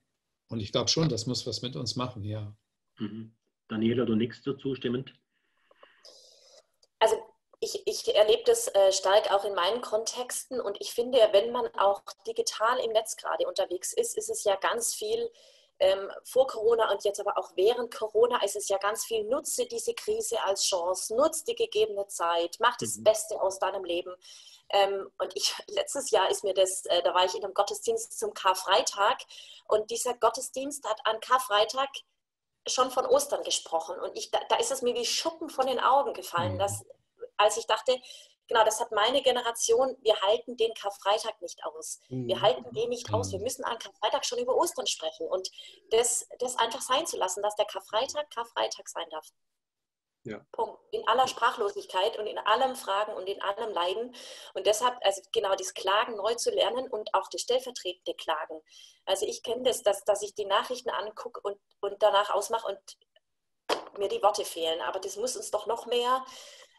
Und 0.48 0.60
ich 0.60 0.72
glaube 0.72 0.88
schon, 0.88 1.08
das 1.08 1.26
muss 1.26 1.46
was 1.46 1.62
mit 1.62 1.76
uns 1.76 1.96
machen, 1.96 2.24
ja. 2.24 2.56
Mhm. 2.98 3.34
Daniela, 3.68 4.04
du 4.04 4.14
nichts 4.14 4.42
dazu 4.42 4.74
stimmend? 4.74 5.14
Ich, 7.64 7.86
ich 7.86 8.14
erlebe 8.14 8.42
das 8.44 8.68
äh, 8.68 8.92
stark 8.92 9.32
auch 9.32 9.46
in 9.46 9.54
meinen 9.54 9.80
Kontexten 9.80 10.60
und 10.60 10.76
ich 10.82 10.92
finde, 10.92 11.18
wenn 11.32 11.50
man 11.50 11.66
auch 11.78 12.02
digital 12.26 12.78
im 12.80 12.92
Netz 12.92 13.16
gerade 13.16 13.46
unterwegs 13.46 13.94
ist, 13.94 14.18
ist 14.18 14.28
es 14.28 14.44
ja 14.44 14.54
ganz 14.56 14.94
viel 14.94 15.30
ähm, 15.78 16.10
vor 16.24 16.46
Corona 16.46 16.92
und 16.92 17.02
jetzt 17.04 17.20
aber 17.20 17.38
auch 17.38 17.52
während 17.56 17.92
Corona 17.92 18.42
ist 18.44 18.54
es 18.54 18.68
ja 18.68 18.76
ganz 18.76 19.06
viel, 19.06 19.24
nutze 19.24 19.64
diese 19.64 19.94
Krise 19.94 20.42
als 20.42 20.62
Chance, 20.64 21.16
nutze 21.16 21.46
die 21.46 21.54
gegebene 21.54 22.06
Zeit, 22.06 22.58
mach 22.60 22.76
das 22.76 22.96
mhm. 22.96 23.04
Beste 23.04 23.40
aus 23.40 23.58
deinem 23.58 23.84
Leben. 23.84 24.14
Ähm, 24.68 25.10
und 25.16 25.34
ich, 25.34 25.54
letztes 25.68 26.10
Jahr 26.10 26.30
ist 26.30 26.44
mir 26.44 26.52
das, 26.52 26.84
äh, 26.84 27.02
da 27.02 27.14
war 27.14 27.24
ich 27.24 27.34
in 27.34 27.44
einem 27.44 27.54
Gottesdienst 27.54 28.18
zum 28.18 28.34
Karfreitag 28.34 29.22
und 29.68 29.90
dieser 29.90 30.12
Gottesdienst 30.12 30.86
hat 30.86 31.00
an 31.04 31.18
Karfreitag 31.20 31.88
schon 32.66 32.90
von 32.90 33.06
Ostern 33.06 33.42
gesprochen 33.42 33.98
und 34.00 34.18
ich, 34.18 34.30
da, 34.30 34.38
da 34.50 34.56
ist 34.56 34.70
es 34.70 34.82
mir 34.82 34.94
wie 34.94 35.06
Schuppen 35.06 35.48
von 35.48 35.66
den 35.66 35.80
Augen 35.80 36.12
gefallen, 36.12 36.54
mhm. 36.54 36.58
dass, 36.58 36.84
als 37.36 37.56
ich 37.56 37.66
dachte, 37.66 37.98
genau, 38.48 38.64
das 38.64 38.80
hat 38.80 38.92
meine 38.92 39.22
Generation, 39.22 39.96
wir 40.02 40.20
halten 40.20 40.56
den 40.56 40.74
Karfreitag 40.74 41.40
nicht 41.40 41.64
aus. 41.64 42.00
Wir 42.08 42.36
mhm. 42.36 42.42
halten 42.42 42.72
den 42.72 42.88
nicht 42.88 43.12
aus. 43.12 43.32
Wir 43.32 43.38
mhm. 43.38 43.44
müssen 43.44 43.64
an 43.64 43.78
Karfreitag 43.78 44.24
schon 44.24 44.38
über 44.38 44.54
Ostern 44.54 44.86
sprechen 44.86 45.26
und 45.26 45.50
das, 45.90 46.28
das 46.38 46.56
einfach 46.56 46.80
sein 46.80 47.06
zu 47.06 47.16
lassen, 47.16 47.42
dass 47.42 47.56
der 47.56 47.66
Karfreitag 47.66 48.30
Karfreitag 48.30 48.88
sein 48.88 49.08
darf. 49.10 49.28
Ja. 50.26 50.40
Punkt. 50.52 50.80
In 50.90 51.06
aller 51.06 51.28
Sprachlosigkeit 51.28 52.18
und 52.18 52.26
in 52.26 52.38
allem 52.38 52.76
Fragen 52.76 53.12
und 53.12 53.26
in 53.28 53.42
allem 53.42 53.70
Leiden. 53.70 54.14
Und 54.54 54.66
deshalb, 54.66 54.96
also 55.02 55.20
genau 55.32 55.54
das 55.54 55.74
Klagen 55.74 56.16
neu 56.16 56.34
zu 56.34 56.50
lernen 56.50 56.88
und 56.88 57.12
auch 57.12 57.28
das 57.28 57.42
stellvertretende 57.42 58.14
Klagen. 58.14 58.60
Also 59.04 59.26
ich 59.26 59.42
kenne 59.42 59.64
das, 59.64 59.82
dass, 59.82 60.02
dass 60.04 60.22
ich 60.22 60.34
die 60.34 60.46
Nachrichten 60.46 60.88
angucke 60.88 61.40
und, 61.42 61.58
und 61.80 62.02
danach 62.02 62.30
ausmache 62.30 62.66
und 62.68 63.98
mir 63.98 64.08
die 64.08 64.22
Worte 64.22 64.46
fehlen. 64.46 64.80
Aber 64.80 64.98
das 64.98 65.16
muss 65.16 65.36
uns 65.36 65.50
doch 65.50 65.66
noch 65.66 65.84
mehr 65.86 66.24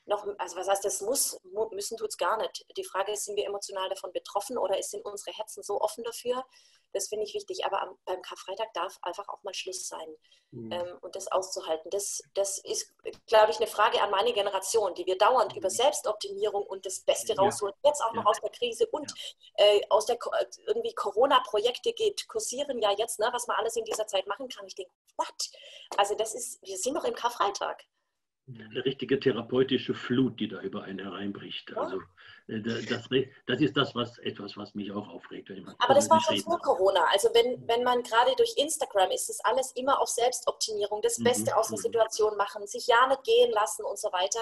noch, 0.06 0.26
also 0.38 0.58
was 0.58 0.68
heißt 0.68 0.86
das 0.86 1.01
muss, 1.01 1.39
müssen 1.72 1.97
tut 1.97 2.10
es 2.10 2.18
gar 2.18 2.38
nicht. 2.38 2.66
Die 2.78 2.84
Frage 2.84 3.12
ist, 3.12 3.26
sind 3.26 3.36
wir 3.36 3.45
emotional 3.45 3.89
davon 3.89 4.12
betroffen 4.14 4.58
oder 4.58 4.82
sind 4.84 5.03
unsere 5.03 5.36
Herzen 5.36 5.64
so 5.64 5.82
offen 5.82 6.03
dafür? 6.03 6.45
Das 6.93 7.10
finde 7.10 7.26
ich 7.26 7.34
wichtig. 7.34 7.66
Aber 7.66 7.82
am, 7.82 7.97
beim 8.06 8.22
Karfreitag 8.22 8.72
darf 8.74 8.97
einfach 9.01 9.28
auch 9.28 9.43
mal 9.43 9.53
Schluss 9.53 9.88
sein 9.88 10.16
mhm. 10.51 10.72
ähm, 10.72 10.97
und 11.01 11.16
das 11.16 11.28
auszuhalten. 11.28 11.89
Das, 11.89 12.22
das 12.36 12.60
ist, 12.60 12.93
glaube 13.28 13.51
ich, 13.51 13.58
eine 13.58 13.68
Frage 13.68 14.01
an 14.01 14.12
meine 14.12 14.32
Generation, 14.32 14.93
die 14.93 15.06
wir 15.06 15.18
dauernd 15.18 15.51
mhm. 15.51 15.60
über 15.60 15.70
Selbstoptimierung 15.70 16.64
und 16.64 16.86
das 16.86 17.01
Beste 17.01 17.36
rausholen, 17.36 17.74
ja. 17.84 17.89
jetzt 17.89 18.01
auch 18.01 18.14
noch 18.14 18.24
ja. 18.24 18.30
aus 18.30 18.39
der 18.39 18.51
Krise 18.51 18.88
und 18.88 19.12
ja. 19.58 19.66
äh, 19.66 19.82
aus 19.89 20.06
der 20.06 20.18
irgendwie 20.68 20.93
Corona-Projekte 20.93 21.93
geht, 21.93 22.28
kursieren 22.28 22.80
ja 22.82 22.91
jetzt, 22.91 23.20
ne, 23.20 23.28
was 23.34 23.47
man 23.47 23.58
alles 23.58 23.76
in 23.76 23.86
dieser 23.86 24.08
Zeit 24.08 24.28
machen 24.28 24.47
kann. 24.47 24.66
Ich 24.68 24.76
denke, 24.76 24.91
what? 25.18 25.49
Also 25.97 26.16
das 26.16 26.34
ist, 26.34 26.62
wir 26.62 26.78
sind 26.78 26.93
noch 26.93 27.06
im 27.06 27.16
Karfreitag 27.16 27.84
eine 28.48 28.86
richtige 28.86 29.20
therapeutische 29.20 29.96
Flut, 29.96 30.39
die 30.39 30.48
da 30.48 30.62
über 30.62 30.84
einen 30.84 31.00
hereinbricht. 31.00 31.76
Also 31.76 32.00
äh, 32.48 32.62
das, 32.62 33.10
das 33.48 33.62
ist 33.62 33.76
das, 33.76 33.96
was 33.96 34.20
etwas, 34.20 34.56
was 34.56 34.76
mich 34.76 34.91
auch 34.91 35.08
aufregt. 35.08 35.52
Aber 35.80 35.93
das 35.93 36.10
war 36.10 36.22
schon 36.22 36.38
vor 36.41 36.60
Corona. 36.60 37.06
Also 37.12 37.30
wenn, 37.34 37.68
wenn 37.68 37.84
man 37.84 38.04
gerade 38.04 38.36
durch 38.38 38.54
Instagram 38.58 39.10
ist, 39.12 39.30
ist 39.30 39.43
alles 39.46 39.72
immer 39.72 40.00
auf 40.00 40.10
Selbstoptimierung, 40.10 41.02
das 41.02 41.22
Beste 41.24 41.52
mhm. 41.52 41.58
aus 41.58 41.70
der 41.70 41.78
mhm. 41.80 41.84
Situation 41.84 42.38
machen, 42.38 42.68
sich 42.68 42.86
ja 42.88 43.08
nicht 43.08 43.24
gehen 43.24 43.52
lassen 43.52 43.84
und 43.84 43.98
so 43.98 44.12
weiter. 44.12 44.41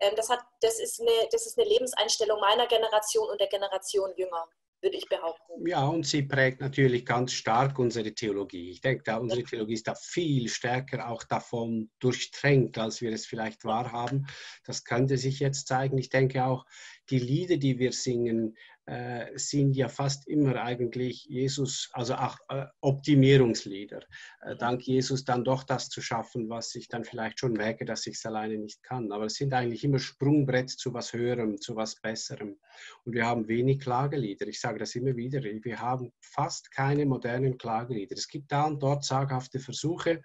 Ähm, 0.00 0.14
das, 0.16 0.28
hat, 0.28 0.40
das, 0.60 0.80
ist 0.80 1.00
eine, 1.00 1.28
das 1.30 1.46
ist 1.46 1.58
eine 1.58 1.68
Lebenseinstellung 1.68 2.40
meiner 2.40 2.66
Generation 2.66 3.28
und 3.30 3.40
der 3.40 3.48
Generation 3.48 4.12
jünger 4.16 4.48
würde 4.86 4.98
ich 4.98 5.08
behaupten. 5.08 5.66
Ja, 5.66 5.84
und 5.86 6.06
sie 6.06 6.22
prägt 6.22 6.60
natürlich 6.60 7.04
ganz 7.04 7.32
stark 7.32 7.78
unsere 7.78 8.14
Theologie. 8.14 8.70
Ich 8.70 8.80
denke, 8.80 9.02
da 9.04 9.16
unsere 9.16 9.42
Theologie 9.42 9.74
ist 9.74 9.88
da 9.88 9.94
viel 9.94 10.48
stärker 10.48 11.08
auch 11.08 11.24
davon 11.24 11.90
durchtränkt, 11.98 12.78
als 12.78 13.00
wir 13.00 13.12
es 13.12 13.26
vielleicht 13.26 13.64
wahrhaben. 13.64 14.26
Das 14.64 14.84
könnte 14.84 15.18
sich 15.18 15.40
jetzt 15.40 15.66
zeigen. 15.66 15.98
Ich 15.98 16.08
denke 16.08 16.44
auch, 16.44 16.64
die 17.10 17.18
Lieder, 17.18 17.56
die 17.56 17.78
wir 17.78 17.92
singen, 17.92 18.56
äh, 18.86 19.36
sind 19.36 19.74
ja 19.74 19.88
fast 19.88 20.28
immer 20.28 20.62
eigentlich 20.62 21.24
Jesus, 21.24 21.90
also 21.92 22.14
auch 22.14 22.38
äh, 22.48 22.66
Optimierungslieder. 22.80 24.00
Äh, 24.40 24.56
dank 24.56 24.82
Jesus 24.82 25.24
dann 25.24 25.44
doch 25.44 25.64
das 25.64 25.88
zu 25.88 26.00
schaffen, 26.00 26.48
was 26.48 26.74
ich 26.76 26.88
dann 26.88 27.04
vielleicht 27.04 27.40
schon 27.40 27.52
merke, 27.52 27.84
dass 27.84 28.06
ich 28.06 28.14
es 28.14 28.26
alleine 28.26 28.58
nicht 28.58 28.82
kann. 28.84 29.10
Aber 29.10 29.24
es 29.24 29.34
sind 29.34 29.52
eigentlich 29.54 29.82
immer 29.82 29.98
Sprungbrett 29.98 30.70
zu 30.70 30.94
was 30.94 31.12
Höherem, 31.12 31.60
zu 31.60 31.74
was 31.74 32.00
Besserem. 32.00 32.58
Und 33.04 33.12
wir 33.12 33.26
haben 33.26 33.48
wenig 33.48 33.80
Klagelieder. 33.80 34.46
Ich 34.46 34.60
sage 34.60 34.78
das 34.78 34.94
immer 34.94 35.16
wieder. 35.16 35.42
Wir 35.42 35.80
haben 35.80 36.12
fast 36.20 36.70
keine 36.70 37.06
modernen 37.06 37.58
Klagelieder. 37.58 38.14
Es 38.14 38.28
gibt 38.28 38.52
da 38.52 38.64
und 38.64 38.80
dort 38.82 39.04
zaghafte 39.04 39.58
Versuche, 39.58 40.22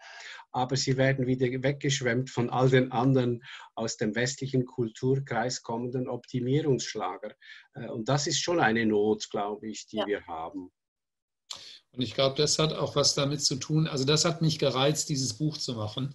aber 0.51 0.75
sie 0.75 0.97
werden 0.97 1.27
wieder 1.27 1.47
weggeschwemmt 1.47 2.29
von 2.29 2.49
all 2.49 2.69
den 2.69 2.91
anderen 2.91 3.43
aus 3.75 3.97
dem 3.97 4.15
westlichen 4.15 4.65
Kulturkreis 4.65 5.63
kommenden 5.63 6.07
Optimierungsschlager. 6.07 7.33
Äh, 7.73 7.87
und 7.87 8.09
das 8.09 8.27
ist 8.27 8.41
schon 8.41 8.59
eine 8.59 8.85
Not, 8.85 9.29
glaube 9.29 9.69
ich, 9.69 9.87
die 9.87 9.97
ja. 9.97 10.07
wir 10.07 10.25
haben. 10.27 10.71
Und 11.93 12.01
ich 12.01 12.13
glaube, 12.13 12.37
das 12.37 12.57
hat 12.57 12.73
auch 12.73 12.95
was 12.95 13.15
damit 13.15 13.41
zu 13.43 13.55
tun. 13.55 13.87
Also 13.87 14.05
das 14.05 14.23
hat 14.23 14.41
mich 14.41 14.59
gereizt, 14.59 15.09
dieses 15.09 15.37
Buch 15.37 15.57
zu 15.57 15.73
machen. 15.73 16.13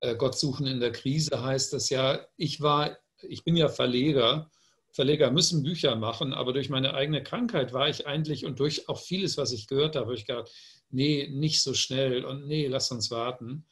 Äh, 0.00 0.16
Gott 0.16 0.38
suchen 0.38 0.66
in 0.66 0.80
der 0.80 0.92
Krise 0.92 1.42
heißt 1.42 1.72
das 1.72 1.88
ja. 1.90 2.26
Ich 2.36 2.60
war, 2.60 2.98
ich 3.22 3.44
bin 3.44 3.56
ja 3.56 3.68
Verleger. 3.68 4.50
Verleger 4.92 5.32
müssen 5.32 5.64
Bücher 5.64 5.96
machen, 5.96 6.32
aber 6.32 6.52
durch 6.52 6.68
meine 6.68 6.94
eigene 6.94 7.22
Krankheit 7.22 7.72
war 7.72 7.88
ich 7.88 8.06
eigentlich 8.06 8.44
und 8.44 8.60
durch 8.60 8.88
auch 8.88 9.00
vieles, 9.00 9.36
was 9.36 9.50
ich 9.50 9.66
gehört 9.66 9.96
habe, 9.96 10.06
habe 10.06 10.14
ich 10.14 10.24
gedacht, 10.24 10.52
nee, 10.90 11.28
nicht 11.28 11.62
so 11.62 11.74
schnell 11.74 12.24
und 12.24 12.46
nee, 12.46 12.68
lass 12.68 12.92
uns 12.92 13.10
warten. 13.10 13.66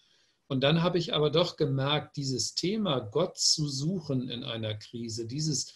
Und 0.52 0.60
dann 0.60 0.82
habe 0.82 0.98
ich 0.98 1.14
aber 1.14 1.30
doch 1.30 1.56
gemerkt, 1.56 2.18
dieses 2.18 2.54
Thema 2.54 3.00
Gott 3.00 3.38
zu 3.38 3.66
suchen 3.70 4.28
in 4.28 4.44
einer 4.44 4.74
Krise, 4.74 5.26
dieses, 5.26 5.72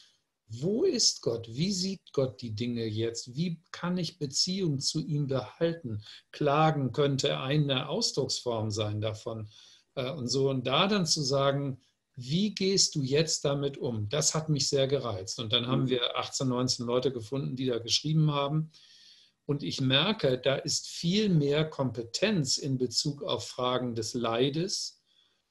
wo 0.49 0.85
ist 0.85 1.23
Gott? 1.23 1.49
Wie 1.51 1.73
sieht 1.73 2.13
Gott 2.13 2.43
die 2.43 2.55
Dinge 2.55 2.85
jetzt? 2.85 3.35
Wie 3.35 3.59
kann 3.71 3.97
ich 3.97 4.19
Beziehung 4.19 4.79
zu 4.79 5.01
ihm 5.01 5.29
behalten? 5.29 6.03
Klagen 6.31 6.93
könnte 6.93 7.41
eine 7.41 7.89
Ausdrucksform 7.89 8.71
sein 8.71 9.01
davon. 9.01 9.49
Äh, 9.95 10.11
und 10.11 10.29
so, 10.29 10.51
und 10.51 10.67
da 10.67 10.89
dann 10.89 11.07
zu 11.07 11.23
sagen, 11.23 11.81
wie 12.15 12.55
gehst 12.55 12.97
du 12.97 13.03
jetzt 13.03 13.47
damit 13.47 13.79
um? 13.79 14.11
Das 14.11 14.35
hat 14.35 14.51
mich 14.51 14.69
sehr 14.69 14.89
gereizt. 14.89 15.39
Und 15.41 15.55
dann 15.55 15.69
haben 15.69 15.85
mhm. 15.85 15.89
wir 15.89 16.19
18, 16.19 16.49
19 16.49 16.85
Leute 16.85 17.13
gefunden, 17.13 17.57
die 17.57 17.65
da 17.65 17.79
geschrieben 17.79 18.31
haben. 18.31 18.73
Und 19.47 19.63
ich 19.63 19.81
merke, 19.81 20.39
da 20.39 20.57
ist 20.57 20.89
viel 20.89 21.29
mehr 21.29 21.65
Kompetenz 21.65 22.59
in 22.59 22.79
Bezug 22.79 23.23
auf 23.23 23.47
Fragen 23.47 23.95
des 23.95 24.15
Leides 24.15 25.01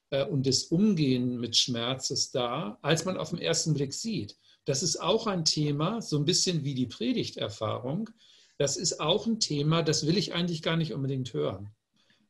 äh, 0.10 0.26
und 0.26 0.46
des 0.46 0.66
Umgehen 0.66 1.40
mit 1.40 1.56
Schmerzes 1.56 2.30
da, 2.32 2.78
als 2.82 3.06
man 3.06 3.18
auf 3.18 3.30
den 3.30 3.40
ersten 3.40 3.74
Blick 3.74 3.94
sieht. 3.94 4.38
Das 4.66 4.84
ist 4.84 4.98
auch 4.98 5.28
ein 5.28 5.46
Thema, 5.46 6.02
so 6.02 6.18
ein 6.18 6.26
bisschen 6.26 6.66
wie 6.66 6.74
die 6.74 6.88
Predigterfahrung. 6.88 8.10
Das 8.58 8.76
ist 8.76 9.00
auch 9.00 9.28
ein 9.28 9.40
Thema, 9.40 9.82
das 9.82 10.06
will 10.06 10.18
ich 10.18 10.34
eigentlich 10.34 10.62
gar 10.62 10.76
nicht 10.76 10.94
unbedingt 10.94 11.34
hören. 11.34 11.70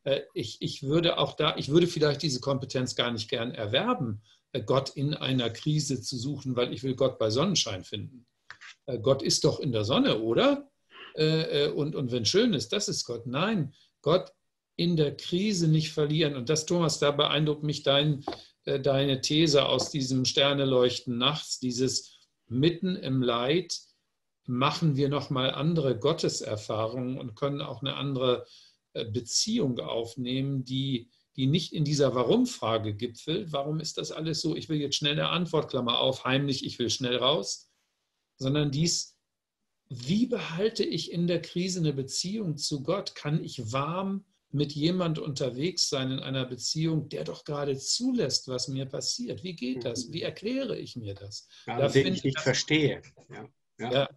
Äh, 0.04 0.22
ich, 0.36 0.62
ich 0.62 0.84
würde 0.84 1.18
auch 1.18 1.34
da, 1.34 1.58
ich 1.58 1.70
würde 1.70 1.88
vielleicht 1.88 2.22
diese 2.22 2.42
Kompetenz 2.42 2.96
gar 2.96 3.12
nicht 3.12 3.28
gern 3.28 3.56
erwerben, 3.56 4.22
äh, 4.52 4.62
Gott 4.62 4.92
in 4.92 5.16
einer 5.16 5.50
Krise 5.50 6.00
zu 6.00 6.16
suchen, 6.16 6.56
weil 6.56 6.72
ich 6.72 6.84
will 6.84 6.96
Gott 6.96 7.18
bei 7.18 7.32
Sonnenschein 7.32 7.84
finden. 7.84 8.28
Gott 9.02 9.24
ist 9.24 9.44
doch 9.44 9.60
in 9.60 9.72
der 9.72 9.84
Sonne, 9.84 10.20
oder? 10.20 10.70
Äh, 11.16 11.66
äh, 11.66 11.72
und, 11.72 11.96
und 11.96 12.12
wenn 12.12 12.26
schön 12.26 12.54
ist, 12.54 12.74
das 12.74 12.88
ist 12.88 13.06
Gott. 13.06 13.26
Nein, 13.26 13.74
Gott 14.02 14.32
in 14.76 14.98
der 14.98 15.16
Krise 15.16 15.68
nicht 15.68 15.92
verlieren. 15.92 16.36
Und 16.36 16.50
das, 16.50 16.66
Thomas, 16.66 17.00
da 17.00 17.12
beeindruckt 17.12 17.64
mich 17.64 17.84
dein, 17.84 18.26
äh, 18.66 18.80
deine 18.80 19.22
These 19.22 19.66
aus 19.66 19.90
diesem 19.90 20.26
Sterneleuchten 20.26 21.18
nachts, 21.18 21.60
dieses 21.60 22.20
mitten 22.48 22.96
im 22.96 23.22
Leid 23.22 23.80
machen 24.48 24.96
wir 24.96 25.10
nochmal 25.10 25.52
andere 25.52 25.98
Gotteserfahrungen 25.98 27.18
und 27.18 27.36
können 27.36 27.62
auch 27.62 27.82
eine 27.82 27.96
andere 27.96 28.46
äh, 28.94 29.06
Beziehung 29.06 29.80
aufnehmen, 29.80 30.64
die, 30.64 31.10
die 31.36 31.48
nicht 31.48 31.74
in 31.74 31.84
dieser 31.84 32.14
Warum-Frage 32.14 32.94
gipfelt. 32.94 33.52
Warum 33.52 33.80
ist 33.80 33.98
das 33.98 34.12
alles 34.12 34.42
so? 34.42 34.56
Ich 34.56 34.70
will 34.70 34.80
jetzt 34.80 34.98
schnell 34.98 35.14
eine 35.14 35.30
Antwort, 35.30 35.70
Klammer 35.70 36.00
auf, 36.00 36.26
heimlich, 36.26 36.66
ich 36.66 36.78
will 36.78 36.90
schnell 36.90 37.18
raus, 37.18 37.72
sondern 38.38 38.70
dies, 38.70 39.15
wie 39.90 40.26
behalte 40.26 40.84
ich 40.84 41.12
in 41.12 41.28
der 41.28 41.42
Krise 41.42 41.80
eine 41.80 41.94
Beziehung 41.94 42.58
zu 42.58 42.84
Gott? 42.84 43.16
Kann 43.16 43.44
ich 43.44 43.72
warm 43.72 44.26
mit 44.52 44.72
jemand 44.72 45.20
unterwegs 45.20 45.90
sein 45.90 46.12
in 46.12 46.20
einer 46.20 46.46
Beziehung, 46.46 47.10
der 47.10 47.24
doch 47.24 47.44
gerade 47.44 47.78
zulässt, 47.78 48.48
was 48.48 48.68
mir 48.68 48.86
passiert? 48.86 49.44
Wie 49.44 49.56
geht 49.56 49.86
das? 49.86 50.08
Mhm. 50.08 50.14
Wie 50.14 50.22
erkläre 50.22 50.78
ich 50.78 50.96
mir 50.96 51.14
das? 51.14 51.48
Ja, 51.68 51.78
da 51.78 51.90
den 51.90 52.14
ich 52.14 52.24
nicht 52.24 52.40
verstehe. 52.40 53.02
Ja. 53.30 53.50
ja. 53.80 54.10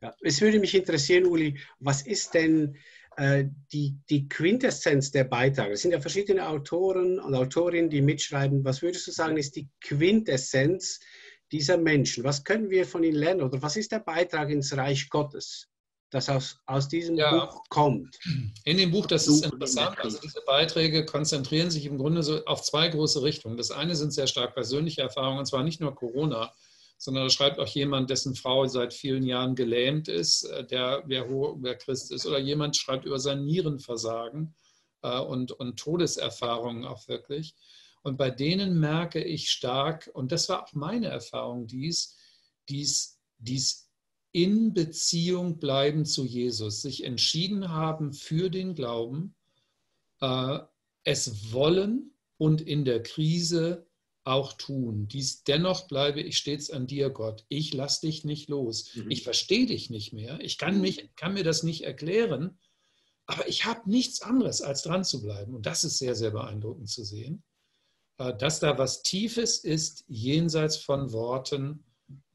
ja. 0.00 0.14
Es 0.22 0.40
würde 0.40 0.60
mich 0.60 0.74
interessieren, 0.74 1.26
Uli, 1.26 1.58
was 1.80 2.02
ist 2.02 2.34
denn 2.34 2.76
äh, 3.16 3.46
die, 3.72 3.96
die 4.08 4.28
Quintessenz 4.28 5.10
der 5.10 5.24
Beiträge? 5.24 5.72
Es 5.72 5.82
sind 5.82 5.90
ja 5.90 6.00
verschiedene 6.00 6.48
Autoren 6.48 7.18
und 7.18 7.34
Autorinnen, 7.34 7.90
die 7.90 8.00
mitschreiben. 8.00 8.64
Was 8.64 8.82
würdest 8.82 9.06
du 9.06 9.10
sagen, 9.10 9.36
ist 9.36 9.56
die 9.56 9.68
Quintessenz 9.80 11.00
dieser 11.52 11.76
Menschen? 11.76 12.24
Was 12.24 12.44
können 12.44 12.70
wir 12.70 12.86
von 12.86 13.04
ihnen 13.04 13.16
lernen? 13.16 13.42
Oder 13.42 13.60
was 13.62 13.76
ist 13.76 13.92
der 13.92 14.00
Beitrag 14.00 14.50
ins 14.50 14.76
Reich 14.76 15.08
Gottes? 15.08 15.70
das 16.10 16.28
aus, 16.28 16.58
aus 16.66 16.88
diesem 16.88 17.16
ja. 17.16 17.46
Buch 17.46 17.62
kommt. 17.68 18.18
In 18.64 18.76
dem 18.76 18.90
Buch, 18.90 19.06
das 19.06 19.28
ist 19.28 19.44
interessant, 19.44 19.98
also 19.98 20.18
diese 20.18 20.40
Beiträge 20.44 21.04
konzentrieren 21.04 21.70
sich 21.70 21.86
im 21.86 21.98
Grunde 21.98 22.22
so 22.22 22.44
auf 22.44 22.62
zwei 22.62 22.88
große 22.88 23.22
Richtungen. 23.22 23.56
Das 23.56 23.70
eine 23.70 23.94
sind 23.96 24.12
sehr 24.12 24.26
stark 24.26 24.54
persönliche 24.54 25.02
Erfahrungen, 25.02 25.38
und 25.38 25.46
zwar 25.46 25.62
nicht 25.62 25.80
nur 25.80 25.94
Corona, 25.94 26.52
sondern 26.98 27.24
da 27.24 27.30
schreibt 27.30 27.58
auch 27.58 27.68
jemand, 27.68 28.10
dessen 28.10 28.34
Frau 28.34 28.66
seit 28.66 28.92
vielen 28.92 29.24
Jahren 29.24 29.54
gelähmt 29.54 30.08
ist, 30.08 30.44
äh, 30.44 30.64
der, 30.64 31.02
wer, 31.06 31.30
wer 31.30 31.76
Christ 31.76 32.12
ist, 32.12 32.26
oder 32.26 32.38
jemand 32.38 32.76
schreibt 32.76 33.06
über 33.06 33.18
sein 33.18 33.44
Nierenversagen 33.44 34.54
äh, 35.02 35.18
und, 35.18 35.52
und 35.52 35.78
Todeserfahrungen 35.78 36.84
auch 36.84 37.08
wirklich. 37.08 37.54
Und 38.02 38.16
bei 38.16 38.30
denen 38.30 38.78
merke 38.80 39.22
ich 39.22 39.50
stark, 39.50 40.10
und 40.14 40.32
das 40.32 40.48
war 40.48 40.64
auch 40.64 40.72
meine 40.72 41.08
Erfahrung, 41.08 41.66
dies, 41.66 42.16
dies, 42.68 43.20
dies 43.38 43.90
in 44.32 44.72
Beziehung 44.72 45.58
bleiben 45.58 46.04
zu 46.04 46.24
Jesus, 46.24 46.82
sich 46.82 47.04
entschieden 47.04 47.68
haben 47.68 48.12
für 48.12 48.48
den 48.48 48.74
Glauben, 48.74 49.34
äh, 50.20 50.60
es 51.04 51.52
wollen 51.52 52.14
und 52.38 52.60
in 52.60 52.84
der 52.84 53.02
Krise 53.02 53.86
auch 54.24 54.52
tun. 54.52 55.08
Dies 55.08 55.44
dennoch 55.44 55.88
bleibe 55.88 56.20
ich 56.20 56.36
stets 56.36 56.70
an 56.70 56.86
dir, 56.86 57.10
Gott. 57.10 57.44
Ich 57.48 57.72
lass 57.72 58.00
dich 58.00 58.24
nicht 58.24 58.48
los. 58.48 58.94
Mhm. 58.94 59.10
Ich 59.10 59.22
verstehe 59.22 59.66
dich 59.66 59.90
nicht 59.90 60.12
mehr. 60.12 60.38
Ich 60.40 60.58
kann, 60.58 60.76
mhm. 60.76 60.82
mich, 60.82 61.10
kann 61.16 61.34
mir 61.34 61.44
das 61.44 61.62
nicht 61.62 61.82
erklären. 61.84 62.58
Aber 63.26 63.48
ich 63.48 63.64
habe 63.64 63.88
nichts 63.90 64.22
anderes, 64.22 64.60
als 64.60 64.82
dran 64.82 65.04
zu 65.04 65.22
bleiben. 65.22 65.54
Und 65.54 65.66
das 65.66 65.84
ist 65.84 65.98
sehr, 65.98 66.14
sehr 66.14 66.30
beeindruckend 66.30 66.88
zu 66.88 67.04
sehen, 67.04 67.42
dass 68.20 68.60
da 68.60 68.76
was 68.76 69.02
Tiefes 69.02 69.58
ist, 69.58 70.04
jenseits 70.08 70.76
von 70.76 71.12
Worten 71.12 71.84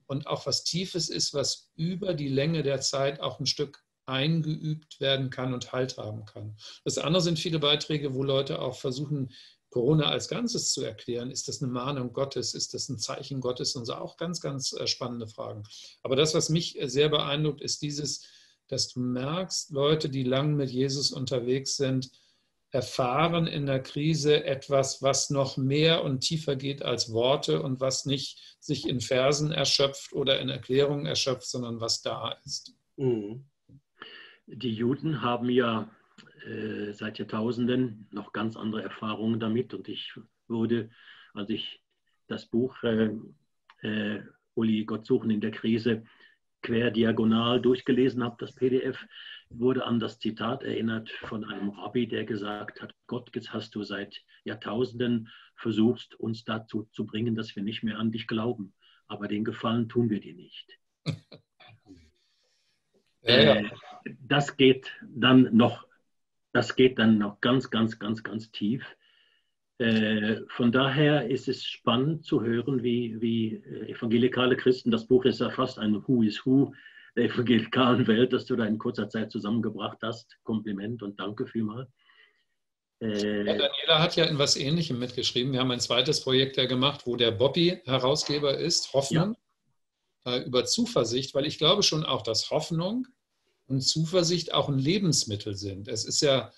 und 0.07 0.27
auch 0.27 0.45
was 0.45 0.63
Tiefes 0.63 1.09
ist, 1.09 1.33
was 1.33 1.69
über 1.75 2.13
die 2.13 2.29
Länge 2.29 2.63
der 2.63 2.81
Zeit 2.81 3.19
auch 3.19 3.39
ein 3.39 3.45
Stück 3.45 3.83
eingeübt 4.07 4.99
werden 4.99 5.29
kann 5.29 5.53
und 5.53 5.71
Halt 5.71 5.97
haben 5.97 6.25
kann. 6.25 6.55
Das 6.83 6.97
andere 6.97 7.21
sind 7.21 7.39
viele 7.39 7.59
Beiträge, 7.59 8.13
wo 8.13 8.23
Leute 8.23 8.61
auch 8.61 8.75
versuchen, 8.75 9.31
Corona 9.69 10.09
als 10.09 10.27
Ganzes 10.29 10.71
zu 10.71 10.83
erklären. 10.83 11.31
Ist 11.31 11.47
das 11.47 11.61
eine 11.61 11.71
Mahnung 11.71 12.13
Gottes? 12.13 12.53
Ist 12.53 12.73
das 12.73 12.87
ein 12.87 12.97
Zeichen 12.97 13.41
Gottes? 13.41 13.75
Und 13.75 13.85
so 13.85 13.95
auch 13.95 14.15
ganz, 14.15 14.39
ganz 14.39 14.73
äh, 14.73 14.87
spannende 14.87 15.27
Fragen. 15.27 15.63
Aber 16.01 16.15
das, 16.15 16.33
was 16.33 16.49
mich 16.49 16.79
äh, 16.79 16.87
sehr 16.87 17.09
beeindruckt, 17.09 17.61
ist 17.61 17.81
dieses, 17.81 18.23
dass 18.69 18.87
du 18.87 19.01
merkst, 19.01 19.71
Leute, 19.71 20.09
die 20.09 20.23
lang 20.23 20.55
mit 20.55 20.69
Jesus 20.69 21.11
unterwegs 21.11 21.75
sind, 21.75 22.09
erfahren 22.75 23.47
in 23.47 23.65
der 23.65 23.81
Krise 23.81 24.43
etwas, 24.43 25.01
was 25.01 25.29
noch 25.29 25.55
mehr 25.55 26.03
und 26.03 26.19
tiefer 26.19 26.57
geht 26.57 26.83
als 26.83 27.11
Worte 27.13 27.61
und 27.61 27.79
was 27.79 28.05
nicht 28.05 28.57
sich 28.59 28.87
in 28.89 28.99
Versen 28.99 29.53
erschöpft 29.53 30.11
oder 30.11 30.41
in 30.41 30.49
Erklärungen 30.49 31.05
erschöpft, 31.05 31.47
sondern 31.47 31.79
was 31.79 32.01
da 32.01 32.37
ist. 32.43 32.75
Mhm. 32.97 33.45
Die 34.47 34.73
Juden 34.73 35.21
haben 35.21 35.49
ja 35.49 35.89
äh, 36.45 36.91
seit 36.91 37.17
Jahrtausenden 37.17 38.09
noch 38.11 38.33
ganz 38.33 38.57
andere 38.57 38.83
Erfahrungen 38.83 39.39
damit 39.39 39.73
und 39.73 39.87
ich 39.87 40.13
wurde, 40.49 40.89
als 41.33 41.49
ich 41.49 41.81
das 42.27 42.45
Buch 42.45 42.75
äh, 42.83 43.09
äh, 43.83 44.21
Uli 44.53 44.83
Gott 44.83 45.05
suchen 45.05 45.29
in 45.29 45.39
der 45.39 45.51
Krise 45.51 46.03
quer 46.61 46.91
diagonal 46.91 47.61
durchgelesen 47.61 48.21
habe, 48.21 48.35
das 48.39 48.53
PDF, 48.53 48.97
wurde 49.49 49.85
an 49.85 49.99
das 49.99 50.19
Zitat 50.19 50.63
erinnert 50.63 51.09
von 51.09 51.43
einem 51.43 51.69
Rabbi, 51.69 52.07
der 52.07 52.25
gesagt 52.25 52.81
hat, 52.81 52.93
Gott, 53.07 53.29
jetzt 53.35 53.53
hast 53.53 53.75
du 53.75 53.83
seit 53.83 54.23
Jahrtausenden 54.43 55.29
versucht, 55.55 56.15
uns 56.15 56.43
dazu 56.43 56.87
zu 56.91 57.05
bringen, 57.05 57.35
dass 57.35 57.55
wir 57.55 57.63
nicht 57.63 57.83
mehr 57.83 57.97
an 57.97 58.11
dich 58.11 58.27
glauben. 58.27 58.73
Aber 59.07 59.27
den 59.27 59.43
Gefallen 59.43 59.87
tun 59.87 60.09
wir 60.09 60.19
dir 60.19 60.33
nicht. 60.33 60.77
ja, 63.21 63.39
ja. 63.41 63.55
Äh, 63.55 63.69
das 64.19 64.57
geht 64.57 64.91
dann 65.01 65.55
noch, 65.55 65.87
das 66.51 66.75
geht 66.75 66.99
dann 66.99 67.17
noch 67.17 67.41
ganz, 67.41 67.69
ganz, 67.69 67.99
ganz, 67.99 68.23
ganz 68.23 68.51
tief. 68.51 68.83
Äh, 69.77 70.41
von 70.47 70.71
daher 70.71 71.29
ist 71.29 71.47
es 71.47 71.65
spannend 71.65 72.23
zu 72.23 72.41
hören, 72.41 72.81
wie, 72.81 73.19
wie 73.21 73.55
äh, 73.55 73.91
evangelikale 73.91 74.55
Christen, 74.55 74.89
das 74.89 75.05
Buch 75.05 75.25
ist 75.25 75.41
ja 75.41 75.49
fast 75.49 75.79
ein 75.79 76.07
Who 76.07 76.23
is 76.23 76.45
Who 76.45 76.73
der 77.15 77.25
evangelikalen 77.25 78.07
Welt, 78.07 78.33
dass 78.33 78.45
du 78.45 78.55
da 78.55 78.65
in 78.65 78.77
kurzer 78.77 79.09
Zeit 79.09 79.31
zusammengebracht 79.31 79.99
hast. 80.01 80.37
Kompliment 80.43 81.01
und 81.01 81.19
danke 81.19 81.47
vielmals. 81.47 81.89
Äh, 83.01 83.45
ja, 83.45 83.53
Daniela 83.53 83.99
hat 83.99 84.15
ja 84.15 84.25
in 84.25 84.37
was 84.37 84.55
Ähnlichem 84.55 84.99
mitgeschrieben. 84.99 85.51
Wir 85.53 85.59
haben 85.59 85.71
ein 85.71 85.79
zweites 85.79 86.21
Projekt 86.21 86.57
ja 86.57 86.65
gemacht, 86.65 87.05
wo 87.05 87.15
der 87.15 87.31
Bobby 87.31 87.81
Herausgeber 87.85 88.57
ist, 88.57 88.93
Hoffnung, 88.93 89.35
ja. 90.25 90.35
äh, 90.35 90.43
über 90.43 90.65
Zuversicht, 90.65 91.33
weil 91.35 91.45
ich 91.45 91.57
glaube 91.57 91.83
schon 91.83 92.05
auch, 92.05 92.21
dass 92.21 92.49
Hoffnung 92.51 93.07
und 93.67 93.81
Zuversicht 93.81 94.53
auch 94.53 94.69
ein 94.69 94.79
Lebensmittel 94.79 95.55
sind. 95.55 95.87
Es 95.87 96.05
ist 96.05 96.21
ja 96.21 96.51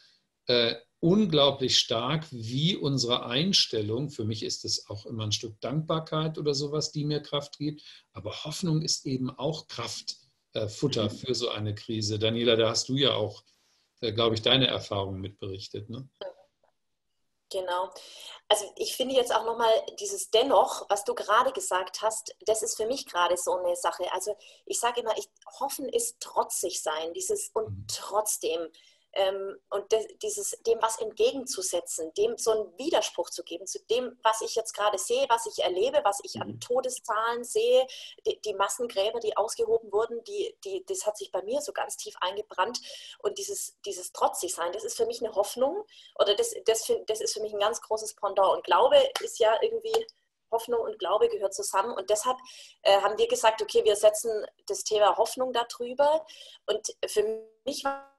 äh, 0.48 0.76
unglaublich 1.00 1.78
stark, 1.78 2.26
wie 2.32 2.76
unsere 2.76 3.26
Einstellung, 3.26 4.10
für 4.10 4.26
mich 4.26 4.44
ist 4.44 4.66
es 4.66 4.90
auch 4.90 5.06
immer 5.06 5.24
ein 5.24 5.32
Stück 5.32 5.60
Dankbarkeit 5.62 6.38
oder 6.38 6.54
sowas, 6.54 6.92
die 6.92 7.06
mir 7.06 7.22
Kraft 7.22 7.58
gibt, 7.58 7.82
aber 8.14 8.44
Hoffnung 8.44 8.82
ist 8.82 9.06
eben 9.06 9.30
auch 9.30 9.68
Kraft 9.68 10.27
Futter 10.68 11.06
mhm. 11.06 11.10
für 11.10 11.36
so 11.36 11.50
eine 11.50 11.76
Krise. 11.76 12.20
Daniela, 12.20 12.56
da 12.56 12.70
hast 12.70 12.90
du 12.90 12.96
ja 12.96 13.14
auch, 13.14 13.44
äh, 14.02 14.12
glaube 14.12 14.36
ich, 14.36 14.42
deine 14.42 14.68
Erfahrungen 14.68 15.22
mitberichtet. 15.22 15.90
Ne? 15.90 16.10
Genau. 17.50 17.90
Also 18.50 18.66
ich 18.76 18.96
finde 18.96 19.16
jetzt 19.16 19.34
auch 19.34 19.46
nochmal 19.46 19.72
dieses 20.00 20.30
Dennoch, 20.32 20.90
was 20.90 21.04
du 21.04 21.14
gerade 21.14 21.52
gesagt 21.54 22.02
hast, 22.02 22.36
das 22.46 22.62
ist 22.62 22.76
für 22.76 22.86
mich 22.86 23.06
gerade 23.06 23.38
so 23.38 23.54
eine 23.58 23.76
Sache. 23.76 24.12
Also 24.14 24.36
ich 24.66 24.80
sage 24.80 25.02
immer, 25.02 25.18
ich, 25.18 25.30
hoffen 25.60 25.88
ist 25.88 26.20
trotzig 26.20 26.82
sein, 26.82 27.14
dieses 27.14 27.50
und 27.54 27.70
mhm. 27.70 27.86
trotzdem 27.88 28.70
ähm, 29.18 29.58
und 29.72 29.92
de, 29.92 30.16
dieses, 30.20 30.52
dem 30.66 30.80
was 30.82 31.00
entgegenzusetzen, 31.00 32.14
dem 32.14 32.38
so 32.38 32.52
einen 32.52 32.78
Widerspruch 32.78 33.32
zu 33.32 33.44
geben 33.44 33.66
zu 33.66 33.80
dem, 33.86 34.18
was 34.22 34.42
ich 34.42 34.56
jetzt 34.56 34.74
gerade 34.74 35.00
sehe, 35.00 35.26
was 35.28 35.48
ich 35.48 35.64
erlebe, 35.64 36.02
was 36.04 36.20
ich 36.24 36.40
an 36.40 36.50
mhm. 36.50 36.60
Todeszahlen 36.60 37.44
sehe, 37.44 37.86
die, 38.26 38.40
die, 38.42 38.54
Massengräber, 38.54 39.20
die 39.20 39.36
ausgehoben 39.36 39.92
wurden, 39.92 40.24
die, 40.26 40.56
die, 40.64 40.86
das 40.86 41.06
hat 41.08 41.18
sich 41.18 41.32
bei 41.32 41.42
mir 41.42 41.62
so 41.62 41.74
ganz 41.74 41.98
tief 41.98 42.16
eingebrannt. 42.22 42.80
Und 43.20 43.40
dieses, 43.40 43.76
dieses 43.86 44.12
Trotzigsein, 44.12 44.72
das 44.72 44.84
ist 44.84 44.96
für 44.96 45.08
mich 45.08 45.24
eine 45.24 45.34
Hoffnung 45.34 45.84
oder 46.20 46.36
das, 46.36 46.54
das, 46.66 46.92
das 47.08 47.22
ist 47.22 47.34
für 47.34 47.42
mich 47.42 47.54
ein 47.54 47.60
ganz 47.60 47.82
großes 47.82 48.16
Pendant. 48.16 48.56
Und 48.56 48.64
Glaube 48.64 48.98
ist 49.22 49.40
ja 49.40 49.58
irgendwie 49.64 50.06
Hoffnung 50.52 50.82
und 50.82 51.00
Glaube 51.00 51.28
gehört 51.28 51.56
zusammen. 51.56 51.94
Und 51.96 52.12
deshalb 52.12 52.38
äh, 52.84 53.02
haben 53.02 53.18
wir 53.18 53.28
gesagt, 53.28 53.64
okay, 53.64 53.84
wir 53.84 53.96
setzen 53.96 54.46
das 54.68 54.84
Thema 54.84 55.18
Hoffnung 55.18 55.54
darüber. 55.54 56.24
Und 56.68 56.96
für 57.08 57.24
mich 57.66 57.84
war 57.84 58.17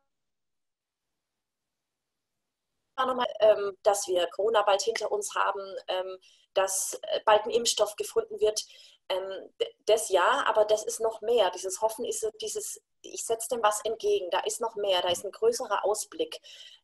nochmal, 3.07 3.29
ähm, 3.41 3.77
dass 3.83 4.07
wir 4.09 4.27
Corona 4.29 4.63
bald 4.63 4.83
hinter 4.83 5.11
uns 5.13 5.35
haben, 5.35 5.61
ähm, 5.89 6.19
dass 6.55 6.99
äh, 7.03 7.21
bald 7.25 7.45
ein 7.45 7.51
Impfstoff 7.51 7.97
gefunden 7.97 8.41
wird. 8.41 8.65
Ähm, 9.09 9.55
das 9.87 10.11
ja, 10.11 10.45
aber 10.47 10.65
das 10.65 10.85
ist 10.85 11.01
noch 11.01 11.21
mehr. 11.21 11.51
Dieses 11.51 11.81
Hoffen 11.81 12.05
ist 12.05 12.27
dieses 12.41 12.81
ich 13.03 13.25
setze 13.25 13.49
dem 13.49 13.63
was 13.63 13.81
entgegen, 13.85 14.31
da 14.31 14.41
ist 14.41 14.61
noch 14.61 14.77
mehr, 14.77 15.01
da 15.03 15.09
ist 15.09 15.25
ein 15.25 15.33
größerer 15.33 15.85
Ausblick. 15.85 16.41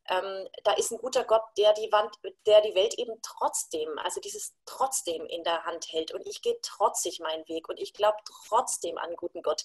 Ähm, 0.06 0.48
da 0.64 0.74
ist 0.74 0.90
ein 0.92 0.98
guter 0.98 1.24
Gott, 1.24 1.42
der 1.56 1.72
die, 1.72 1.90
Wand, 1.90 2.14
der 2.46 2.60
die 2.60 2.74
Welt 2.74 2.94
eben 2.98 3.14
trotzdem, 3.22 3.98
also 3.98 4.20
dieses 4.20 4.54
trotzdem 4.66 5.24
in 5.26 5.44
der 5.44 5.64
Hand 5.64 5.90
hält. 5.92 6.12
Und 6.12 6.26
ich 6.26 6.42
gehe 6.42 6.60
trotzig 6.60 7.20
meinen 7.20 7.48
Weg 7.48 7.68
und 7.68 7.80
ich 7.80 7.94
glaube 7.94 8.18
trotzdem 8.24 8.98
an 8.98 9.06
einen 9.06 9.16
guten 9.16 9.42
Gott. 9.42 9.64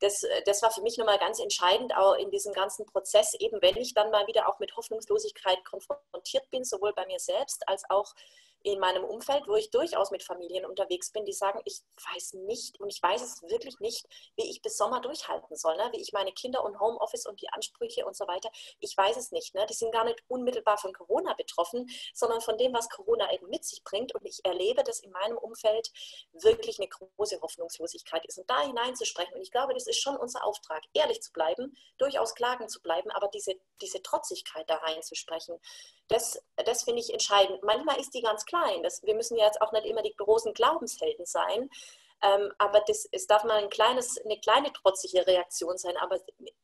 Das, 0.00 0.22
äh, 0.22 0.42
das 0.46 0.62
war 0.62 0.70
für 0.70 0.80
mich 0.80 0.96
nochmal 0.96 1.18
ganz 1.18 1.38
entscheidend, 1.38 1.94
auch 1.96 2.14
in 2.14 2.30
diesem 2.30 2.54
ganzen 2.54 2.86
Prozess, 2.86 3.34
eben 3.34 3.60
wenn 3.60 3.76
ich 3.76 3.92
dann 3.92 4.10
mal 4.10 4.26
wieder 4.26 4.48
auch 4.48 4.58
mit 4.58 4.74
Hoffnungslosigkeit 4.76 5.62
konfrontiert 5.64 6.48
bin, 6.50 6.64
sowohl 6.64 6.94
bei 6.94 7.06
mir 7.06 7.20
selbst 7.20 7.68
als 7.68 7.84
auch 7.90 8.14
in 8.64 8.80
meinem 8.80 9.04
Umfeld, 9.04 9.46
wo 9.46 9.56
ich 9.56 9.70
durchaus 9.70 10.10
mit 10.10 10.22
Familien 10.22 10.64
unterwegs 10.64 11.12
bin, 11.12 11.26
die 11.26 11.34
sagen, 11.34 11.60
ich 11.66 11.82
weiß 12.14 12.32
nicht 12.32 12.80
und 12.80 12.88
ich 12.88 13.00
weiß 13.00 13.20
es 13.20 13.42
wirklich 13.42 13.78
nicht, 13.78 14.06
wie 14.36 14.50
ich 14.50 14.62
bis 14.62 14.78
Sommer 14.78 15.02
durchhalten 15.02 15.54
soll, 15.54 15.76
ne? 15.76 15.90
wie 15.92 16.00
ich 16.00 16.14
meine 16.14 16.32
Kinder 16.32 16.64
und 16.64 16.80
Homeoffice 16.80 17.26
und 17.26 17.42
die 17.42 17.50
Ansprüche 17.50 18.06
und 18.06 18.16
so 18.16 18.26
weiter, 18.26 18.50
ich 18.80 18.96
weiß 18.96 19.18
es 19.18 19.32
nicht. 19.32 19.54
Ne? 19.54 19.66
Die 19.68 19.74
sind 19.74 19.92
gar 19.92 20.04
nicht 20.04 20.24
unmittelbar 20.28 20.78
von 20.78 20.94
Corona 20.94 21.34
betroffen, 21.34 21.90
sondern 22.14 22.40
von 22.40 22.56
dem, 22.56 22.72
was 22.72 22.88
Corona 22.88 23.30
eben 23.34 23.50
mit 23.50 23.66
sich 23.66 23.84
bringt. 23.84 24.14
Und 24.14 24.24
ich 24.24 24.42
erlebe, 24.44 24.82
dass 24.82 25.00
in 25.00 25.10
meinem 25.10 25.36
Umfeld 25.36 25.92
wirklich 26.32 26.78
eine 26.78 26.88
große 26.88 27.42
Hoffnungslosigkeit 27.42 28.24
ist. 28.24 28.38
Und 28.38 28.48
da 28.48 28.62
hineinzusprechen, 28.62 29.34
und 29.34 29.42
ich 29.42 29.50
glaube, 29.50 29.74
das 29.74 29.86
ist 29.86 30.00
schon 30.00 30.16
unser 30.16 30.42
Auftrag, 30.42 30.82
ehrlich 30.94 31.20
zu 31.20 31.32
bleiben, 31.32 31.76
durchaus 31.98 32.34
klagen 32.34 32.70
zu 32.70 32.80
bleiben, 32.80 33.10
aber 33.10 33.28
diese, 33.28 33.56
diese 33.82 34.02
Trotzigkeit 34.02 34.68
da 34.70 34.76
reinzusprechen, 34.76 35.60
das, 36.08 36.42
das 36.56 36.84
finde 36.84 37.00
ich 37.00 37.12
entscheidend. 37.12 37.62
Manchmal 37.62 38.00
ist 38.00 38.14
die 38.14 38.22
ganz 38.22 38.46
klein. 38.54 38.82
Das, 38.82 39.02
wir 39.02 39.14
müssen 39.14 39.36
ja 39.36 39.46
jetzt 39.46 39.60
auch 39.60 39.72
nicht 39.72 39.86
immer 39.86 40.02
die 40.02 40.14
großen 40.16 40.54
Glaubenshelden 40.54 41.26
sein. 41.26 41.68
Ähm, 42.22 42.52
aber 42.58 42.80
das, 42.86 43.06
es 43.12 43.26
darf 43.26 43.44
mal 43.44 43.62
ein 43.62 43.68
kleines, 43.68 44.18
eine 44.24 44.38
kleine 44.40 44.72
trotzige 44.72 45.26
Reaktion 45.26 45.76
sein, 45.76 45.96
aber 45.98 46.18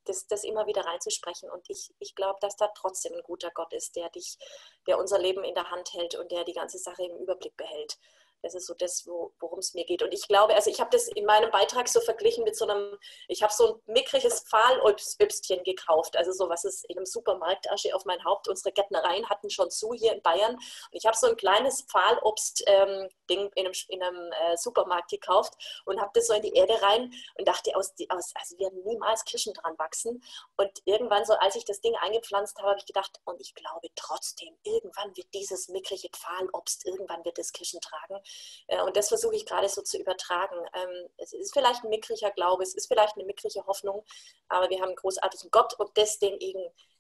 das, 0.05 0.27
das 0.27 0.45
immer 0.45 0.67
wieder 0.67 0.87
reinzusprechen. 0.87 1.51
Und 1.51 1.69
ich, 1.69 1.93
ich 1.99 2.15
glaube, 2.15 2.39
dass 2.41 2.57
da 2.57 2.69
trotzdem 2.75 3.13
ein 3.15 3.23
guter 3.23 3.51
Gott 3.51 3.73
ist, 3.75 3.95
der 3.97 4.09
dich, 4.11 4.39
der 4.87 4.99
unser 4.99 5.19
Leben 5.19 5.45
in 5.45 5.55
der 5.55 5.71
Hand 5.71 5.93
hält 5.93 6.15
und 6.15 6.31
der 6.31 6.45
die 6.45 6.55
ganze 6.55 6.79
Sache 6.79 7.05
im 7.05 7.17
Überblick 7.19 7.57
behält. 7.57 7.99
Das 8.43 8.55
ist 8.55 8.67
so 8.67 8.75
das, 8.75 9.07
worum 9.07 9.59
es 9.59 9.75
mir 9.75 9.85
geht. 9.85 10.03
Und 10.03 10.13
ich 10.13 10.27
glaube, 10.27 10.55
also 10.55 10.71
ich 10.71 10.81
habe 10.81 10.91
das 10.91 11.09
in 11.09 11.27
meinem 11.27 11.51
Beitrag 11.51 11.89
so 11.89 12.01
verglichen 12.01 12.45
mit 12.45 12.57
so 12.57 12.67
einem, 12.67 12.99
ich 13.29 13.43
habe 13.43 13.53
so 13.53 13.75
ein 13.75 13.95
mickriges 13.95 14.41
Pfahlobstchen 14.49 15.63
gekauft, 15.65 16.17
also 16.17 16.33
so 16.33 16.49
was 16.49 16.65
ist 16.65 16.85
in 16.89 16.97
einem 16.97 17.07
Supermarkt, 17.07 17.71
Asche 17.71 17.95
auf 17.95 18.05
mein 18.05 18.23
Haupt. 18.25 18.49
Unsere 18.49 18.73
Gärtnereien 18.73 19.29
hatten 19.29 19.51
schon 19.51 19.71
zu 19.71 19.93
hier 19.93 20.13
in 20.13 20.23
Bayern. 20.23 20.55
Und 20.55 20.63
ich 20.93 21.07
habe 21.07 21.17
so 21.17 21.27
ein 21.29 21.37
kleines 21.37 21.83
Pfahlobst-Ding 21.83 23.11
ähm, 23.29 23.51
in 23.55 23.67
einem, 23.67 23.75
in 23.89 24.03
einem 24.03 24.33
äh, 24.33 24.57
Supermarkt 24.57 25.11
gekauft 25.11 25.55
und 25.85 26.01
habe 26.01 26.11
das 26.15 26.27
so 26.27 26.35
in 26.35 26.43
die 26.43 26.55
Erde 26.55 26.81
rein 26.83 27.13
und 27.39 27.47
dachte, 27.47 27.75
aus, 27.77 27.93
aus, 28.09 28.33
also 28.35 28.59
werden 28.59 28.83
niemals 28.85 29.25
Kirschen 29.25 29.55
dran 29.55 29.79
wachsen. 29.79 30.23
Und 30.57 30.71
irgendwann 30.85 31.25
so, 31.25 31.35
als 31.35 31.57
ich 31.57 31.65
das 31.65 31.81
Ding 31.81 31.95
eingepflanzt 32.01 32.59
habe, 32.59 32.71
habe 32.71 32.79
ich 32.79 32.87
gedacht, 32.87 33.21
und 33.25 33.41
ich 33.41 33.55
glaube 33.55 33.89
trotzdem, 33.97 34.57
irgendwann 34.63 35.17
wird 35.17 35.33
dieses 35.35 35.69
mickrige 35.69 36.09
Pfahlobst, 36.11 36.87
irgendwann 36.87 37.25
wird 37.25 37.39
es 37.39 37.53
Kirschen 37.53 37.81
tragen. 37.81 38.21
Äh, 38.67 38.83
und 38.83 38.97
das 38.97 39.09
versuche 39.09 39.35
ich 39.35 39.47
gerade 39.47 39.69
so 39.69 39.83
zu 39.83 39.99
übertragen. 39.99 40.57
Ähm, 40.75 41.09
es 41.19 41.33
ist 41.33 41.53
vielleicht 41.53 41.85
ein 41.85 41.91
mickriger 41.91 42.31
Glaube, 42.31 42.63
es 42.63 42.75
ist 42.75 42.87
vielleicht 42.87 43.17
eine 43.17 43.25
mickrige 43.25 43.67
Hoffnung, 43.67 44.05
aber 44.49 44.71
wir 44.71 44.79
haben 44.79 44.89
einen 44.89 44.97
großartigen 44.97 45.51
Gott 45.51 45.75
und 45.79 45.91
das 45.97 46.19
dem 46.19 46.39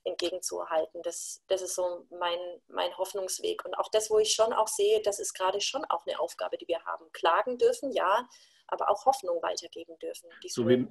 entgegenzuhalten. 0.04 1.02
Das, 1.02 1.42
das 1.48 1.62
ist 1.62 1.74
so 1.74 2.06
mein, 2.10 2.38
mein 2.68 2.96
Hoffnungsweg. 2.96 3.64
Und 3.64 3.74
auch 3.74 3.88
das, 3.90 4.10
wo 4.10 4.18
ich 4.18 4.32
schon 4.32 4.52
auch 4.52 4.68
sehe, 4.68 5.00
das 5.02 5.18
ist 5.18 5.34
gerade 5.34 5.60
schon 5.60 5.84
auch 5.86 6.06
eine 6.06 6.18
Aufgabe, 6.18 6.56
die 6.56 6.68
wir 6.68 6.82
haben. 6.84 7.10
Klagen 7.12 7.58
dürfen, 7.58 7.92
ja, 7.92 8.28
aber 8.66 8.90
auch 8.90 9.04
Hoffnung 9.06 9.42
weitergeben 9.42 9.98
dürfen. 9.98 10.28
So 10.46 10.66
wie, 10.68 10.88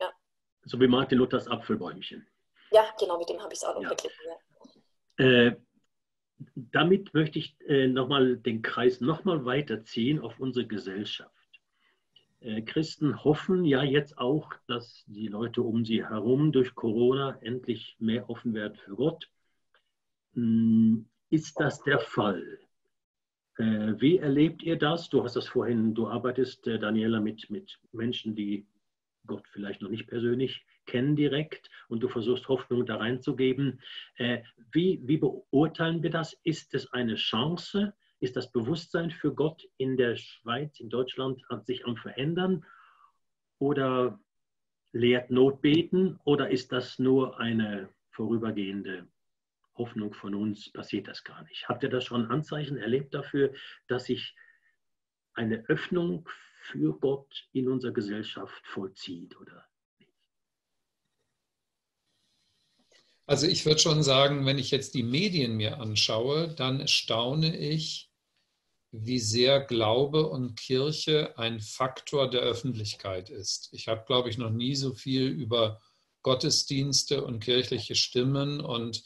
ja. 0.00 0.12
so 0.64 0.80
wie 0.80 0.86
Martin 0.86 1.18
Luthers 1.18 1.48
Apfelbäumchen. 1.48 2.26
Ja, 2.70 2.94
genau, 2.98 3.18
mit 3.18 3.28
dem 3.28 3.40
habe 3.40 3.52
ich 3.52 3.60
es 3.60 3.64
auch 3.64 3.74
noch 3.74 3.82
ja. 3.82 3.88
verglichen. 3.88 4.18
Ja. 5.18 5.24
Äh, 5.24 5.56
damit 6.54 7.14
möchte 7.14 7.38
ich 7.38 7.56
äh, 7.66 7.86
nochmal 7.88 8.36
den 8.36 8.62
Kreis 8.62 9.00
nochmal 9.00 9.44
weiterziehen 9.44 10.20
auf 10.20 10.38
unsere 10.38 10.66
Gesellschaft. 10.66 11.32
Äh, 12.40 12.62
Christen 12.62 13.24
hoffen 13.24 13.64
ja 13.64 13.82
jetzt 13.82 14.18
auch, 14.18 14.52
dass 14.66 15.04
die 15.06 15.28
Leute 15.28 15.62
um 15.62 15.84
sie 15.84 16.04
herum 16.04 16.52
durch 16.52 16.74
Corona 16.74 17.38
endlich 17.40 17.96
mehr 17.98 18.28
offen 18.28 18.54
werden 18.54 18.76
für 18.76 18.96
Gott. 18.96 19.28
Hm, 20.34 21.06
ist 21.30 21.58
das 21.58 21.82
der 21.82 21.98
Fall? 21.98 22.58
Äh, 23.56 23.94
wie 23.98 24.18
erlebt 24.18 24.62
ihr 24.62 24.76
das? 24.76 25.08
Du 25.08 25.24
hast 25.24 25.36
das 25.36 25.48
vorhin, 25.48 25.94
du 25.94 26.08
arbeitest, 26.08 26.66
äh, 26.66 26.78
Daniela, 26.78 27.20
mit, 27.20 27.48
mit 27.50 27.78
Menschen, 27.92 28.34
die 28.34 28.66
Gott 29.26 29.46
vielleicht 29.48 29.80
noch 29.80 29.90
nicht 29.90 30.06
persönlich 30.06 30.64
kennen 30.86 31.16
direkt 31.16 31.70
und 31.88 32.00
du 32.00 32.08
versuchst 32.08 32.48
Hoffnung 32.48 32.86
da 32.86 32.96
reinzugeben. 32.96 33.80
Äh, 34.16 34.42
wie, 34.72 35.00
wie 35.04 35.18
beurteilen 35.18 36.02
wir 36.02 36.10
das? 36.10 36.36
Ist 36.42 36.74
es 36.74 36.92
eine 36.92 37.16
Chance? 37.16 37.94
Ist 38.18 38.36
das 38.36 38.50
Bewusstsein 38.50 39.10
für 39.10 39.34
Gott 39.34 39.68
in 39.76 39.96
der 39.96 40.16
Schweiz, 40.16 40.80
in 40.80 40.88
Deutschland 40.88 41.42
sich 41.64 41.84
am 41.84 41.96
Verändern? 41.96 42.64
Oder 43.58 44.18
lehrt 44.92 45.30
Notbeten? 45.30 46.18
Oder 46.24 46.50
ist 46.50 46.72
das 46.72 46.98
nur 46.98 47.38
eine 47.38 47.90
vorübergehende 48.10 49.06
Hoffnung 49.76 50.14
von 50.14 50.34
uns? 50.34 50.72
Passiert 50.72 51.08
das 51.08 51.24
gar 51.24 51.42
nicht? 51.44 51.68
Habt 51.68 51.82
ihr 51.82 51.90
da 51.90 52.00
schon 52.00 52.26
Anzeichen 52.30 52.78
erlebt 52.78 53.14
dafür, 53.14 53.52
dass 53.86 54.06
sich 54.06 54.34
eine 55.34 55.64
Öffnung 55.68 56.28
für 56.62 56.98
Gott 56.98 57.48
in 57.52 57.68
unserer 57.68 57.92
Gesellschaft 57.92 58.66
vollzieht? 58.66 59.38
Oder 59.38 59.66
Also 63.26 63.48
ich 63.48 63.66
würde 63.66 63.80
schon 63.80 64.04
sagen, 64.04 64.46
wenn 64.46 64.58
ich 64.58 64.70
jetzt 64.70 64.94
die 64.94 65.02
Medien 65.02 65.56
mir 65.56 65.80
anschaue, 65.80 66.48
dann 66.54 66.86
staune 66.86 67.56
ich, 67.56 68.08
wie 68.92 69.18
sehr 69.18 69.60
Glaube 69.60 70.28
und 70.28 70.56
Kirche 70.56 71.36
ein 71.36 71.60
Faktor 71.60 72.30
der 72.30 72.40
Öffentlichkeit 72.40 73.28
ist. 73.28 73.68
Ich 73.72 73.88
habe, 73.88 74.04
glaube 74.06 74.30
ich, 74.30 74.38
noch 74.38 74.50
nie 74.50 74.76
so 74.76 74.94
viel 74.94 75.26
über 75.26 75.80
Gottesdienste 76.22 77.24
und 77.24 77.40
kirchliche 77.40 77.96
Stimmen 77.96 78.60
und 78.60 79.02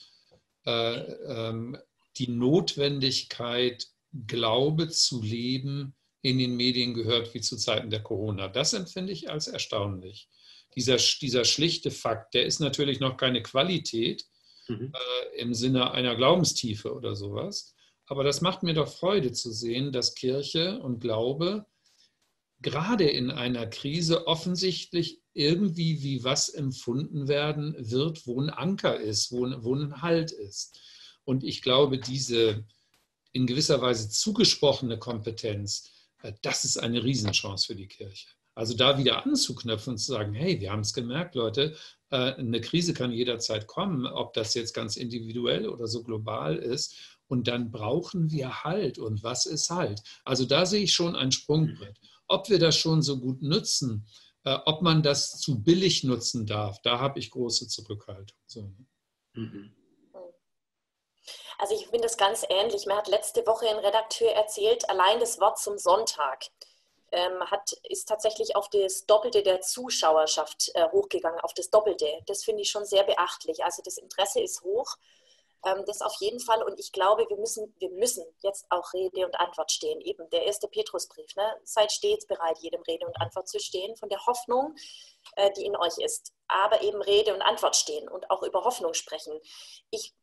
äh, 0.66 1.00
ähm, 1.00 1.78
die 2.18 2.28
Notwendigkeit, 2.28 3.88
Glaube 4.26 4.88
zu 4.88 5.22
leben, 5.22 5.94
in 6.22 6.38
den 6.38 6.56
Medien 6.56 6.94
gehört 6.94 7.32
wie 7.32 7.40
zu 7.40 7.56
Zeiten 7.56 7.90
der 7.90 8.02
Corona. 8.02 8.48
Das 8.48 8.74
empfinde 8.74 9.12
ich 9.12 9.30
als 9.30 9.46
erstaunlich 9.46 10.28
dieser, 10.74 10.96
dieser 10.96 11.44
schlichte 11.44 11.90
Fakt, 11.90 12.34
der 12.34 12.46
ist 12.46 12.60
natürlich 12.60 13.00
noch 13.00 13.16
keine 13.16 13.42
Qualität 13.42 14.24
mhm. 14.68 14.92
äh, 14.94 15.40
im 15.40 15.54
Sinne 15.54 15.90
einer 15.92 16.16
Glaubenstiefe 16.16 16.94
oder 16.94 17.14
sowas. 17.14 17.74
Aber 18.06 18.24
das 18.24 18.40
macht 18.40 18.62
mir 18.62 18.74
doch 18.74 18.88
Freude 18.88 19.32
zu 19.32 19.52
sehen, 19.52 19.92
dass 19.92 20.14
Kirche 20.14 20.80
und 20.80 21.00
Glaube 21.00 21.66
gerade 22.60 23.08
in 23.08 23.30
einer 23.30 23.66
Krise 23.66 24.26
offensichtlich 24.26 25.22
irgendwie 25.32 26.02
wie 26.02 26.24
was 26.24 26.48
empfunden 26.48 27.28
werden 27.28 27.74
wird, 27.78 28.26
wo 28.26 28.40
ein 28.40 28.50
Anker 28.50 28.98
ist, 28.98 29.32
wo, 29.32 29.46
wo 29.62 29.74
ein 29.74 30.02
Halt 30.02 30.32
ist. 30.32 30.78
Und 31.24 31.44
ich 31.44 31.62
glaube, 31.62 31.98
diese 31.98 32.66
in 33.32 33.46
gewisser 33.46 33.80
Weise 33.80 34.10
zugesprochene 34.10 34.98
Kompetenz, 34.98 35.90
äh, 36.22 36.32
das 36.42 36.64
ist 36.64 36.78
eine 36.78 37.02
Riesenchance 37.02 37.66
für 37.66 37.76
die 37.76 37.88
Kirche. 37.88 38.28
Also 38.61 38.76
da 38.76 38.98
wieder 38.98 39.24
anzuknöpfen 39.24 39.94
und 39.94 39.96
zu 39.96 40.12
sagen, 40.12 40.34
hey, 40.34 40.61
wir 40.61 40.70
haben 40.70 40.80
es 40.80 40.92
gemerkt, 40.92 41.34
Leute, 41.34 41.74
äh, 42.11 42.34
eine 42.34 42.61
Krise 42.61 42.92
kann 42.92 43.11
jederzeit 43.11 43.66
kommen, 43.66 44.04
ob 44.04 44.34
das 44.34 44.52
jetzt 44.52 44.74
ganz 44.74 44.98
individuell 44.98 45.66
oder 45.66 45.86
so 45.86 46.02
global 46.02 46.58
ist. 46.58 47.18
Und 47.26 47.48
dann 47.48 47.70
brauchen 47.70 48.30
wir 48.30 48.62
Halt. 48.62 48.98
Und 48.98 49.22
was 49.22 49.46
ist 49.46 49.70
Halt? 49.70 50.02
Also 50.26 50.44
da 50.44 50.66
sehe 50.66 50.82
ich 50.82 50.92
schon 50.92 51.16
ein 51.16 51.32
Sprungbrett. 51.32 51.98
Ob 52.28 52.50
wir 52.50 52.58
das 52.58 52.76
schon 52.76 53.00
so 53.00 53.18
gut 53.18 53.40
nutzen, 53.40 54.06
äh, 54.44 54.58
ob 54.66 54.82
man 54.82 55.02
das 55.02 55.40
zu 55.40 55.62
billig 55.62 56.04
nutzen 56.04 56.44
darf, 56.44 56.82
da 56.82 57.00
habe 57.00 57.18
ich 57.18 57.30
große 57.30 57.66
Zurückhaltung. 57.66 58.36
So. 58.44 58.61
Ne? 58.61 58.86
Mhm. 59.32 59.74
Also 61.56 61.74
ich 61.76 61.84
finde 61.84 62.02
das 62.02 62.18
ganz 62.18 62.44
ähnlich. 62.50 62.84
Mir 62.84 62.98
hat 62.98 63.08
letzte 63.08 63.40
Woche 63.46 63.70
ein 63.70 63.82
Redakteur 63.82 64.32
erzählt, 64.32 64.86
allein 64.90 65.18
das 65.18 65.40
Wort 65.40 65.58
zum 65.58 65.78
Sonntag 65.78 66.44
ähm, 67.12 67.40
hat, 67.50 67.72
ist 67.88 68.08
tatsächlich 68.08 68.56
auf 68.56 68.68
das 68.68 69.06
Doppelte 69.06 69.42
der 69.42 69.61
Zuschauerschaft 69.61 70.70
äh, 70.74 70.88
hochgegangen, 70.90 71.40
auf 71.40 71.54
das 71.54 71.70
Doppelte. 71.70 72.06
Das 72.26 72.44
finde 72.44 72.62
ich 72.62 72.70
schon 72.70 72.84
sehr 72.84 73.04
beachtlich. 73.04 73.64
Also 73.64 73.82
das 73.84 73.98
Interesse 73.98 74.40
ist 74.40 74.62
hoch, 74.62 74.96
ähm, 75.64 75.84
das 75.86 76.02
auf 76.02 76.14
jeden 76.20 76.40
Fall. 76.40 76.62
Und 76.62 76.78
ich 76.78 76.92
glaube, 76.92 77.26
wir 77.28 77.36
müssen, 77.36 77.74
wir 77.78 77.90
müssen 77.90 78.24
jetzt 78.40 78.66
auch 78.70 78.92
Rede 78.94 79.26
und 79.26 79.38
Antwort 79.38 79.72
stehen. 79.72 80.00
Eben 80.00 80.28
der 80.30 80.44
erste 80.44 80.68
Petrusbrief. 80.68 81.34
Ne? 81.36 81.56
Seid 81.64 81.92
stets 81.92 82.26
bereit, 82.26 82.58
jedem 82.58 82.82
Rede 82.82 83.06
und 83.06 83.20
Antwort 83.20 83.48
zu 83.48 83.58
stehen, 83.58 83.96
von 83.96 84.08
der 84.08 84.24
Hoffnung, 84.26 84.74
äh, 85.36 85.50
die 85.52 85.66
in 85.66 85.76
euch 85.76 85.98
ist. 85.98 86.32
Aber 86.48 86.80
eben 86.82 87.02
Rede 87.02 87.34
und 87.34 87.42
Antwort 87.42 87.76
stehen 87.76 88.08
und 88.08 88.30
auch 88.30 88.42
über 88.42 88.64
Hoffnung 88.64 88.94
sprechen. 88.94 89.38
Ich, 89.90 90.14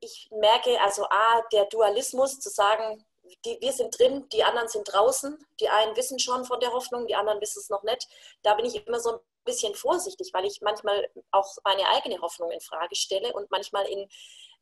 ich 0.00 0.28
merke 0.32 0.80
also, 0.80 1.04
A, 1.04 1.42
der 1.52 1.66
Dualismus 1.66 2.40
zu 2.40 2.50
sagen, 2.50 3.04
die, 3.44 3.58
wir 3.60 3.72
sind 3.72 3.98
drin, 3.98 4.28
die 4.32 4.44
anderen 4.44 4.68
sind 4.68 4.92
draußen. 4.92 5.38
Die 5.60 5.68
einen 5.68 5.96
wissen 5.96 6.18
schon 6.18 6.44
von 6.44 6.60
der 6.60 6.72
Hoffnung, 6.72 7.06
die 7.06 7.14
anderen 7.14 7.40
wissen 7.40 7.60
es 7.60 7.68
noch 7.68 7.82
nicht. 7.82 8.06
Da 8.42 8.54
bin 8.54 8.64
ich 8.64 8.86
immer 8.86 9.00
so 9.00 9.12
ein 9.12 9.18
bisschen 9.44 9.74
vorsichtig, 9.74 10.30
weil 10.32 10.44
ich 10.44 10.60
manchmal 10.60 11.10
auch 11.30 11.56
meine 11.64 11.88
eigene 11.88 12.20
Hoffnung 12.20 12.50
in 12.50 12.60
Frage 12.60 12.94
stelle 12.94 13.32
und 13.32 13.50
manchmal 13.50 13.86
in, 13.86 14.08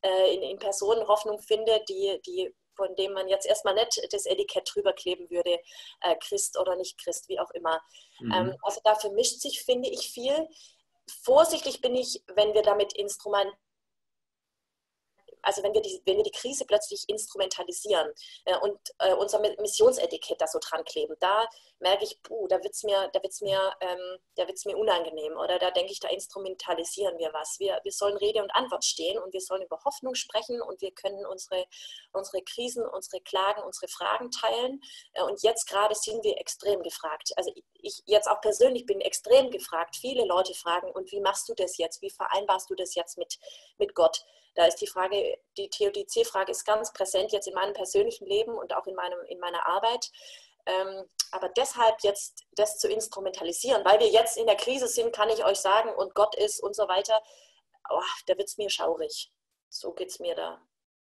äh, 0.01 0.33
in, 0.35 0.41
in 0.43 0.59
Personen 0.59 1.07
Hoffnung 1.07 1.39
finde, 1.39 1.83
die, 1.89 2.19
die 2.25 2.53
von 2.77 2.95
dem 2.95 3.13
man 3.13 3.27
jetzt 3.27 3.47
erstmal 3.47 3.73
nicht 3.73 3.99
das 4.11 4.25
Etikett 4.25 4.69
drüber 4.71 4.93
kleben 4.93 5.29
würde, 5.29 5.59
äh, 6.01 6.15
Christ 6.21 6.57
oder 6.59 6.75
nicht 6.75 6.97
Christ, 7.03 7.27
wie 7.27 7.39
auch 7.39 7.49
immer. 7.51 7.81
Mhm. 8.19 8.31
Ähm, 8.31 8.57
also 8.61 8.79
da 8.83 8.95
vermischt 8.95 9.41
sich, 9.41 9.63
finde 9.63 9.89
ich, 9.89 10.11
viel. 10.11 10.47
Vorsichtig 11.23 11.81
bin 11.81 11.95
ich, 11.95 12.23
wenn 12.35 12.53
wir 12.53 12.61
damit 12.61 12.93
Instrument, 12.93 13.51
also 15.47 15.63
wenn 15.63 15.73
wir 15.73 15.81
die, 15.81 16.01
wenn 16.05 16.17
wir 16.17 16.23
die 16.23 16.31
Krise 16.31 16.65
plötzlich 16.65 17.05
instrumentalisieren 17.07 18.11
äh, 18.43 18.57
und 18.57 18.77
äh, 18.99 19.13
unser 19.13 19.39
Missionsetikett 19.39 20.41
da 20.41 20.47
so 20.47 20.59
dran 20.61 20.83
kleben, 20.83 21.15
da 21.21 21.47
merke 21.79 22.03
ich, 22.03 22.21
puh, 22.21 22.47
da 22.47 22.61
wird 22.61 22.73
es 22.73 22.83
mir, 22.83 23.09
da 23.13 23.23
wird's 23.23 23.39
mir, 23.39 23.73
ähm, 23.79 24.19
mir 24.65 24.77
unangenehm 24.77 25.37
oder 25.37 25.57
da 25.57 25.71
denke 25.71 25.93
ich, 25.93 26.01
da 26.01 26.09
instrumentalisieren 26.09 27.17
wir 27.17 27.31
was. 27.33 27.59
Wir, 27.59 27.79
wir 27.83 27.93
sollen 27.93 28.17
Rede 28.17 28.43
und 28.43 28.51
Antwort 28.51 28.83
stehen 28.83 29.17
und 29.19 29.31
wir 29.31 29.39
sollen 29.39 29.61
über 29.61 29.79
Hoffnung 29.85 30.15
sprechen 30.15 30.61
und 30.61 30.81
wir 30.81 30.91
können 30.91 31.25
unsere, 31.25 31.65
unsere 32.11 32.43
Krisen, 32.43 32.85
unsere 32.85 33.21
Klagen, 33.21 33.63
unsere 33.63 33.87
Fragen 33.87 34.29
teilen. 34.31 34.81
Äh, 35.13 35.23
und 35.23 35.41
jetzt 35.43 35.69
gerade 35.69 35.95
sind 35.95 36.25
wir 36.25 36.37
extrem 36.39 36.83
gefragt. 36.83 37.31
Also 37.37 37.53
ich 37.73 38.03
jetzt 38.05 38.27
auch 38.27 38.41
persönlich 38.41 38.85
bin 38.85 38.99
extrem 38.99 39.49
gefragt. 39.49 39.95
Viele 39.95 40.25
Leute 40.25 40.53
fragen, 40.53 40.91
und 40.91 41.09
wie 41.13 41.21
machst 41.21 41.47
du 41.47 41.53
das 41.53 41.77
jetzt? 41.77 42.01
Wie 42.01 42.09
vereinbarst 42.09 42.69
du 42.69 42.75
das 42.75 42.95
jetzt 42.95 43.17
mit, 43.17 43.39
mit 43.77 43.95
Gott? 43.95 44.25
Da 44.57 44.65
ist 44.65 44.81
die 44.81 44.87
Frage, 44.87 45.37
die 45.55 45.69
Theodizee-Frage 45.69 46.51
ist 46.51 46.65
ganz 46.65 46.91
präsent 46.91 47.31
jetzt 47.31 47.47
in 47.47 47.53
meinem 47.53 47.75
persönlichen 47.75 48.25
Leben 48.25 48.53
und 48.53 48.75
auch 48.75 48.87
in, 48.87 48.95
meinem, 48.95 49.19
in 49.29 49.39
meiner 49.39 49.67
Arbeit. 49.67 50.09
Ähm, 50.65 51.05
aber 51.31 51.49
deshalb 51.49 52.01
jetzt 52.01 52.43
das 52.53 52.79
zu 52.79 52.87
instrumentalisieren, 52.87 53.85
weil 53.85 53.99
wir 53.99 54.09
jetzt 54.09 54.35
in 54.35 54.47
der 54.47 54.55
Krise 54.55 54.87
sind, 54.87 55.13
kann 55.13 55.29
ich 55.29 55.45
euch 55.45 55.59
sagen, 55.59 55.89
und 55.95 56.15
Gott 56.15 56.35
ist 56.35 56.59
und 56.59 56.75
so 56.75 56.87
weiter, 56.87 57.21
oh, 57.91 58.01
da 58.25 58.35
wird 58.35 58.47
es 58.47 58.57
mir 58.57 58.71
schaurig. 58.71 59.31
So 59.69 59.93
geht 59.93 60.09
es 60.09 60.19
mir 60.19 60.33
da. 60.33 60.59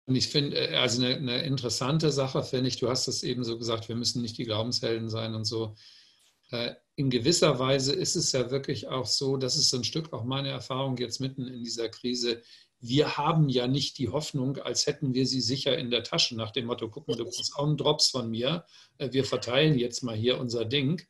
Und 0.07 0.17
ich 0.17 0.29
finde, 0.29 0.57
äh, 0.57 0.77
also 0.77 1.05
eine, 1.05 1.17
eine, 1.17 1.43
interessante 1.43 2.11
Sache 2.11 2.43
finde 2.45 2.69
ich, 2.69 2.79
du 2.79 2.89
hast 2.89 3.07
es 3.07 3.23
eben 3.23 3.45
so 3.45 3.59
gesagt, 3.59 3.87
wir 3.91 3.97
müssen 3.97 4.23
nicht 4.23 4.39
die 4.39 4.45
Glaubenshelden 4.45 5.11
sein 5.11 5.35
und 5.35 5.45
so. 5.45 5.77
Äh, 6.53 6.75
in 6.97 7.11
gewisser 7.11 7.59
Weise 7.59 7.95
ist 7.95 8.17
es 8.17 8.33
ja 8.33 8.51
wirklich 8.51 8.89
auch 8.89 9.07
so, 9.07 9.37
das 9.37 9.57
ist 9.57 9.75
ein 9.75 9.85
Stück 9.85 10.15
auch 10.15 10.25
meine 10.25 10.49
Erfahrung 10.49 10.97
jetzt 10.97 11.21
mitten 11.21 11.47
in 11.47 11.63
dieser 11.63 11.91
Krise, 11.91 12.43
wir 12.85 13.17
haben 13.17 13.49
ja 13.49 13.69
nicht 13.69 13.97
die 13.99 14.09
Hoffnung, 14.09 14.59
als 14.59 14.87
hätten 14.87 15.15
wir 15.15 15.25
sie 15.25 15.41
sicher 15.41 15.79
in 15.79 15.91
der 15.91 16.03
Tasche, 16.03 16.35
nach 16.35 16.51
dem 16.51 16.67
Motto, 16.67 16.91
guck 16.91 17.07
mal, 17.07 17.17
du 17.17 17.25
kriegst 17.25 17.55
auch 17.55 17.65
einen 17.65 17.77
Drops 17.77 18.11
von 18.11 18.29
mir, 18.29 18.67
äh, 18.99 19.13
wir 19.13 19.25
verteilen 19.25 19.79
jetzt 19.79 20.03
mal 20.03 20.17
hier 20.17 20.39
unser 20.41 20.65
Ding, 20.65 21.01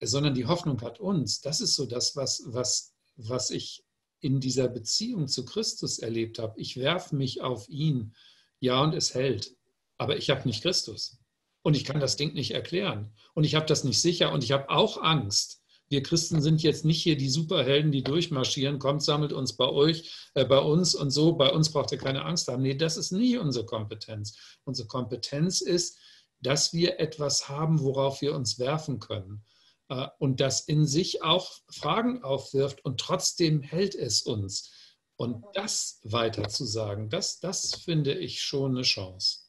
sondern 0.00 0.34
die 0.34 0.46
Hoffnung 0.46 0.80
hat 0.82 0.98
uns. 0.98 1.40
Das 1.40 1.60
ist 1.60 1.76
so 1.76 1.86
das, 1.86 2.16
was, 2.16 2.42
was, 2.46 2.94
was 3.16 3.50
ich 3.50 3.84
in 4.20 4.40
dieser 4.40 4.68
Beziehung 4.68 5.28
zu 5.28 5.44
Christus 5.44 6.00
erlebt 6.00 6.40
habe. 6.40 6.60
Ich 6.60 6.76
werfe 6.76 7.14
mich 7.14 7.42
auf 7.42 7.68
ihn, 7.68 8.14
ja, 8.58 8.82
und 8.82 8.92
es 8.92 9.14
hält, 9.14 9.56
aber 9.98 10.16
ich 10.16 10.30
habe 10.30 10.48
nicht 10.48 10.62
Christus. 10.62 11.18
Und 11.62 11.76
ich 11.76 11.84
kann 11.84 12.00
das 12.00 12.16
Ding 12.16 12.34
nicht 12.34 12.50
erklären. 12.50 13.12
Und 13.34 13.44
ich 13.44 13.54
habe 13.54 13.66
das 13.66 13.84
nicht 13.84 14.00
sicher 14.00 14.32
und 14.32 14.42
ich 14.42 14.50
habe 14.50 14.68
auch 14.68 15.00
Angst 15.00 15.62
wir 15.88 16.02
Christen 16.02 16.42
sind 16.42 16.62
jetzt 16.62 16.84
nicht 16.84 17.02
hier 17.02 17.16
die 17.16 17.28
Superhelden, 17.28 17.92
die 17.92 18.02
durchmarschieren, 18.02 18.78
kommt, 18.78 19.02
sammelt 19.02 19.32
uns 19.32 19.56
bei 19.56 19.68
euch, 19.68 20.12
äh, 20.34 20.44
bei 20.44 20.58
uns 20.58 20.94
und 20.94 21.10
so, 21.10 21.32
bei 21.32 21.50
uns 21.50 21.72
braucht 21.72 21.92
ihr 21.92 21.98
keine 21.98 22.24
Angst 22.24 22.48
haben. 22.48 22.62
Nee, 22.62 22.74
das 22.74 22.96
ist 22.96 23.12
nie 23.12 23.36
unsere 23.36 23.64
Kompetenz. 23.64 24.58
Unsere 24.64 24.88
Kompetenz 24.88 25.60
ist, 25.60 25.98
dass 26.40 26.72
wir 26.72 27.00
etwas 27.00 27.48
haben, 27.48 27.80
worauf 27.80 28.20
wir 28.20 28.34
uns 28.34 28.58
werfen 28.58 29.00
können. 29.00 29.44
Äh, 29.88 30.08
und 30.18 30.40
das 30.40 30.60
in 30.60 30.86
sich 30.86 31.22
auch 31.22 31.50
Fragen 31.70 32.22
aufwirft 32.22 32.84
und 32.84 33.00
trotzdem 33.00 33.62
hält 33.62 33.94
es 33.94 34.22
uns. 34.22 34.72
Und 35.16 35.44
das 35.54 36.00
weiter 36.04 36.48
zu 36.48 36.64
sagen, 36.64 37.08
das, 37.08 37.40
das 37.40 37.74
finde 37.74 38.14
ich 38.14 38.40
schon 38.40 38.76
eine 38.76 38.82
Chance. 38.82 39.40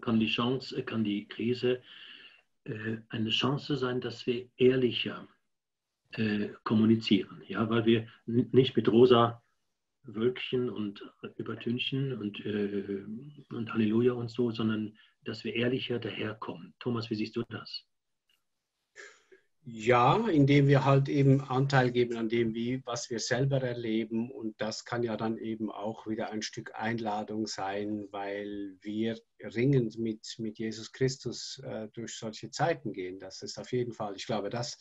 Kann 0.00 0.20
die 0.20 0.28
Chance, 0.28 0.82
kann 0.84 1.04
die 1.04 1.26
Krise 1.26 1.82
eine 3.08 3.30
Chance 3.30 3.76
sein, 3.76 4.00
dass 4.00 4.26
wir 4.26 4.48
ehrlicher 4.56 5.26
äh, 6.12 6.50
kommunizieren. 6.62 7.42
Ja, 7.46 7.68
weil 7.68 7.86
wir 7.86 8.06
nicht 8.26 8.76
mit 8.76 8.88
rosa 8.88 9.42
Wölkchen 10.04 10.68
und 10.68 11.02
Übertünchen 11.36 12.18
und, 12.18 12.44
äh, 12.44 13.04
und 13.50 13.72
Halleluja 13.72 14.12
und 14.12 14.30
so, 14.30 14.50
sondern 14.50 14.96
dass 15.24 15.44
wir 15.44 15.54
ehrlicher 15.54 15.98
daherkommen. 15.98 16.74
Thomas, 16.80 17.08
wie 17.10 17.14
siehst 17.14 17.36
du 17.36 17.44
das? 17.48 17.86
Ja, 19.64 20.16
indem 20.28 20.66
wir 20.66 20.84
halt 20.84 21.08
eben 21.08 21.40
Anteil 21.40 21.92
geben 21.92 22.16
an 22.16 22.28
dem, 22.28 22.52
wie, 22.52 22.84
was 22.84 23.10
wir 23.10 23.20
selber 23.20 23.62
erleben. 23.62 24.28
Und 24.32 24.60
das 24.60 24.84
kann 24.84 25.04
ja 25.04 25.16
dann 25.16 25.38
eben 25.38 25.70
auch 25.70 26.08
wieder 26.08 26.30
ein 26.30 26.42
Stück 26.42 26.72
Einladung 26.74 27.46
sein, 27.46 28.08
weil 28.10 28.76
wir 28.80 29.16
ringend 29.38 29.98
mit, 29.98 30.34
mit 30.38 30.58
Jesus 30.58 30.90
Christus 30.90 31.60
äh, 31.64 31.86
durch 31.92 32.16
solche 32.16 32.50
Zeiten 32.50 32.92
gehen. 32.92 33.20
Das 33.20 33.42
ist 33.42 33.56
auf 33.56 33.70
jeden 33.70 33.92
Fall, 33.92 34.16
ich 34.16 34.26
glaube, 34.26 34.50
das, 34.50 34.78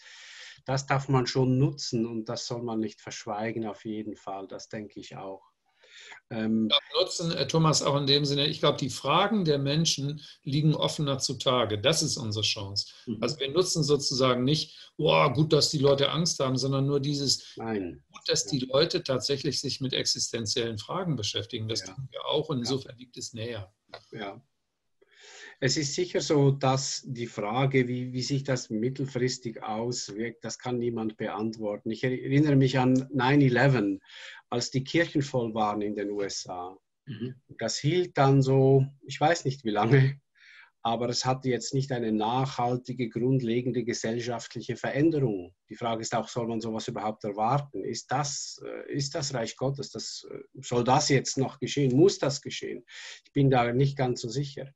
das 0.65 0.87
darf 0.87 1.09
man 1.09 1.27
schon 1.27 1.59
nutzen 1.59 2.07
und 2.07 2.27
das 2.27 2.47
soll 2.47 2.63
man 2.63 2.79
nicht 2.79 3.01
verschweigen, 3.01 3.67
auf 3.67 3.85
jeden 3.85 4.15
Fall. 4.15 4.47
Das 4.47 4.67
denke 4.67 4.99
ich 4.99 5.15
auch. 5.15 5.50
Ähm, 6.31 6.71
nutzen, 6.97 7.31
äh, 7.31 7.45
Thomas, 7.45 7.81
auch 7.81 7.97
in 7.97 8.07
dem 8.07 8.23
Sinne, 8.23 8.47
ich 8.47 8.59
glaube, 8.59 8.77
die 8.77 8.89
Fragen 8.89 9.43
der 9.43 9.59
Menschen 9.59 10.21
liegen 10.43 10.73
offener 10.73 11.19
zutage. 11.19 11.77
Das 11.77 12.01
ist 12.01 12.15
unsere 12.15 12.43
Chance. 12.43 12.87
Mhm. 13.05 13.17
Also 13.19 13.39
wir 13.39 13.51
nutzen 13.51 13.83
sozusagen 13.83 14.45
nicht, 14.45 14.91
oh, 14.97 15.29
gut, 15.29 15.51
dass 15.51 15.69
die 15.69 15.79
Leute 15.79 16.09
Angst 16.09 16.39
haben, 16.39 16.57
sondern 16.57 16.85
nur 16.85 17.01
dieses, 17.01 17.53
Nein. 17.57 18.01
gut, 18.11 18.21
dass 18.27 18.45
die 18.45 18.59
Leute 18.59 19.03
tatsächlich 19.03 19.59
sich 19.59 19.81
mit 19.81 19.93
existenziellen 19.93 20.77
Fragen 20.77 21.17
beschäftigen. 21.17 21.67
Das 21.67 21.81
ja. 21.81 21.87
tun 21.87 22.07
wir 22.11 22.25
auch 22.25 22.47
und 22.47 22.59
insofern 22.59 22.97
liegt 22.97 23.17
es 23.17 23.33
näher. 23.33 23.73
Ja. 24.13 24.41
Es 25.63 25.77
ist 25.77 25.93
sicher 25.93 26.21
so, 26.21 26.49
dass 26.49 27.03
die 27.05 27.27
Frage, 27.27 27.87
wie, 27.87 28.13
wie 28.13 28.23
sich 28.23 28.43
das 28.43 28.71
mittelfristig 28.71 29.61
auswirkt, 29.61 30.43
das 30.43 30.57
kann 30.57 30.79
niemand 30.79 31.17
beantworten. 31.17 31.91
Ich 31.91 32.03
erinnere 32.03 32.55
mich 32.55 32.79
an 32.79 32.95
9-11, 33.09 33.99
als 34.51 34.69
die 34.69 34.83
Kirchen 34.83 35.21
voll 35.21 35.53
waren 35.53 35.81
in 35.81 35.95
den 35.95 36.11
USA. 36.11 36.77
Mhm. 37.07 37.35
Das 37.57 37.77
hielt 37.77 38.17
dann 38.17 38.41
so, 38.41 38.85
ich 39.01 39.19
weiß 39.19 39.45
nicht 39.45 39.63
wie 39.63 39.71
lange, 39.71 40.19
aber 40.83 41.09
es 41.09 41.25
hatte 41.25 41.49
jetzt 41.49 41.73
nicht 41.73 41.91
eine 41.91 42.11
nachhaltige, 42.11 43.09
grundlegende 43.09 43.83
gesellschaftliche 43.83 44.75
Veränderung. 44.75 45.53
Die 45.69 45.75
Frage 45.75 46.01
ist 46.01 46.13
auch, 46.13 46.27
soll 46.27 46.47
man 46.47 46.59
sowas 46.59 46.87
überhaupt 46.87 47.23
erwarten? 47.23 47.83
Ist 47.83 48.11
das, 48.11 48.61
äh, 48.65 48.91
ist 48.91 49.15
das 49.15 49.33
Reich 49.33 49.55
Gottes? 49.55 49.91
Das, 49.91 50.27
äh, 50.29 50.39
soll 50.61 50.83
das 50.83 51.09
jetzt 51.09 51.37
noch 51.37 51.59
geschehen? 51.59 51.95
Muss 51.95 52.19
das 52.19 52.41
geschehen? 52.41 52.83
Ich 53.25 53.31
bin 53.31 53.49
da 53.49 53.71
nicht 53.71 53.95
ganz 53.95 54.21
so 54.21 54.27
sicher. 54.27 54.73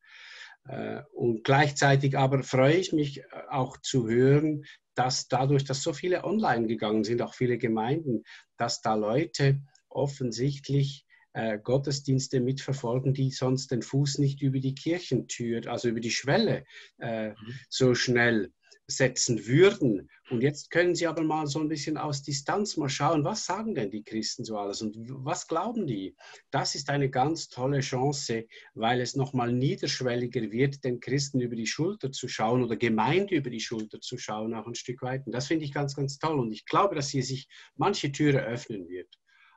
Äh, 0.68 1.02
und 1.12 1.44
gleichzeitig 1.44 2.18
aber 2.18 2.44
freue 2.44 2.76
ich 2.76 2.94
mich 2.94 3.24
auch 3.50 3.78
zu 3.78 4.08
hören, 4.08 4.64
dass 4.96 5.28
dadurch, 5.28 5.66
dass 5.66 5.84
so 5.84 5.94
viele 5.94 6.24
online 6.24 6.68
gegangen 6.68 7.04
sind, 7.04 7.22
auch 7.22 7.34
viele 7.34 7.58
Gemeinden, 7.58 8.24
dass 8.58 8.82
da 8.82 8.96
Leute 8.96 9.62
offensichtlich 9.90 11.06
äh, 11.34 11.60
Gottesdienste 11.60 12.40
mitverfolgen, 12.40 13.14
die 13.14 13.30
sonst 13.30 13.72
den 13.72 13.82
Fuß 13.82 14.20
nicht 14.20 14.42
über 14.42 14.60
die 14.60 14.74
Kirchentür, 14.74 15.70
also 15.70 15.90
über 15.90 16.00
die 16.00 16.12
Schwelle 16.12 16.66
äh, 17.00 17.30
mhm. 17.30 17.60
so 17.70 17.94
schnell 17.94 18.52
setzen 18.88 19.46
würden. 19.48 20.10
Und 20.30 20.42
jetzt 20.42 20.70
können 20.70 20.96
Sie 20.96 21.08
aber 21.08 21.24
mal 21.24 21.48
so 21.48 21.60
ein 21.60 21.68
bisschen 21.68 21.98
aus 21.98 22.22
Distanz 22.22 22.78
mal 22.78 22.90
schauen, 22.90 23.24
was 23.24 23.46
sagen 23.46 23.76
denn 23.76 23.92
die 23.92 24.04
Christen 24.04 24.44
so 24.44 24.58
alles 24.58 24.82
und 24.82 24.96
was 25.24 25.48
glauben 25.48 25.88
die? 25.88 26.16
Das 26.52 26.76
ist 26.76 26.90
eine 26.90 27.10
ganz 27.10 27.50
tolle 27.50 27.80
Chance, 27.80 28.46
weil 28.74 29.02
es 29.02 29.16
nochmal 29.16 29.52
niederschwelliger 29.52 30.52
wird, 30.52 30.84
den 30.84 31.00
Christen 31.00 31.42
über 31.42 31.56
die 31.56 31.68
Schulter 31.68 32.12
zu 32.12 32.28
schauen 32.28 32.64
oder 32.64 32.76
Gemeinde 32.76 33.36
über 33.36 33.50
die 33.50 33.60
Schulter 33.60 34.00
zu 34.02 34.18
schauen, 34.18 34.54
auch 34.54 34.68
ein 34.68 34.76
Stück 34.76 35.02
weit. 35.02 35.26
Und 35.26 35.32
das 35.32 35.48
finde 35.48 35.66
ich 35.66 35.74
ganz, 35.74 35.96
ganz 35.96 36.18
toll. 36.18 36.40
Und 36.40 36.52
ich 36.52 36.66
glaube, 36.66 36.96
dass 36.96 37.10
hier 37.10 37.24
sich 37.24 37.48
manche 37.76 38.12
Türe 38.12 38.44
öffnen 38.44 38.88
wird. 38.88 39.10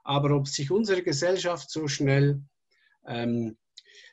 Aber 0.04 0.34
ob 0.34 0.48
sich 0.48 0.70
unsere 0.70 1.02
Gesellschaft 1.02 1.70
so 1.70 1.86
schnell 1.86 2.42
ähm, 3.06 3.58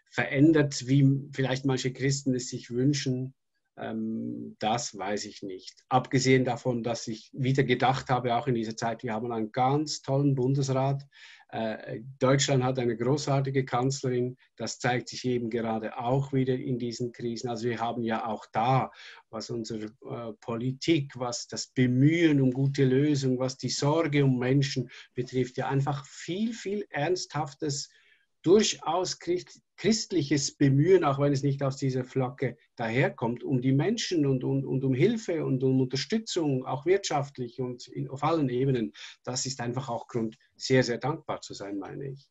verändert, 0.09 0.87
wie 0.87 1.29
vielleicht 1.33 1.65
manche 1.65 1.93
Christen 1.93 2.35
es 2.35 2.49
sich 2.49 2.69
wünschen, 2.69 3.33
das 3.77 4.97
weiß 4.97 5.25
ich 5.25 5.43
nicht. 5.43 5.83
Abgesehen 5.89 6.45
davon, 6.45 6.81
dass 6.81 7.07
ich 7.07 7.29
wieder 7.33 7.63
gedacht 7.63 8.09
habe, 8.09 8.35
auch 8.35 8.47
in 8.47 8.55
dieser 8.55 8.77
Zeit, 8.77 9.03
wir 9.03 9.13
haben 9.13 9.31
einen 9.31 9.51
ganz 9.51 10.01
tollen 10.01 10.33
Bundesrat. 10.33 11.05
Äh, 11.49 12.01
Deutschland 12.19 12.63
hat 12.63 12.79
eine 12.79 12.95
großartige 12.95 13.65
Kanzlerin. 13.65 14.37
Das 14.55 14.79
zeigt 14.79 15.09
sich 15.09 15.25
eben 15.25 15.49
gerade 15.49 15.97
auch 15.97 16.31
wieder 16.31 16.55
in 16.55 16.79
diesen 16.79 17.11
Krisen. 17.11 17.49
Also 17.49 17.67
wir 17.67 17.79
haben 17.79 18.01
ja 18.03 18.25
auch 18.25 18.45
da, 18.51 18.91
was 19.29 19.49
unsere 19.49 19.85
äh, 19.85 20.33
Politik, 20.39 21.11
was 21.15 21.47
das 21.47 21.67
Bemühen 21.67 22.41
um 22.41 22.51
gute 22.51 22.85
Lösungen, 22.85 23.39
was 23.39 23.57
die 23.57 23.69
Sorge 23.69 24.23
um 24.23 24.39
Menschen 24.39 24.89
betrifft, 25.13 25.57
ja 25.57 25.67
einfach 25.67 26.05
viel, 26.05 26.53
viel 26.53 26.85
Ernsthaftes 26.89 27.89
durchaus 28.41 29.19
christliches 29.77 30.55
Bemühen, 30.55 31.03
auch 31.03 31.19
wenn 31.19 31.33
es 31.33 31.43
nicht 31.43 31.61
aus 31.63 31.77
dieser 31.77 32.03
Flagge 32.03 32.57
daherkommt, 32.75 33.43
um 33.43 33.61
die 33.61 33.73
Menschen 33.73 34.25
und, 34.25 34.43
und, 34.43 34.65
und 34.65 34.83
um 34.83 34.93
Hilfe 34.93 35.45
und 35.45 35.63
um 35.63 35.81
Unterstützung, 35.81 36.65
auch 36.65 36.85
wirtschaftlich 36.85 37.59
und 37.59 37.87
in, 37.87 38.09
auf 38.09 38.23
allen 38.23 38.49
Ebenen, 38.49 38.93
das 39.23 39.45
ist 39.45 39.59
einfach 39.61 39.89
auch 39.89 40.07
Grund, 40.07 40.37
sehr, 40.55 40.83
sehr 40.83 40.97
dankbar 40.97 41.41
zu 41.41 41.53
sein, 41.53 41.77
meine 41.77 42.11
ich. 42.11 42.27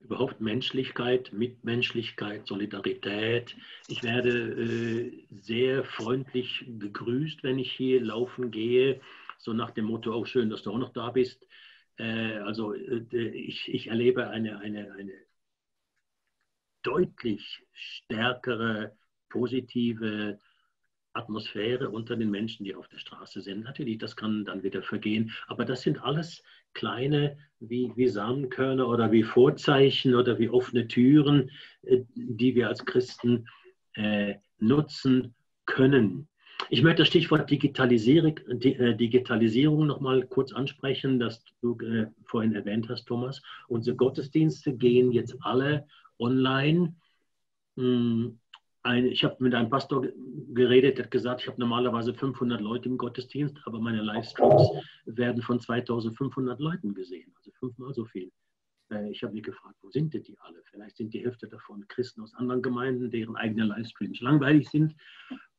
Überhaupt 0.00 0.38
Menschlichkeit, 0.38 1.32
Mitmenschlichkeit, 1.32 2.46
Solidarität. 2.46 3.56
Ich 3.88 4.02
werde 4.02 4.30
äh, 4.30 5.26
sehr 5.40 5.82
freundlich 5.84 6.62
begrüßt, 6.68 7.42
wenn 7.42 7.58
ich 7.58 7.72
hier 7.72 8.02
laufen 8.02 8.50
gehe, 8.50 9.00
so 9.38 9.54
nach 9.54 9.70
dem 9.70 9.86
Motto, 9.86 10.12
auch 10.12 10.26
schön, 10.26 10.50
dass 10.50 10.62
du 10.62 10.72
auch 10.72 10.78
noch 10.78 10.92
da 10.92 11.10
bist. 11.10 11.46
Äh, 11.96 12.36
also 12.38 12.74
äh, 12.74 13.28
ich, 13.28 13.72
ich 13.72 13.86
erlebe 13.86 14.28
eine, 14.28 14.58
eine, 14.58 14.92
eine 14.92 15.12
deutlich 16.84 17.62
stärkere 17.72 18.96
positive 19.28 20.38
Atmosphäre 21.12 21.90
unter 21.90 22.16
den 22.16 22.30
Menschen, 22.30 22.64
die 22.64 22.74
auf 22.74 22.88
der 22.88 22.98
Straße 22.98 23.40
sind. 23.40 23.64
Natürlich, 23.64 23.98
das 23.98 24.16
kann 24.16 24.44
dann 24.44 24.62
wieder 24.62 24.82
vergehen, 24.82 25.32
aber 25.46 25.64
das 25.64 25.82
sind 25.82 26.02
alles 26.02 26.42
kleine 26.72 27.36
wie, 27.60 27.92
wie 27.96 28.08
Samenkörner 28.08 28.88
oder 28.88 29.12
wie 29.12 29.22
Vorzeichen 29.22 30.14
oder 30.14 30.38
wie 30.38 30.48
offene 30.48 30.88
Türen, 30.88 31.50
äh, 31.82 32.02
die 32.14 32.54
wir 32.54 32.68
als 32.68 32.84
Christen 32.84 33.46
äh, 33.94 34.34
nutzen 34.58 35.34
können. 35.66 36.28
Ich 36.70 36.82
möchte 36.82 37.02
das 37.02 37.08
Stichwort 37.08 37.50
Digitalisierung, 37.50 38.38
äh, 38.38 38.94
Digitalisierung 38.96 39.86
noch 39.86 40.00
mal 40.00 40.26
kurz 40.26 40.52
ansprechen, 40.52 41.18
das 41.18 41.44
du 41.60 41.78
äh, 41.80 42.06
vorhin 42.24 42.54
erwähnt 42.54 42.88
hast, 42.88 43.06
Thomas. 43.06 43.42
Unsere 43.68 43.96
Gottesdienste 43.96 44.74
gehen 44.74 45.12
jetzt 45.12 45.36
alle 45.40 45.86
online. 46.18 46.94
Hm, 47.76 48.38
ein, 48.82 49.06
ich 49.06 49.24
habe 49.24 49.42
mit 49.42 49.54
einem 49.54 49.70
Pastor 49.70 50.06
geredet, 50.52 50.98
der 50.98 51.06
hat 51.06 51.10
gesagt, 51.10 51.40
ich 51.40 51.48
habe 51.48 51.58
normalerweise 51.58 52.12
500 52.12 52.60
Leute 52.60 52.88
im 52.88 52.98
Gottesdienst, 52.98 53.56
aber 53.64 53.80
meine 53.80 54.02
Livestreams 54.02 54.68
werden 55.06 55.42
von 55.42 55.58
2500 55.58 56.60
Leuten 56.60 56.94
gesehen, 56.94 57.32
also 57.36 57.50
fünfmal 57.52 57.94
so 57.94 58.04
viel. 58.04 58.30
Äh, 58.90 59.10
ich 59.10 59.22
habe 59.22 59.32
mich 59.32 59.42
gefragt, 59.42 59.76
wo 59.80 59.90
sind 59.90 60.12
denn 60.12 60.22
die 60.22 60.38
alle? 60.40 60.62
Vielleicht 60.70 60.98
sind 60.98 61.14
die 61.14 61.24
Hälfte 61.24 61.48
davon 61.48 61.86
Christen 61.88 62.20
aus 62.20 62.34
anderen 62.34 62.62
Gemeinden, 62.62 63.10
deren 63.10 63.36
eigene 63.36 63.64
Livestreams 63.64 64.20
langweilig 64.20 64.68
sind. 64.68 64.94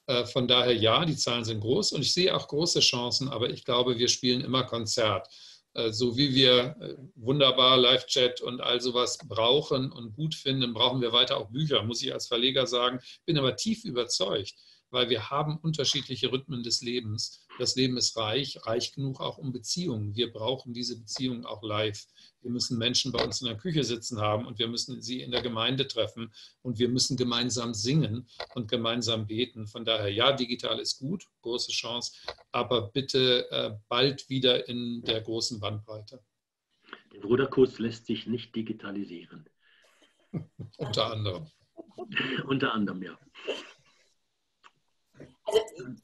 Äh, 0.09 0.25
von 0.25 0.47
daher 0.47 0.73
ja, 0.73 1.05
die 1.05 1.15
Zahlen 1.15 1.45
sind 1.45 1.59
groß 1.61 1.91
und 1.91 2.01
ich 2.01 2.13
sehe 2.13 2.35
auch 2.35 2.47
große 2.47 2.79
Chancen, 2.79 3.29
aber 3.29 3.51
ich 3.51 3.63
glaube, 3.63 3.99
wir 3.99 4.07
spielen 4.07 4.41
immer 4.41 4.63
Konzert. 4.63 5.27
Äh, 5.75 5.91
so 5.91 6.17
wie 6.17 6.33
wir 6.33 6.75
äh, 6.81 6.95
wunderbar 7.13 7.77
Live-Chat 7.77 8.41
und 8.41 8.59
all 8.59 8.81
sowas 8.81 9.19
brauchen 9.27 9.91
und 9.91 10.15
gut 10.15 10.33
finden, 10.33 10.73
brauchen 10.73 11.01
wir 11.01 11.13
weiter 11.13 11.37
auch 11.37 11.51
Bücher, 11.51 11.83
muss 11.83 12.01
ich 12.01 12.11
als 12.11 12.25
Verleger 12.27 12.65
sagen. 12.65 12.99
Bin 13.27 13.37
aber 13.37 13.55
tief 13.55 13.85
überzeugt, 13.85 14.55
weil 14.91 15.09
wir 15.09 15.29
haben 15.29 15.57
unterschiedliche 15.57 16.31
Rhythmen 16.31 16.63
des 16.63 16.81
Lebens. 16.81 17.45
Das 17.57 17.75
Leben 17.75 17.97
ist 17.97 18.17
reich, 18.17 18.59
reich 18.65 18.93
genug 18.93 19.21
auch 19.21 19.37
um 19.37 19.51
Beziehungen. 19.51 20.15
Wir 20.15 20.31
brauchen 20.31 20.73
diese 20.73 20.97
Beziehungen 20.97 21.45
auch 21.45 21.61
live. 21.63 22.07
Wir 22.41 22.51
müssen 22.51 22.77
Menschen 22.77 23.11
bei 23.11 23.23
uns 23.23 23.41
in 23.41 23.47
der 23.47 23.57
Küche 23.57 23.83
sitzen 23.83 24.19
haben 24.19 24.45
und 24.45 24.59
wir 24.59 24.67
müssen 24.67 25.01
sie 25.01 25.21
in 25.21 25.31
der 25.31 25.41
Gemeinde 25.41 25.87
treffen 25.87 26.31
und 26.61 26.79
wir 26.79 26.89
müssen 26.89 27.17
gemeinsam 27.17 27.73
singen 27.73 28.27
und 28.55 28.69
gemeinsam 28.69 29.27
beten. 29.27 29.67
Von 29.67 29.85
daher, 29.85 30.09
ja, 30.09 30.31
digital 30.31 30.79
ist 30.79 30.99
gut, 30.99 31.27
große 31.41 31.71
Chance, 31.71 32.13
aber 32.51 32.89
bitte 32.91 33.49
äh, 33.51 33.71
bald 33.89 34.29
wieder 34.29 34.67
in 34.67 35.01
der 35.03 35.21
großen 35.21 35.59
Bandbreite. 35.59 36.23
Der 37.13 37.19
Bruderkurs 37.19 37.79
lässt 37.79 38.05
sich 38.05 38.27
nicht 38.27 38.55
digitalisieren. 38.55 39.49
Unter 40.77 41.11
anderem. 41.11 41.47
Unter 42.47 42.73
anderem, 42.73 43.03
ja. 43.03 43.17
Also 45.49 45.95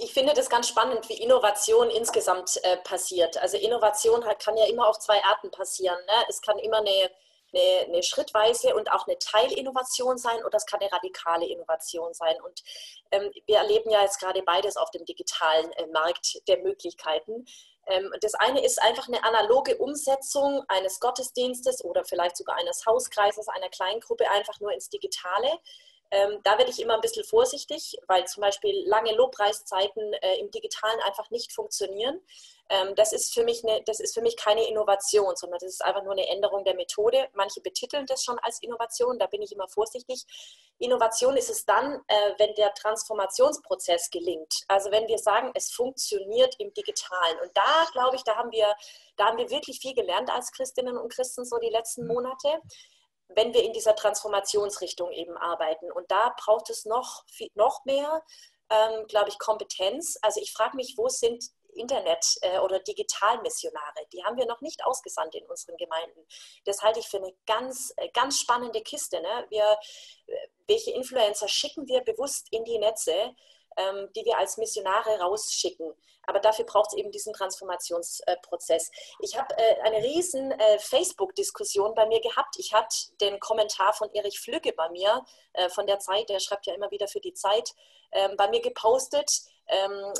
ich 0.00 0.12
finde 0.12 0.32
das 0.32 0.48
ganz 0.48 0.68
spannend, 0.68 1.08
wie 1.08 1.20
Innovation 1.20 1.90
insgesamt 1.90 2.56
äh, 2.62 2.76
passiert. 2.78 3.36
Also 3.38 3.56
Innovation 3.56 4.24
halt, 4.24 4.38
kann 4.38 4.56
ja 4.56 4.66
immer 4.66 4.86
auf 4.88 4.98
zwei 5.00 5.22
Arten 5.24 5.50
passieren. 5.50 5.98
Ne? 6.06 6.24
Es 6.28 6.40
kann 6.40 6.56
immer 6.60 6.78
eine, 6.78 7.10
eine, 7.52 7.86
eine, 7.86 8.02
schrittweise 8.04 8.76
und 8.76 8.92
auch 8.92 9.08
eine 9.08 9.18
Teilinnovation 9.18 10.16
sein 10.16 10.44
oder 10.44 10.56
es 10.56 10.66
kann 10.66 10.80
eine 10.80 10.92
radikale 10.92 11.48
Innovation 11.48 12.14
sein. 12.14 12.40
Und 12.42 12.62
ähm, 13.10 13.32
wir 13.46 13.56
erleben 13.56 13.90
ja 13.90 14.02
jetzt 14.02 14.20
gerade 14.20 14.40
beides 14.42 14.76
auf 14.76 14.90
dem 14.92 15.04
digitalen 15.04 15.72
äh, 15.72 15.86
Markt 15.88 16.46
der 16.46 16.58
Möglichkeiten. 16.58 17.44
Ähm, 17.88 18.12
das 18.20 18.34
eine 18.34 18.64
ist 18.64 18.80
einfach 18.80 19.08
eine 19.08 19.24
analoge 19.24 19.78
Umsetzung 19.78 20.62
eines 20.68 21.00
Gottesdienstes 21.00 21.84
oder 21.84 22.04
vielleicht 22.04 22.36
sogar 22.36 22.56
eines 22.56 22.86
Hauskreises, 22.86 23.48
einer 23.48 23.68
Kleingruppe 23.68 24.30
einfach 24.30 24.60
nur 24.60 24.72
ins 24.72 24.90
Digitale. 24.90 25.58
Ähm, 26.10 26.40
da 26.42 26.56
werde 26.56 26.70
ich 26.70 26.80
immer 26.80 26.94
ein 26.94 27.00
bisschen 27.00 27.24
vorsichtig, 27.24 27.96
weil 28.06 28.26
zum 28.26 28.40
Beispiel 28.40 28.82
lange 28.86 29.14
Lobpreiszeiten 29.14 30.12
äh, 30.14 30.36
im 30.38 30.50
Digitalen 30.50 31.00
einfach 31.00 31.30
nicht 31.30 31.52
funktionieren. 31.52 32.20
Ähm, 32.70 32.94
das, 32.94 33.12
ist 33.12 33.32
für 33.32 33.44
mich 33.44 33.64
eine, 33.64 33.82
das 33.84 34.00
ist 34.00 34.14
für 34.14 34.22
mich 34.22 34.36
keine 34.36 34.66
Innovation, 34.68 35.36
sondern 35.36 35.58
das 35.58 35.70
ist 35.70 35.84
einfach 35.84 36.02
nur 36.02 36.12
eine 36.12 36.28
Änderung 36.28 36.64
der 36.64 36.74
Methode. 36.74 37.28
Manche 37.34 37.60
betiteln 37.60 38.06
das 38.06 38.24
schon 38.24 38.38
als 38.40 38.62
Innovation, 38.62 39.18
da 39.18 39.26
bin 39.26 39.42
ich 39.42 39.52
immer 39.52 39.68
vorsichtig. 39.68 40.24
Innovation 40.78 41.36
ist 41.36 41.50
es 41.50 41.64
dann, 41.64 42.02
äh, 42.06 42.34
wenn 42.38 42.54
der 42.54 42.72
Transformationsprozess 42.74 44.10
gelingt. 44.10 44.64
Also 44.68 44.90
wenn 44.90 45.08
wir 45.08 45.18
sagen, 45.18 45.50
es 45.54 45.72
funktioniert 45.72 46.54
im 46.58 46.72
Digitalen. 46.72 47.38
Und 47.42 47.54
da 47.54 47.86
glaube 47.92 48.16
ich, 48.16 48.22
da 48.22 48.36
haben 48.36 48.52
wir, 48.52 48.74
da 49.16 49.26
haben 49.26 49.38
wir 49.38 49.50
wirklich 49.50 49.80
viel 49.80 49.94
gelernt 49.94 50.30
als 50.30 50.52
Christinnen 50.52 50.96
und 50.96 51.12
Christen 51.12 51.44
so 51.44 51.58
die 51.58 51.70
letzten 51.70 52.02
mhm. 52.02 52.14
Monate 52.14 52.60
wenn 53.28 53.52
wir 53.54 53.62
in 53.62 53.72
dieser 53.72 53.94
Transformationsrichtung 53.94 55.10
eben 55.12 55.36
arbeiten. 55.36 55.92
Und 55.92 56.10
da 56.10 56.34
braucht 56.36 56.70
es 56.70 56.84
noch, 56.84 57.24
noch 57.54 57.84
mehr, 57.84 58.22
ähm, 58.70 59.06
glaube 59.06 59.28
ich, 59.28 59.38
Kompetenz. 59.38 60.18
Also 60.22 60.40
ich 60.40 60.52
frage 60.52 60.76
mich, 60.76 60.94
wo 60.96 61.08
sind 61.08 61.44
Internet- 61.74 62.38
äh, 62.42 62.58
oder 62.58 62.80
Digitalmissionare? 62.80 64.06
Die 64.12 64.24
haben 64.24 64.36
wir 64.36 64.46
noch 64.46 64.60
nicht 64.60 64.84
ausgesandt 64.84 65.34
in 65.34 65.46
unseren 65.46 65.76
Gemeinden. 65.76 66.26
Das 66.64 66.82
halte 66.82 67.00
ich 67.00 67.08
für 67.08 67.18
eine 67.18 67.34
ganz, 67.46 67.92
äh, 67.96 68.08
ganz 68.10 68.38
spannende 68.38 68.80
Kiste. 68.82 69.20
Ne? 69.20 69.46
Wir, 69.50 69.78
äh, 70.26 70.48
welche 70.66 70.92
Influencer 70.92 71.48
schicken 71.48 71.86
wir 71.86 72.00
bewusst 72.00 72.48
in 72.50 72.64
die 72.64 72.78
Netze? 72.78 73.34
Ähm, 73.78 74.08
die 74.14 74.24
wir 74.24 74.36
als 74.38 74.56
Missionare 74.58 75.20
rausschicken. 75.20 75.94
Aber 76.26 76.40
dafür 76.40 76.66
braucht 76.66 76.92
es 76.92 76.98
eben 76.98 77.10
diesen 77.10 77.32
Transformationsprozess. 77.32 78.90
ich 79.20 79.38
habe 79.38 79.56
äh, 79.56 79.80
eine 79.80 80.04
riesen 80.04 80.52
äh, 80.52 80.78
Facebook-Diskussion 80.78 81.94
bei 81.94 82.04
mir 82.06 82.20
gehabt. 82.20 82.56
Ich 82.58 82.74
hatte 82.74 82.94
den 83.22 83.40
Kommentar 83.40 83.94
von 83.94 84.12
Erich 84.12 84.38
Flügge 84.38 84.74
bei 84.74 84.90
mir, 84.90 85.24
äh, 85.54 85.70
von 85.70 85.86
der 85.86 86.00
Zeit, 86.00 86.28
der 86.28 86.38
schreibt 86.38 86.66
ja 86.66 86.74
immer 86.74 86.90
wieder 86.90 87.08
für 87.08 87.20
die 87.20 87.32
Zeit, 87.32 87.74
ähm, 88.12 88.36
bei 88.36 88.48
mir 88.48 88.60
gepostet, 88.60 89.42
ähm, 89.68 90.12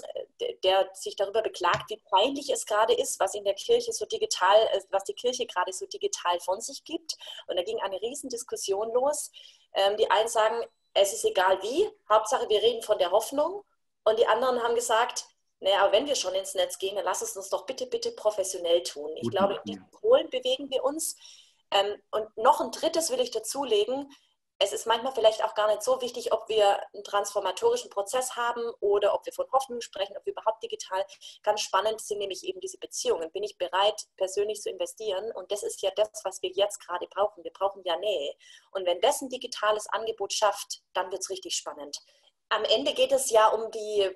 der 0.62 0.90
sich 0.94 1.16
darüber 1.16 1.42
beklagt, 1.42 1.90
wie 1.90 1.96
peinlich 1.96 2.50
es 2.50 2.66
gerade 2.66 2.94
ist, 2.94 3.18
was 3.18 3.34
in 3.34 3.44
der 3.44 3.54
Kirche 3.54 3.92
so 3.92 4.04
digital, 4.06 4.56
äh, 4.72 4.80
was 4.90 5.04
die 5.04 5.14
Kirche 5.14 5.46
gerade 5.46 5.72
so 5.72 5.86
digital 5.86 6.38
von 6.40 6.60
sich 6.60 6.84
gibt. 6.84 7.16
Und 7.46 7.56
da 7.56 7.62
ging 7.62 7.80
eine 7.80 8.00
Riesendiskussion 8.00 8.92
los. 8.92 9.30
Ähm, 9.74 9.96
die 9.96 10.10
einen 10.10 10.28
sagen, 10.28 10.64
es 11.00 11.12
ist 11.12 11.24
egal 11.24 11.60
wie, 11.62 11.88
Hauptsache 12.08 12.48
wir 12.48 12.62
reden 12.62 12.82
von 12.82 12.98
der 12.98 13.10
Hoffnung. 13.10 13.64
Und 14.04 14.18
die 14.18 14.26
anderen 14.26 14.62
haben 14.62 14.74
gesagt, 14.74 15.26
naja, 15.60 15.80
aber 15.82 15.92
wenn 15.92 16.06
wir 16.06 16.14
schon 16.14 16.34
ins 16.34 16.54
Netz 16.54 16.78
gehen, 16.78 16.96
dann 16.96 17.04
lass 17.04 17.22
es 17.22 17.36
uns 17.36 17.48
doch 17.48 17.66
bitte, 17.66 17.86
bitte 17.86 18.12
professionell 18.12 18.82
tun. 18.82 19.10
Ich 19.16 19.22
Gut, 19.22 19.32
glaube, 19.32 19.54
in 19.54 19.72
diesen 19.72 19.90
Polen 19.90 20.30
bewegen 20.30 20.70
wir 20.70 20.84
uns. 20.84 21.16
Ähm, 21.70 22.00
und 22.10 22.36
noch 22.36 22.60
ein 22.60 22.70
drittes 22.70 23.10
will 23.10 23.20
ich 23.20 23.30
dazulegen. 23.30 24.10
Es 24.60 24.72
ist 24.72 24.86
manchmal 24.86 25.12
vielleicht 25.12 25.44
auch 25.44 25.54
gar 25.54 25.68
nicht 25.68 25.82
so 25.84 26.00
wichtig, 26.00 26.32
ob 26.32 26.48
wir 26.48 26.80
einen 26.92 27.04
transformatorischen 27.04 27.90
Prozess 27.90 28.34
haben 28.34 28.62
oder 28.80 29.14
ob 29.14 29.24
wir 29.24 29.32
von 29.32 29.46
Hoffnung 29.52 29.80
sprechen, 29.80 30.16
ob 30.16 30.26
wir 30.26 30.32
überhaupt 30.32 30.62
digital. 30.64 31.04
Ganz 31.44 31.60
spannend 31.60 32.00
sind 32.00 32.18
nämlich 32.18 32.42
eben 32.42 32.60
diese 32.60 32.78
Beziehungen. 32.78 33.30
Bin 33.30 33.44
ich 33.44 33.56
bereit, 33.56 34.08
persönlich 34.16 34.60
zu 34.60 34.68
investieren? 34.68 35.30
Und 35.32 35.52
das 35.52 35.62
ist 35.62 35.80
ja 35.82 35.90
das, 35.94 36.10
was 36.24 36.42
wir 36.42 36.50
jetzt 36.50 36.80
gerade 36.84 37.06
brauchen. 37.06 37.44
Wir 37.44 37.52
brauchen 37.52 37.82
ja 37.84 37.96
Nähe. 37.98 38.34
Und 38.72 38.84
wenn 38.84 39.00
das 39.00 39.22
ein 39.22 39.28
digitales 39.28 39.86
Angebot 39.88 40.32
schafft, 40.32 40.82
dann 40.92 41.12
wird 41.12 41.22
es 41.22 41.30
richtig 41.30 41.54
spannend. 41.54 41.98
Am 42.48 42.64
Ende 42.64 42.94
geht 42.94 43.12
es 43.12 43.30
ja 43.30 43.48
um 43.48 43.70
die 43.70 44.10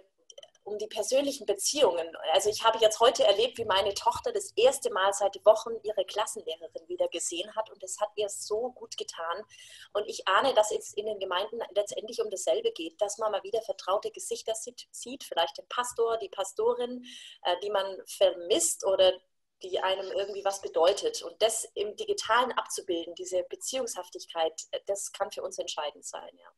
um 0.64 0.78
die 0.78 0.86
persönlichen 0.86 1.46
Beziehungen. 1.46 2.06
Also 2.32 2.50
ich 2.50 2.62
habe 2.64 2.78
jetzt 2.78 3.00
heute 3.00 3.24
erlebt, 3.24 3.58
wie 3.58 3.64
meine 3.64 3.94
Tochter 3.94 4.32
das 4.32 4.52
erste 4.56 4.92
Mal 4.92 5.12
seit 5.12 5.44
Wochen 5.44 5.72
ihre 5.82 6.04
Klassenlehrerin 6.04 6.88
wieder 6.88 7.08
gesehen 7.08 7.54
hat 7.56 7.70
und 7.70 7.82
das 7.82 7.98
hat 8.00 8.10
ihr 8.16 8.28
so 8.28 8.70
gut 8.72 8.96
getan. 8.96 9.42
Und 9.92 10.08
ich 10.08 10.26
ahne, 10.28 10.54
dass 10.54 10.70
es 10.70 10.92
in 10.94 11.06
den 11.06 11.18
Gemeinden 11.18 11.60
letztendlich 11.74 12.20
um 12.22 12.30
dasselbe 12.30 12.72
geht, 12.72 13.00
dass 13.00 13.18
man 13.18 13.32
mal 13.32 13.42
wieder 13.42 13.62
vertraute 13.62 14.10
Gesichter 14.10 14.54
sieht, 14.54 15.24
vielleicht 15.24 15.58
den 15.58 15.68
Pastor, 15.68 16.16
die 16.18 16.28
Pastorin, 16.28 17.04
äh, 17.42 17.56
die 17.62 17.70
man 17.70 17.98
vermisst 18.06 18.86
oder 18.86 19.12
die 19.62 19.78
einem 19.80 20.10
irgendwie 20.12 20.44
was 20.44 20.60
bedeutet. 20.60 21.22
Und 21.22 21.40
das 21.40 21.64
im 21.74 21.96
Digitalen 21.96 22.52
abzubilden, 22.52 23.14
diese 23.14 23.44
Beziehungshaftigkeit, 23.48 24.52
das 24.86 25.12
kann 25.12 25.30
für 25.30 25.42
uns 25.42 25.58
entscheidend 25.58 26.04
sein. 26.04 26.30
Ja. 26.34 26.48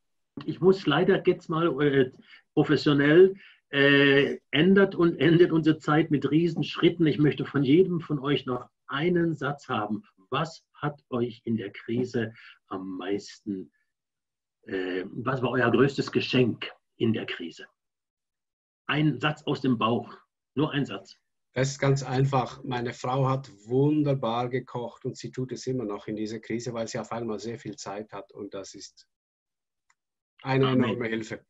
Ich 0.47 0.61
muss 0.61 0.87
leider 0.87 1.23
jetzt 1.27 1.49
mal 1.49 1.69
äh, 1.83 2.11
professionell 2.55 3.35
äh, 3.75 4.39
ändert 4.53 4.95
und 4.95 5.17
endet 5.17 5.51
unsere 5.51 5.79
Zeit 5.79 6.13
mit 6.13 6.31
Riesenschritten. 6.31 7.07
Ich 7.09 7.19
möchte 7.19 7.45
von 7.45 7.65
jedem 7.65 8.01
von 8.01 8.21
euch 8.21 8.47
noch 8.47 8.71
einen 8.87 9.35
Satz 9.35 9.69
haben. 9.69 10.05
Was 10.31 10.65
hat 10.75 11.03
euch 11.11 11.43
in 11.45 11.57
der 11.57 11.73
Krise 11.73 12.33
am 12.69 12.97
meisten, 12.97 13.73
äh, 14.63 15.05
was 15.07 15.43
war 15.43 15.51
euer 15.51 15.73
größtes 15.73 16.13
Geschenk 16.13 16.71
in 16.99 17.13
der 17.13 17.27
Krise? 17.27 17.67
Ein 18.87 19.19
Satz 19.19 19.43
aus 19.43 19.61
dem 19.61 19.77
Bauch, 19.77 20.17
nur 20.55 20.71
ein 20.71 20.87
Satz. 20.87 21.19
Das 21.53 21.71
ist 21.71 21.81
ganz 21.81 22.05
einfach. 22.05 22.63
Meine 22.63 22.93
Frau 22.93 23.29
hat 23.29 23.51
wunderbar 23.67 24.51
gekocht 24.51 25.05
und 25.05 25.17
sie 25.17 25.33
tut 25.33 25.51
es 25.51 25.67
immer 25.67 25.85
noch 25.85 26.07
in 26.07 26.15
dieser 26.15 26.39
Krise, 26.39 26.75
weil 26.75 26.87
sie 26.87 27.01
auf 27.01 27.11
einmal 27.11 27.41
sehr 27.41 27.59
viel 27.59 27.75
Zeit 27.75 28.13
hat 28.13 28.33
und 28.33 28.55
das 28.55 28.75
ist 28.75 29.09
eine 30.43 30.71
enorme 30.71 31.09
Hilfe. 31.09 31.45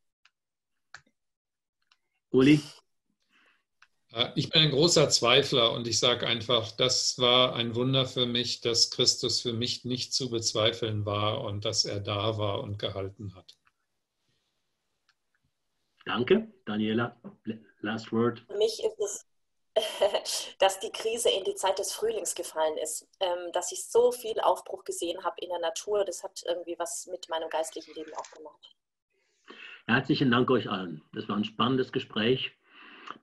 Uli? 2.35 2.59
Äh, 4.11 4.29
ich 4.35 4.49
bin 4.49 4.61
ein 4.61 4.71
großer 4.71 5.09
Zweifler 5.09 5.71
und 5.71 5.87
ich 5.87 5.99
sage 5.99 6.27
einfach, 6.27 6.71
das 6.71 7.17
war 7.17 7.55
ein 7.55 7.75
Wunder 7.75 8.05
für 8.05 8.25
mich, 8.25 8.61
dass 8.61 8.91
Christus 8.91 9.41
für 9.41 9.53
mich 9.53 9.85
nicht 9.85 10.13
zu 10.13 10.29
bezweifeln 10.29 11.05
war 11.05 11.41
und 11.41 11.63
dass 11.63 11.85
er 11.85 12.01
da 12.01 12.37
war 12.37 12.61
und 12.61 12.77
gehalten 12.77 13.35
hat. 13.35 13.57
Danke, 16.05 16.47
Daniela. 16.65 17.15
Last 17.81 18.11
word. 18.11 18.43
Für 18.47 18.57
mich 18.57 18.83
ist 18.83 18.99
es, 18.99 19.25
dass 20.59 20.79
die 20.79 20.91
Krise 20.91 21.29
in 21.29 21.43
die 21.45 21.55
Zeit 21.55 21.79
des 21.79 21.93
Frühlings 21.93 22.35
gefallen 22.35 22.77
ist, 22.77 23.07
ähm, 23.19 23.51
dass 23.53 23.71
ich 23.71 23.85
so 23.85 24.11
viel 24.11 24.39
Aufbruch 24.41 24.83
gesehen 24.83 25.23
habe 25.23 25.35
in 25.41 25.49
der 25.49 25.59
Natur. 25.59 26.05
Das 26.05 26.23
hat 26.23 26.43
irgendwie 26.45 26.75
was 26.77 27.07
mit 27.07 27.27
meinem 27.29 27.49
geistlichen 27.49 27.93
Leben 27.95 28.13
auch 28.13 28.29
gemacht. 28.31 28.75
Herzlichen 29.87 30.31
Dank 30.31 30.49
euch 30.49 30.69
allen. 30.69 31.03
Das 31.13 31.29
war 31.29 31.37
ein 31.37 31.43
spannendes 31.43 31.91
Gespräch. 31.91 32.51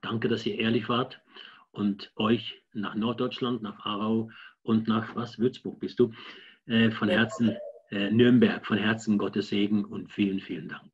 Danke, 0.00 0.28
dass 0.28 0.46
ihr 0.46 0.58
ehrlich 0.58 0.88
wart 0.88 1.20
und 1.72 2.12
euch 2.14 2.62
nach 2.72 2.94
Norddeutschland, 2.94 3.62
nach 3.62 3.84
Aarau 3.84 4.30
und 4.62 4.86
nach 4.86 5.16
was? 5.16 5.40
Würzburg 5.40 5.80
bist 5.80 5.98
du? 5.98 6.12
Äh, 6.66 6.92
von 6.92 7.08
Herzen, 7.08 7.56
äh, 7.90 8.12
Nürnberg, 8.12 8.64
von 8.64 8.78
Herzen 8.78 9.18
Gottes 9.18 9.48
Segen 9.48 9.84
und 9.84 10.12
vielen, 10.12 10.38
vielen 10.38 10.68
Dank. 10.68 10.88